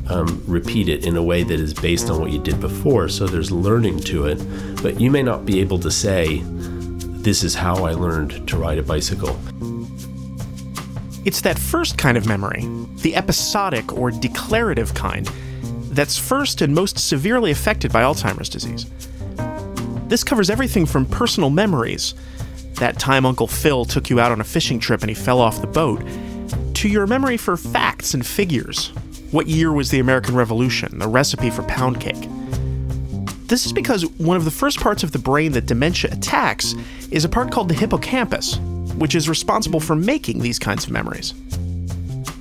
um, 0.09 0.43
repeat 0.47 0.89
it 0.89 1.05
in 1.05 1.15
a 1.15 1.23
way 1.23 1.43
that 1.43 1.59
is 1.59 1.73
based 1.73 2.09
on 2.09 2.19
what 2.19 2.31
you 2.31 2.39
did 2.39 2.59
before. 2.59 3.09
So 3.09 3.27
there's 3.27 3.51
learning 3.51 3.99
to 4.01 4.25
it, 4.25 4.37
but 4.81 4.99
you 4.99 5.11
may 5.11 5.23
not 5.23 5.45
be 5.45 5.59
able 5.59 5.79
to 5.79 5.91
say, 5.91 6.41
This 6.43 7.43
is 7.43 7.55
how 7.55 7.85
I 7.85 7.91
learned 7.91 8.47
to 8.47 8.57
ride 8.57 8.77
a 8.77 8.83
bicycle. 8.83 9.39
It's 11.25 11.41
that 11.41 11.59
first 11.59 11.97
kind 11.97 12.17
of 12.17 12.25
memory, 12.25 12.67
the 13.01 13.15
episodic 13.15 13.93
or 13.93 14.09
declarative 14.09 14.93
kind, 14.93 15.29
that's 15.91 16.17
first 16.17 16.61
and 16.61 16.73
most 16.73 16.97
severely 16.97 17.51
affected 17.51 17.91
by 17.91 18.03
Alzheimer's 18.03 18.49
disease. 18.49 18.85
This 20.07 20.23
covers 20.23 20.49
everything 20.49 20.85
from 20.85 21.05
personal 21.05 21.49
memories, 21.49 22.15
that 22.79 22.99
time 22.99 23.25
Uncle 23.25 23.47
Phil 23.47 23.85
took 23.85 24.09
you 24.09 24.19
out 24.19 24.31
on 24.31 24.41
a 24.41 24.43
fishing 24.45 24.79
trip 24.79 25.01
and 25.01 25.09
he 25.09 25.15
fell 25.15 25.39
off 25.39 25.61
the 25.61 25.67
boat, 25.67 26.01
to 26.75 26.87
your 26.87 27.05
memory 27.05 27.37
for 27.37 27.57
facts 27.57 28.13
and 28.13 28.25
figures. 28.25 28.87
What 29.31 29.47
year 29.47 29.71
was 29.71 29.91
the 29.91 29.99
American 29.99 30.35
Revolution? 30.35 30.97
The 30.97 31.07
recipe 31.07 31.49
for 31.49 31.63
pound 31.63 31.99
cake. 31.99 32.27
This 33.47 33.65
is 33.65 33.73
because 33.73 34.05
one 34.17 34.37
of 34.37 34.45
the 34.45 34.51
first 34.51 34.79
parts 34.79 35.03
of 35.03 35.11
the 35.11 35.19
brain 35.19 35.51
that 35.53 35.65
dementia 35.65 36.11
attacks 36.11 36.75
is 37.11 37.25
a 37.25 37.29
part 37.29 37.51
called 37.51 37.67
the 37.67 37.73
hippocampus, 37.73 38.57
which 38.95 39.15
is 39.15 39.27
responsible 39.27 39.79
for 39.79 39.95
making 39.95 40.39
these 40.39 40.59
kinds 40.59 40.85
of 40.85 40.91
memories. 40.91 41.33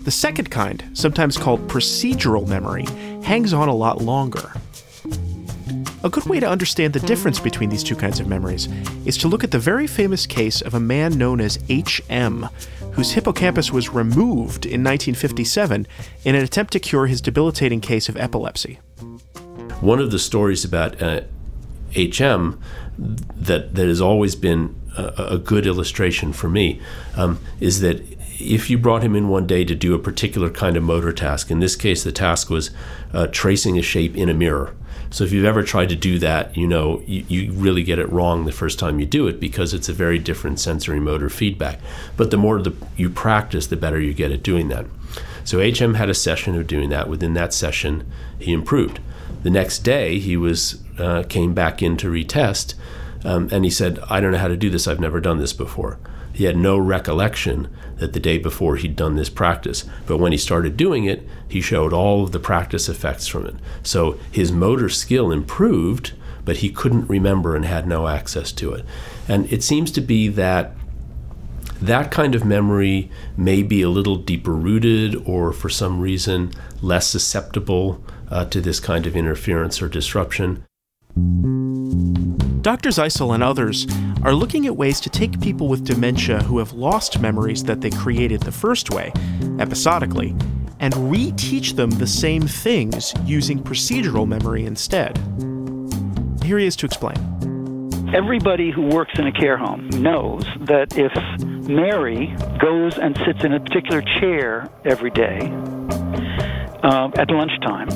The 0.05 0.11
second 0.11 0.51
kind, 0.51 0.84
sometimes 0.95 1.36
called 1.36 1.66
procedural 1.68 2.47
memory, 2.47 2.86
hangs 3.22 3.53
on 3.53 3.68
a 3.68 3.74
lot 3.74 4.01
longer. 4.01 4.53
A 6.05 6.09
good 6.09 6.26
way 6.26 6.38
to 6.38 6.49
understand 6.49 6.92
the 6.92 7.01
difference 7.01 7.40
between 7.40 7.70
these 7.70 7.82
two 7.82 7.96
kinds 7.96 8.20
of 8.20 8.28
memories 8.28 8.68
is 9.05 9.16
to 9.18 9.26
look 9.26 9.42
at 9.42 9.51
the 9.51 9.59
very 9.59 9.88
famous 9.88 10.26
case 10.26 10.61
of 10.61 10.74
a 10.74 10.80
man 10.80 11.18
known 11.18 11.40
as 11.40 11.59
H.M., 11.68 12.49
whose 12.92 13.12
hippocampus 13.12 13.72
was 13.72 13.88
removed 13.88 14.64
in 14.64 14.84
1957 14.84 15.88
in 16.24 16.34
an 16.36 16.44
attempt 16.44 16.72
to 16.74 16.80
cure 16.80 17.07
his 17.07 17.20
debilitating 17.20 17.80
case 17.80 18.09
of 18.09 18.16
epilepsy. 18.16 18.78
One 19.80 19.99
of 19.99 20.12
the 20.12 20.20
stories 20.20 20.64
about 20.64 21.03
uh, 21.03 21.22
HM 21.96 22.61
that, 22.99 23.74
that 23.74 23.88
has 23.88 24.01
always 24.01 24.36
been 24.36 24.80
a, 24.96 25.30
a 25.30 25.38
good 25.38 25.66
illustration 25.66 26.32
for 26.32 26.49
me 26.49 26.80
um, 27.16 27.40
is 27.59 27.80
that 27.80 28.03
if 28.40 28.70
you 28.70 28.78
brought 28.78 29.03
him 29.03 29.16
in 29.16 29.28
one 29.28 29.46
day 29.49 29.64
to 29.64 29.74
do 29.74 29.94
a 29.94 29.99
particular 29.99 30.49
kind 30.49 30.76
of 30.76 30.84
motor 30.84 31.12
task, 31.12 31.51
in 31.51 31.59
this 31.59 31.74
case, 31.74 32.05
the 32.05 32.12
task 32.12 32.51
was 32.51 32.70
uh, 33.12 33.26
tracing 33.28 33.76
a 33.76 33.82
shape 33.82 34.16
in 34.16 34.28
a 34.28 34.34
mirror. 34.34 34.74
So 35.11 35.24
if 35.24 35.32
you've 35.32 35.44
ever 35.44 35.62
tried 35.62 35.88
to 35.88 35.96
do 35.96 36.18
that, 36.18 36.56
you 36.56 36.66
know 36.66 37.02
you, 37.06 37.24
you, 37.28 37.52
really 37.52 37.82
get 37.82 37.98
it 37.98 38.11
wrong 38.11 38.44
the 38.44 38.52
first 38.52 38.78
time 38.78 39.00
you 39.00 39.06
do 39.06 39.26
it 39.26 39.40
because 39.40 39.72
it's 39.72 39.88
a 39.88 39.92
very 39.94 40.18
different 40.18 40.61
sensory 40.61 41.00
motor 41.00 41.30
feedback. 41.30 41.80
But 42.16 42.30
the 42.30 42.36
more 42.36 42.61
the, 42.61 42.74
you 42.96 43.09
practice, 43.09 43.66
the 43.66 43.76
better 43.76 44.00
you 44.00 44.12
get 44.12 44.32
at 44.32 44.42
doing 44.42 44.68
that. 44.68 44.86
So 45.44 45.61
HM 45.61 45.94
had 45.94 46.11
a 46.11 46.14
session 46.14 46.54
of 46.56 46.66
doing 46.66 46.90
that. 46.90 47.09
Within 47.09 47.32
that 47.34 47.54
session, 47.54 48.06
he 48.38 48.52
improved. 48.52 49.00
The 49.42 49.50
next 49.50 49.78
day, 49.78 50.18
he 50.18 50.36
was 50.36 50.82
uh, 50.98 51.22
came 51.22 51.54
back 51.54 51.82
in 51.82 51.96
to 51.98 52.11
retest, 52.11 52.74
um, 53.24 53.48
and 53.50 53.64
he 53.64 53.70
said, 53.70 53.98
"I 54.11 54.20
don't 54.20 54.32
know 54.32 54.38
how 54.38 54.48
to 54.48 54.56
do 54.56 54.68
this. 54.68 54.86
I've 54.86 55.00
never 55.00 55.20
done 55.20 55.38
this 55.38 55.52
before." 55.52 55.98
He 56.39 56.45
had 56.45 56.57
no 56.57 56.78
recollection 56.78 57.66
that 57.97 58.12
the 58.12 58.20
day 58.20 58.39
before 58.39 58.76
he'd 58.76 58.95
done 58.95 59.16
this 59.16 59.28
practice. 59.28 59.84
But 60.07 60.18
when 60.18 60.30
he 60.30 60.39
started 60.39 60.76
doing 60.76 61.03
it, 61.03 61.26
he 61.49 61.61
showed 61.61 61.93
all 61.93 62.22
of 62.22 62.30
the 62.30 62.39
practice 62.39 62.89
effects 62.89 63.26
from 63.26 63.45
it. 63.45 63.57
So 63.82 64.20
his 64.30 64.53
motor 64.53 64.89
skill 64.89 65.32
improved, 65.32 66.12
but 66.45 66.59
he 66.59 66.70
couldn't 66.70 67.09
remember 67.09 67.57
and 67.57 67.64
had 67.64 67.89
no 67.89 68.07
access 68.07 68.53
to 68.53 68.72
it. 68.72 68.84
And 69.26 69.53
it 69.53 69.64
seems 69.64 69.91
to 69.91 70.01
be 70.01 70.28
that 70.28 70.76
that 71.82 72.12
kind 72.12 72.36
of 72.36 72.45
memory 72.45 73.11
may 73.36 73.64
be 73.64 73.82
a 73.82 73.91
little 73.91 74.14
deeper 74.14 74.55
rooted 74.55 75.16
or 75.26 75.53
for 75.53 75.68
some 75.68 76.01
reason 76.01 76.53
less 76.80 77.09
susceptible 77.09 78.01
uh, 78.30 78.45
to 78.45 78.61
this 78.61 78.78
kind 78.78 79.09
of 79.09 79.16
interference 79.16 79.82
or 79.82 79.89
disruption. 79.89 80.64
Dr. 82.69 82.91
Zeisel 82.91 83.33
and 83.33 83.43
others 83.43 83.87
are 84.23 84.35
looking 84.35 84.66
at 84.66 84.77
ways 84.77 85.01
to 85.01 85.09
take 85.09 85.41
people 85.41 85.69
with 85.69 85.87
dementia 85.87 86.43
who 86.43 86.59
have 86.59 86.75
lost 86.75 87.19
memories 87.19 87.64
that 87.64 87.81
they 87.81 87.89
created 87.89 88.43
the 88.43 88.53
first 88.53 88.91
way, 88.91 89.11
episodically, 89.59 90.37
and 90.79 90.93
reteach 90.93 91.77
them 91.77 91.89
the 91.89 92.07
same 92.07 92.43
things 92.43 93.14
using 93.25 93.59
procedural 93.59 94.29
memory 94.29 94.66
instead. 94.66 95.16
Here 96.45 96.59
he 96.59 96.66
is 96.66 96.77
to 96.77 96.85
explain. 96.85 97.16
Everybody 98.14 98.71
who 98.71 98.83
works 98.83 99.19
in 99.19 99.27
a 99.27 99.33
care 99.33 99.57
home 99.57 99.89
knows 99.89 100.45
that 100.61 100.99
if 100.99 101.14
Mary 101.71 102.37
goes 102.61 102.99
and 102.99 103.16
sits 103.25 103.45
in 103.45 103.55
a 103.55 103.61
particular 103.61 104.03
chair 104.03 104.69
every 104.85 105.11
day 105.11 105.39
uh, 106.83 107.09
at 107.16 107.31
lunchtime, 107.31 107.89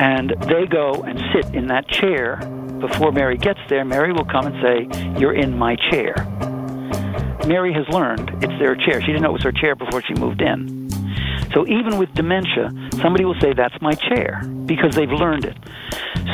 and 0.00 0.34
they 0.48 0.66
go 0.66 0.92
and 1.04 1.22
sit 1.32 1.54
in 1.54 1.68
that 1.68 1.86
chair 1.86 2.40
before 2.80 3.12
Mary 3.12 3.36
gets 3.36 3.60
there, 3.68 3.84
Mary 3.84 4.12
will 4.12 4.24
come 4.24 4.46
and 4.46 4.56
say, 4.62 5.18
You're 5.20 5.34
in 5.34 5.58
my 5.58 5.76
chair. 5.90 6.14
Mary 7.46 7.72
has 7.72 7.88
learned 7.88 8.30
it's 8.42 8.58
their 8.58 8.76
chair. 8.76 9.00
She 9.00 9.08
didn't 9.08 9.22
know 9.22 9.30
it 9.30 9.32
was 9.32 9.42
her 9.44 9.52
chair 9.52 9.74
before 9.74 10.02
she 10.02 10.14
moved 10.14 10.42
in. 10.42 10.88
So 11.52 11.66
even 11.66 11.98
with 11.98 12.12
dementia, 12.14 12.70
somebody 13.02 13.24
will 13.24 13.38
say, 13.40 13.52
That's 13.52 13.80
my 13.80 13.92
chair, 13.94 14.42
because 14.66 14.94
they've 14.94 15.10
learned 15.10 15.44
it. 15.44 15.56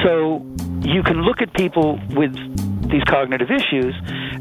So 0.03 0.45
you 0.83 1.03
can 1.03 1.23
look 1.23 1.43
at 1.43 1.53
people 1.55 2.01
with 2.11 2.35
these 2.91 3.03
cognitive 3.05 3.51
issues 3.51 3.95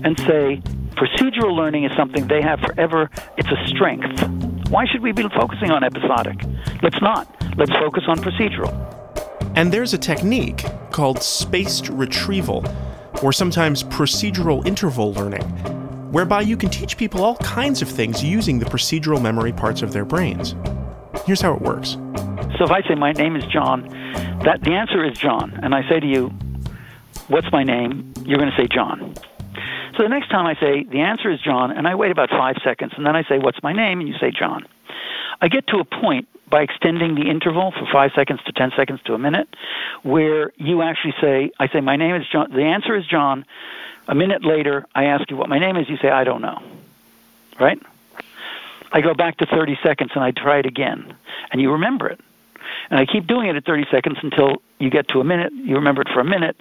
and 0.04 0.18
say, 0.20 0.62
procedural 0.96 1.56
learning 1.56 1.86
is 1.86 1.92
something 1.96 2.28
they 2.28 2.42
have 2.42 2.60
forever. 2.60 3.10
It's 3.38 3.50
a 3.50 3.68
strength. 3.68 4.70
Why 4.70 4.86
should 4.86 5.02
we 5.02 5.12
be 5.12 5.24
focusing 5.30 5.72
on 5.72 5.84
episodic? 5.84 6.42
Let's 6.82 7.02
not. 7.02 7.28
Let's 7.58 7.72
focus 7.72 8.04
on 8.08 8.18
procedural. 8.18 8.95
And 9.56 9.72
there's 9.72 9.94
a 9.94 9.98
technique 9.98 10.66
called 10.92 11.24
spaced 11.24 11.88
retrieval, 11.90 12.66
or 13.24 13.32
sometimes 13.32 13.84
procedural 13.84 14.66
interval 14.68 15.14
learning, 15.14 15.44
whereby 16.12 16.42
you 16.42 16.58
can 16.58 16.70
teach 16.70 16.98
people 16.98 17.24
all 17.24 17.38
kinds 17.38 17.82
of 17.82 17.88
things 17.88 18.22
using 18.22 18.60
the 18.60 18.66
procedural 18.66 19.22
memory 19.22 19.54
parts 19.54 19.82
of 19.82 19.94
their 19.94 20.04
brains. 20.04 20.56
Here's 21.26 21.40
how 21.40 21.54
it 21.54 21.62
works. 21.62 21.98
So 22.58 22.66
if 22.66 22.72
I 22.72 22.82
say 22.88 22.96
my 22.96 23.14
name 23.14 23.36
is 23.38 23.46
John, 23.46 23.88
that 24.44 24.62
the 24.62 24.72
answer 24.72 25.04
is 25.06 25.18
John, 25.18 25.58
and 25.64 25.74
I 25.74 25.88
say 25.88 26.00
to 26.02 26.08
you, 26.08 26.34
"What's 27.30 27.52
my 27.52 27.64
name?" 27.64 28.14
You're 28.26 28.38
going 28.38 28.52
to 28.52 28.58
say 28.58 28.68
John. 28.68 29.14
So 29.96 30.04
the 30.04 30.10
next 30.10 30.30
time 30.30 30.46
I 30.46 30.56
say 30.56 30.84
the 30.84 31.00
answer 31.00 31.32
is 31.32 31.40
John, 31.40 31.72
and 31.72 31.88
I 31.88 31.96
wait 31.96 32.12
about 32.12 32.30
five 32.30 32.58
seconds, 32.64 32.92
and 32.98 33.06
then 33.06 33.16
I 33.16 33.24
say, 33.24 33.40
"What's 33.40 33.64
my 33.64 33.72
name?" 33.72 34.02
and 34.02 34.10
you 34.10 34.16
say 34.20 34.32
John. 34.32 34.66
I 35.42 35.48
get 35.48 35.66
to 35.68 35.78
a 35.78 35.86
point 35.86 36.28
by 36.50 36.62
extending 36.62 37.16
the 37.16 37.30
interval 37.30 37.72
from 37.72 37.88
five 37.92 38.12
seconds 38.16 38.42
to 38.46 38.52
ten 38.52 38.72
seconds 38.76 39.02
to 39.06 39.14
a 39.14 39.18
minute, 39.18 39.48
where 40.04 40.52
you 40.58 40.82
actually 40.82 41.16
say, 41.22 41.52
"I 41.60 41.68
say 41.68 41.82
my 41.82 41.96
name 41.96 42.16
is 42.16 42.28
John." 42.28 42.52
The 42.52 42.64
answer 42.64 42.96
is 42.96 43.06
John. 43.06 43.46
A 44.08 44.16
minute 44.16 44.46
later, 44.46 44.86
I 44.94 45.06
ask 45.06 45.30
you 45.32 45.38
what 45.38 45.50
my 45.50 45.60
name 45.60 45.78
is. 45.78 45.90
You 45.90 45.98
say, 45.98 46.10
"I 46.10 46.24
don't 46.24 46.42
know." 46.42 46.62
Right? 47.60 47.80
I 48.92 49.02
go 49.02 49.14
back 49.14 49.38
to 49.38 49.46
30 49.46 49.78
seconds 49.84 50.12
and 50.16 50.24
I 50.24 50.32
try 50.32 50.60
it 50.60 50.66
again, 50.66 51.14
and 51.52 51.62
you 51.62 51.72
remember 51.72 52.08
it. 52.08 52.20
And 52.90 53.00
I 53.00 53.06
keep 53.06 53.28
doing 53.28 53.48
it 53.48 53.56
at 53.56 53.66
30 53.66 53.86
seconds 53.92 54.18
until 54.22 54.62
you 54.80 54.90
get 54.90 55.08
to 55.10 55.20
a 55.20 55.24
minute. 55.24 55.52
You 55.54 55.76
remember 55.76 56.02
it 56.02 56.10
for 56.14 56.20
a 56.20 56.26
minute. 56.26 56.56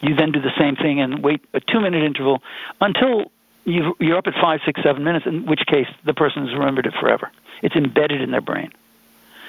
You 0.00 0.14
then 0.14 0.30
do 0.30 0.40
the 0.40 0.52
same 0.58 0.76
thing 0.76 1.00
and 1.00 1.22
wait 1.22 1.40
a 1.54 1.60
two 1.60 1.80
minute 1.80 2.04
interval 2.04 2.42
until 2.80 3.32
you 3.64 3.96
you're 3.98 4.16
up 4.16 4.26
at 4.26 4.34
five, 4.40 4.60
six, 4.64 4.80
seven 4.82 5.04
minutes, 5.04 5.26
in 5.26 5.46
which 5.46 5.60
case 5.66 5.86
the 6.04 6.14
person 6.14 6.46
has 6.46 6.54
remembered 6.54 6.86
it 6.86 6.94
forever. 7.00 7.30
It's 7.62 7.74
embedded 7.74 8.20
in 8.20 8.30
their 8.30 8.40
brain. 8.40 8.70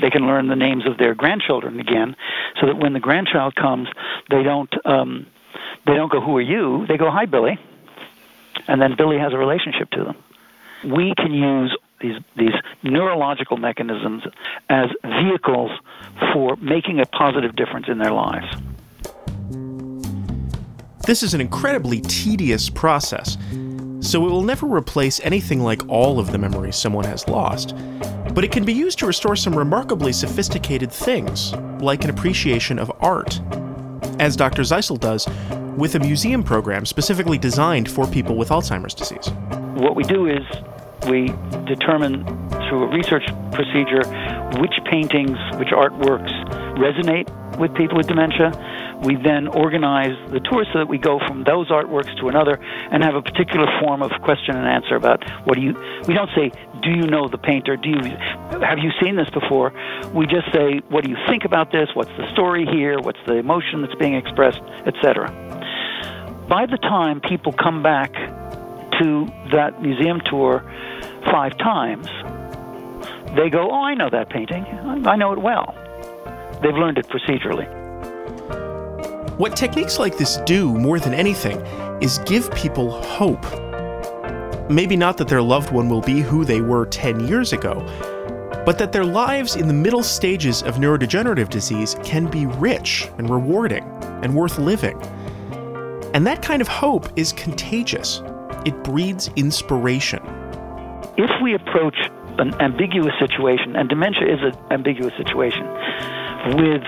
They 0.02 0.10
can 0.10 0.26
learn 0.26 0.48
the 0.48 0.56
names 0.56 0.86
of 0.86 0.98
their 0.98 1.14
grandchildren 1.14 1.80
again, 1.80 2.16
so 2.60 2.68
that 2.68 2.78
when 2.78 2.94
the 2.94 3.00
grandchild 3.00 3.56
comes, 3.56 3.88
they 4.30 4.44
don't 4.44 4.74
um, 4.86 5.26
they 5.86 5.94
don't 5.94 6.12
go, 6.12 6.22
"Who 6.22 6.38
are 6.38 6.42
you?" 6.42 6.86
They 6.88 6.98
go, 6.98 7.10
"Hi, 7.12 7.26
Billy," 7.26 7.60
and 8.68 8.82
then 8.82 8.96
Billy 8.98 9.18
has 9.18 9.34
a 9.34 9.38
relationship 9.38 9.90
to 9.92 10.04
them. 10.04 10.16
We 10.84 11.14
can 11.16 11.34
use 11.34 11.76
these 12.02 12.20
these 12.38 12.54
neurological 12.84 13.58
mechanisms 13.58 14.24
as 14.70 14.90
vehicles 15.04 15.72
for 16.34 16.56
making 16.58 17.00
a 17.00 17.06
positive 17.06 17.56
difference 17.56 17.88
in 17.88 17.98
their 17.98 18.12
lives. 18.12 18.48
This 21.06 21.24
is 21.24 21.34
an 21.34 21.42
incredibly 21.42 22.02
tedious 22.02 22.70
process, 22.70 23.38
so 24.00 24.26
it 24.28 24.32
will 24.32 24.44
never 24.44 24.68
replace 24.68 25.20
anything 25.22 25.62
like 25.62 25.82
all 25.88 26.20
of 26.20 26.32
the 26.32 26.38
memories 26.38 26.76
someone 26.76 27.06
has 27.06 27.28
lost. 27.28 27.76
But 28.34 28.44
it 28.44 28.52
can 28.52 28.64
be 28.64 28.74
used 28.74 29.00
to 29.00 29.06
restore 29.06 29.36
some 29.36 29.56
remarkably 29.58 30.14
sophisticated 30.14 30.92
things, 30.92 31.54
like 31.82 32.04
an 32.04 32.10
appreciation 32.10 32.80
of 32.80 32.92
art. 33.00 33.40
As 34.20 34.36
Dr. 34.36 34.64
Zeisel 34.64 35.00
does 35.00 35.28
with 35.78 35.96
a 35.96 36.00
museum 36.00 36.44
program 36.44 36.86
specifically 36.86 37.38
designed 37.38 37.90
for 37.90 38.06
people 38.08 38.36
with 38.36 38.50
Alzheimer's 38.50 38.94
disease. 38.94 39.30
What 39.76 39.96
we 39.96 40.04
do 40.04 40.28
is 40.28 40.44
we 41.08 41.28
determine 41.66 42.26
through 42.68 42.84
a 42.84 42.88
research 42.88 43.26
procedure 43.52 44.04
which 44.60 44.74
paintings, 44.86 45.38
which 45.58 45.70
artworks 45.70 46.32
resonate 46.78 47.30
with 47.58 47.74
people 47.76 47.98
with 47.98 48.08
dementia. 48.08 48.52
We 49.02 49.16
then 49.16 49.48
organize 49.48 50.16
the 50.30 50.40
tour 50.40 50.66
so 50.74 50.80
that 50.80 50.88
we 50.88 50.98
go 50.98 51.20
from 51.20 51.44
those 51.44 51.70
artworks 51.70 52.18
to 52.20 52.28
another 52.28 52.60
and 52.92 53.04
have 53.04 53.16
a 53.16 53.22
particular 53.22 53.68
form 53.80 54.02
of 54.02 54.12
question 54.22 54.58
and 54.58 54.68
answer 54.68 54.96
about 54.96 55.24
what 55.46 55.56
do 55.56 55.62
you. 55.62 55.74
We 56.08 56.14
don't 56.14 56.30
say, 56.36 56.52
"Do 56.82 56.92
you 56.92 57.08
know 57.08 57.28
the 57.28 57.38
painter? 57.38 57.78
Do 57.78 57.90
you 57.90 58.02
have 58.62 58.80
you 58.80 58.92
seen 59.02 59.16
this 59.16 59.30
before?" 59.30 59.72
We 60.14 60.28
just 60.28 60.52
say, 60.52 60.82
"What 60.90 61.06
do 61.06 61.10
you 61.12 61.18
think 61.28 61.46
about 61.46 61.72
this? 61.72 61.90
What's 61.94 62.16
the 62.18 62.28
story 62.34 62.66
here? 62.66 63.00
What's 63.00 63.24
the 63.26 63.36
emotion 63.36 63.82
that's 63.82 63.96
being 63.96 64.16
expressed, 64.16 64.62
etc." 64.86 65.32
By 66.50 66.66
the 66.66 66.78
time 66.78 67.22
people 67.22 67.54
come 67.54 67.84
back 67.84 68.12
to 69.00 69.28
that 69.52 69.82
museum 69.82 70.20
tour 70.22 70.64
five 71.26 71.58
times, 71.58 72.08
they 73.36 73.50
go, 73.50 73.70
Oh, 73.72 73.84
I 73.84 73.94
know 73.94 74.10
that 74.10 74.30
painting. 74.30 74.66
I 75.06 75.16
know 75.16 75.32
it 75.32 75.40
well. 75.40 75.76
They've 76.62 76.76
learned 76.76 76.98
it 76.98 77.08
procedurally. 77.08 77.79
What 79.40 79.56
techniques 79.56 80.00
like 80.00 80.18
this 80.18 80.36
do 80.46 80.74
more 80.74 81.00
than 81.00 81.14
anything 81.14 81.62
is 82.02 82.18
give 82.26 82.54
people 82.54 83.02
hope. 83.02 83.46
Maybe 84.70 84.98
not 84.98 85.16
that 85.16 85.30
their 85.30 85.42
loved 85.42 85.72
one 85.72 85.88
will 85.88 86.02
be 86.02 86.20
who 86.20 86.44
they 86.44 86.60
were 86.60 86.86
10 86.88 87.26
years 87.26 87.54
ago, 87.54 87.76
but 88.66 88.78
that 88.80 88.92
their 88.92 89.06
lives 89.06 89.56
in 89.56 89.70
the 89.70 89.74
middle 89.74 90.04
stages 90.04 90.62
of 90.62 90.76
neurodegenerative 90.76 91.50
disease 91.50 91.96
can 92.04 92.30
be 92.30 92.48
rich 92.48 93.08
and 93.18 93.30
rewarding 93.30 93.86
and 94.24 94.36
worth 94.36 94.60
living. 94.60 95.02
And 96.14 96.28
that 96.28 96.42
kind 96.42 96.62
of 96.62 96.68
hope 96.68 97.08
is 97.16 97.32
contagious. 97.32 98.22
It 98.66 98.84
breeds 98.84 99.30
inspiration. 99.38 100.20
If 101.16 101.32
we 101.42 101.54
approach 101.54 101.96
an 102.40 102.56
ambiguous 102.56 103.14
situation, 103.18 103.78
and 103.78 103.88
dementia 103.88 104.34
is 104.34 104.42
an 104.42 104.58
ambiguous 104.70 105.14
situation, 105.16 105.66
with 106.58 106.84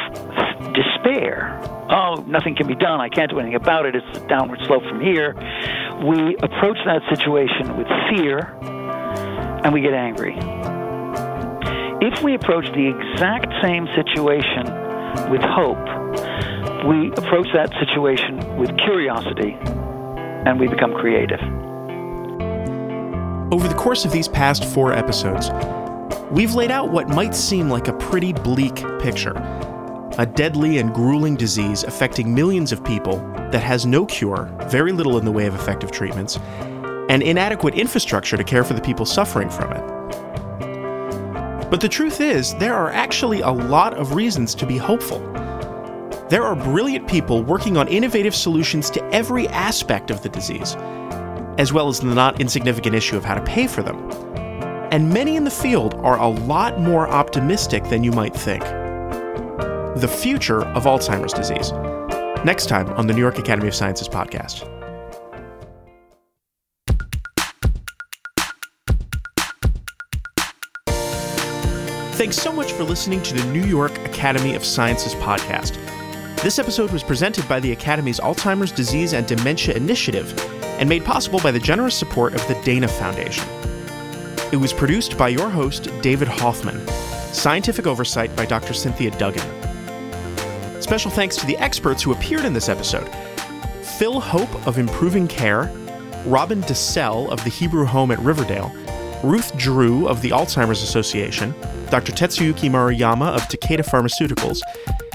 despair, 0.71 1.59
oh, 1.89 2.23
nothing 2.27 2.55
can 2.55 2.67
be 2.67 2.75
done, 2.75 2.99
I 2.99 3.09
can't 3.09 3.29
do 3.29 3.39
anything 3.39 3.55
about 3.55 3.85
it, 3.85 3.95
it's 3.95 4.17
a 4.17 4.27
downward 4.27 4.59
slope 4.65 4.83
from 4.83 5.01
here, 5.01 5.33
we 6.03 6.35
approach 6.37 6.77
that 6.85 7.01
situation 7.09 7.77
with 7.77 7.87
fear 8.09 8.57
and 9.63 9.73
we 9.73 9.81
get 9.81 9.93
angry. 9.93 10.35
If 12.01 12.23
we 12.23 12.33
approach 12.33 12.65
the 12.73 12.87
exact 12.87 13.53
same 13.61 13.87
situation 13.95 14.65
with 15.29 15.41
hope, 15.41 15.77
we 16.87 17.11
approach 17.13 17.47
that 17.53 17.71
situation 17.79 18.57
with 18.57 18.75
curiosity 18.79 19.55
and 20.45 20.59
we 20.59 20.67
become 20.67 20.93
creative. 20.93 21.39
Over 23.53 23.67
the 23.67 23.75
course 23.75 24.05
of 24.05 24.11
these 24.11 24.27
past 24.27 24.65
four 24.65 24.93
episodes, 24.93 25.51
we've 26.31 26.55
laid 26.55 26.71
out 26.71 26.89
what 26.89 27.09
might 27.09 27.35
seem 27.35 27.69
like 27.69 27.87
a 27.87 27.93
pretty 27.93 28.33
bleak 28.33 28.77
picture 28.99 29.33
a 30.17 30.25
deadly 30.25 30.79
and 30.79 30.93
grueling 30.93 31.35
disease 31.35 31.83
affecting 31.83 32.33
millions 32.33 32.71
of 32.71 32.83
people 32.83 33.17
that 33.51 33.63
has 33.63 33.85
no 33.85 34.05
cure, 34.05 34.53
very 34.67 34.91
little 34.91 35.17
in 35.17 35.25
the 35.25 35.31
way 35.31 35.45
of 35.45 35.55
effective 35.55 35.91
treatments, 35.91 36.37
and 37.09 37.23
inadequate 37.23 37.75
infrastructure 37.75 38.37
to 38.37 38.43
care 38.43 38.63
for 38.63 38.73
the 38.73 38.81
people 38.81 39.05
suffering 39.05 39.49
from 39.49 39.71
it. 39.71 39.81
But 41.69 41.79
the 41.79 41.87
truth 41.87 42.19
is, 42.19 42.53
there 42.55 42.73
are 42.73 42.91
actually 42.91 43.39
a 43.41 43.49
lot 43.49 43.93
of 43.93 44.13
reasons 44.13 44.53
to 44.55 44.65
be 44.65 44.77
hopeful. 44.77 45.19
There 46.29 46.43
are 46.43 46.55
brilliant 46.55 47.07
people 47.07 47.43
working 47.43 47.77
on 47.77 47.87
innovative 47.87 48.35
solutions 48.35 48.89
to 48.91 49.03
every 49.13 49.47
aspect 49.47 50.11
of 50.11 50.21
the 50.21 50.29
disease, 50.29 50.75
as 51.57 51.71
well 51.71 51.87
as 51.87 52.01
the 52.01 52.13
not 52.13 52.41
insignificant 52.41 52.95
issue 52.95 53.15
of 53.15 53.23
how 53.23 53.35
to 53.35 53.43
pay 53.43 53.67
for 53.67 53.83
them. 53.83 53.97
And 54.91 55.09
many 55.09 55.37
in 55.37 55.45
the 55.45 55.51
field 55.51 55.93
are 55.95 56.19
a 56.19 56.27
lot 56.27 56.79
more 56.81 57.07
optimistic 57.07 57.85
than 57.85 58.03
you 58.03 58.11
might 58.11 58.35
think. 58.35 58.61
The 59.97 60.07
future 60.07 60.63
of 60.67 60.85
Alzheimer's 60.85 61.33
disease. 61.33 61.73
Next 62.45 62.67
time 62.67 62.87
on 62.91 63.07
the 63.07 63.13
New 63.13 63.19
York 63.19 63.37
Academy 63.37 63.67
of 63.67 63.75
Sciences 63.75 64.07
podcast. 64.07 64.65
Thanks 72.15 72.37
so 72.37 72.53
much 72.53 72.71
for 72.71 72.85
listening 72.85 73.21
to 73.23 73.33
the 73.33 73.43
New 73.51 73.65
York 73.65 73.91
Academy 74.05 74.55
of 74.55 74.63
Sciences 74.63 75.13
podcast. 75.15 75.75
This 76.41 76.57
episode 76.57 76.91
was 76.91 77.03
presented 77.03 77.47
by 77.49 77.59
the 77.59 77.73
Academy's 77.73 78.21
Alzheimer's 78.21 78.71
Disease 78.71 79.11
and 79.11 79.27
Dementia 79.27 79.75
Initiative 79.75 80.33
and 80.79 80.87
made 80.87 81.03
possible 81.03 81.39
by 81.41 81.51
the 81.51 81.59
generous 81.59 81.95
support 81.95 82.33
of 82.33 82.47
the 82.47 82.55
Dana 82.63 82.87
Foundation. 82.87 83.47
It 84.53 84.57
was 84.57 84.71
produced 84.71 85.17
by 85.17 85.27
your 85.27 85.49
host, 85.49 85.89
David 86.01 86.29
Hoffman. 86.29 86.87
Scientific 87.33 87.85
oversight 87.85 88.33
by 88.37 88.45
Dr. 88.45 88.73
Cynthia 88.73 89.11
Duggan. 89.11 89.60
Special 90.91 91.09
thanks 91.09 91.37
to 91.37 91.45
the 91.45 91.55
experts 91.59 92.03
who 92.03 92.11
appeared 92.11 92.43
in 92.43 92.51
this 92.51 92.67
episode 92.67 93.09
Phil 93.97 94.19
Hope 94.19 94.67
of 94.67 94.77
Improving 94.77 95.25
Care, 95.25 95.71
Robin 96.25 96.61
DeSalle 96.63 97.29
of 97.31 97.41
the 97.45 97.49
Hebrew 97.49 97.85
Home 97.85 98.11
at 98.11 98.19
Riverdale, 98.19 98.69
Ruth 99.23 99.55
Drew 99.55 100.05
of 100.09 100.21
the 100.21 100.31
Alzheimer's 100.31 100.83
Association, 100.83 101.55
Dr. 101.89 102.11
Tetsuyuki 102.11 102.69
Maruyama 102.69 103.33
of 103.33 103.43
Takeda 103.43 103.87
Pharmaceuticals, 103.87 104.59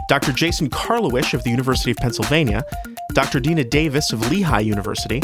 Dr. 0.08 0.32
Jason 0.32 0.70
Karlawish 0.70 1.34
of 1.34 1.44
the 1.44 1.50
University 1.50 1.90
of 1.90 1.98
Pennsylvania, 1.98 2.64
Dr. 3.12 3.38
Dena 3.38 3.62
Davis 3.62 4.14
of 4.14 4.30
Lehigh 4.30 4.60
University, 4.60 5.20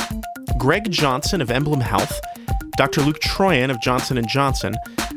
Greg 0.58 0.90
Johnson 0.90 1.40
of 1.40 1.50
Emblem 1.50 1.80
Health, 1.80 2.20
Dr. 2.76 3.00
Luc 3.00 3.20
Truyen 3.20 3.70
of 3.70 3.80
Johnson 3.80 4.22
& 4.26 4.28
Johnson, 4.28 4.76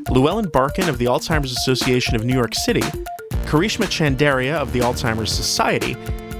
Lou-Ellen 0.09 0.45
Barkan 0.45 0.87
of 0.87 0.97
the 0.97 1.07
Alzheimer's 1.07 1.51
Association 1.51 2.15
of 2.15 2.23
New 2.23 2.33
York 2.33 2.55
City, 2.55 2.83
Karishma 3.45 3.85
Chandaria 3.85 4.55
of 4.55 4.71
the 4.73 4.79
Alzheimer's 4.79 5.31
Society, 5.31 5.95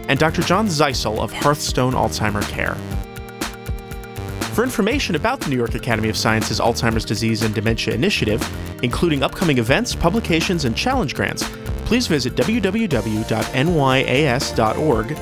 and 0.08 0.20
Dr. 0.20 0.42
John 0.42 0.68
Zeisel 0.68 1.20
of 1.20 1.32
Hearthstone 1.32 1.94
Alzheimer 1.94 2.42
Care. 2.50 2.76
For 4.54 4.64
information 4.64 5.16
about 5.16 5.42
the 5.42 5.50
New 5.50 5.58
York 5.58 5.76
Academy 5.76 6.08
of 6.10 6.16
Sciences 6.16 6.60
Alzheimer's 6.62 7.04
Disease 7.04 7.42
and 7.42 7.54
Dementia 7.54 7.94
Initiative, 7.94 8.42
including 8.84 9.22
upcoming 9.22 9.58
events, 9.58 9.94
publications, 9.94 10.64
and 10.64 10.78
challenge 10.78 11.14
grants, 11.14 11.44
please 11.86 12.08
visit 12.08 12.36
www.nyas.org 12.36 13.26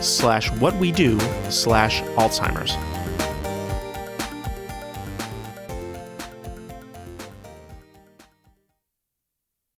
slash 0.03 0.51
what 0.51 0.75
we 0.75 0.91
do 0.91 1.19
slash 1.49 2.01
Alzheimer's. 2.01 2.92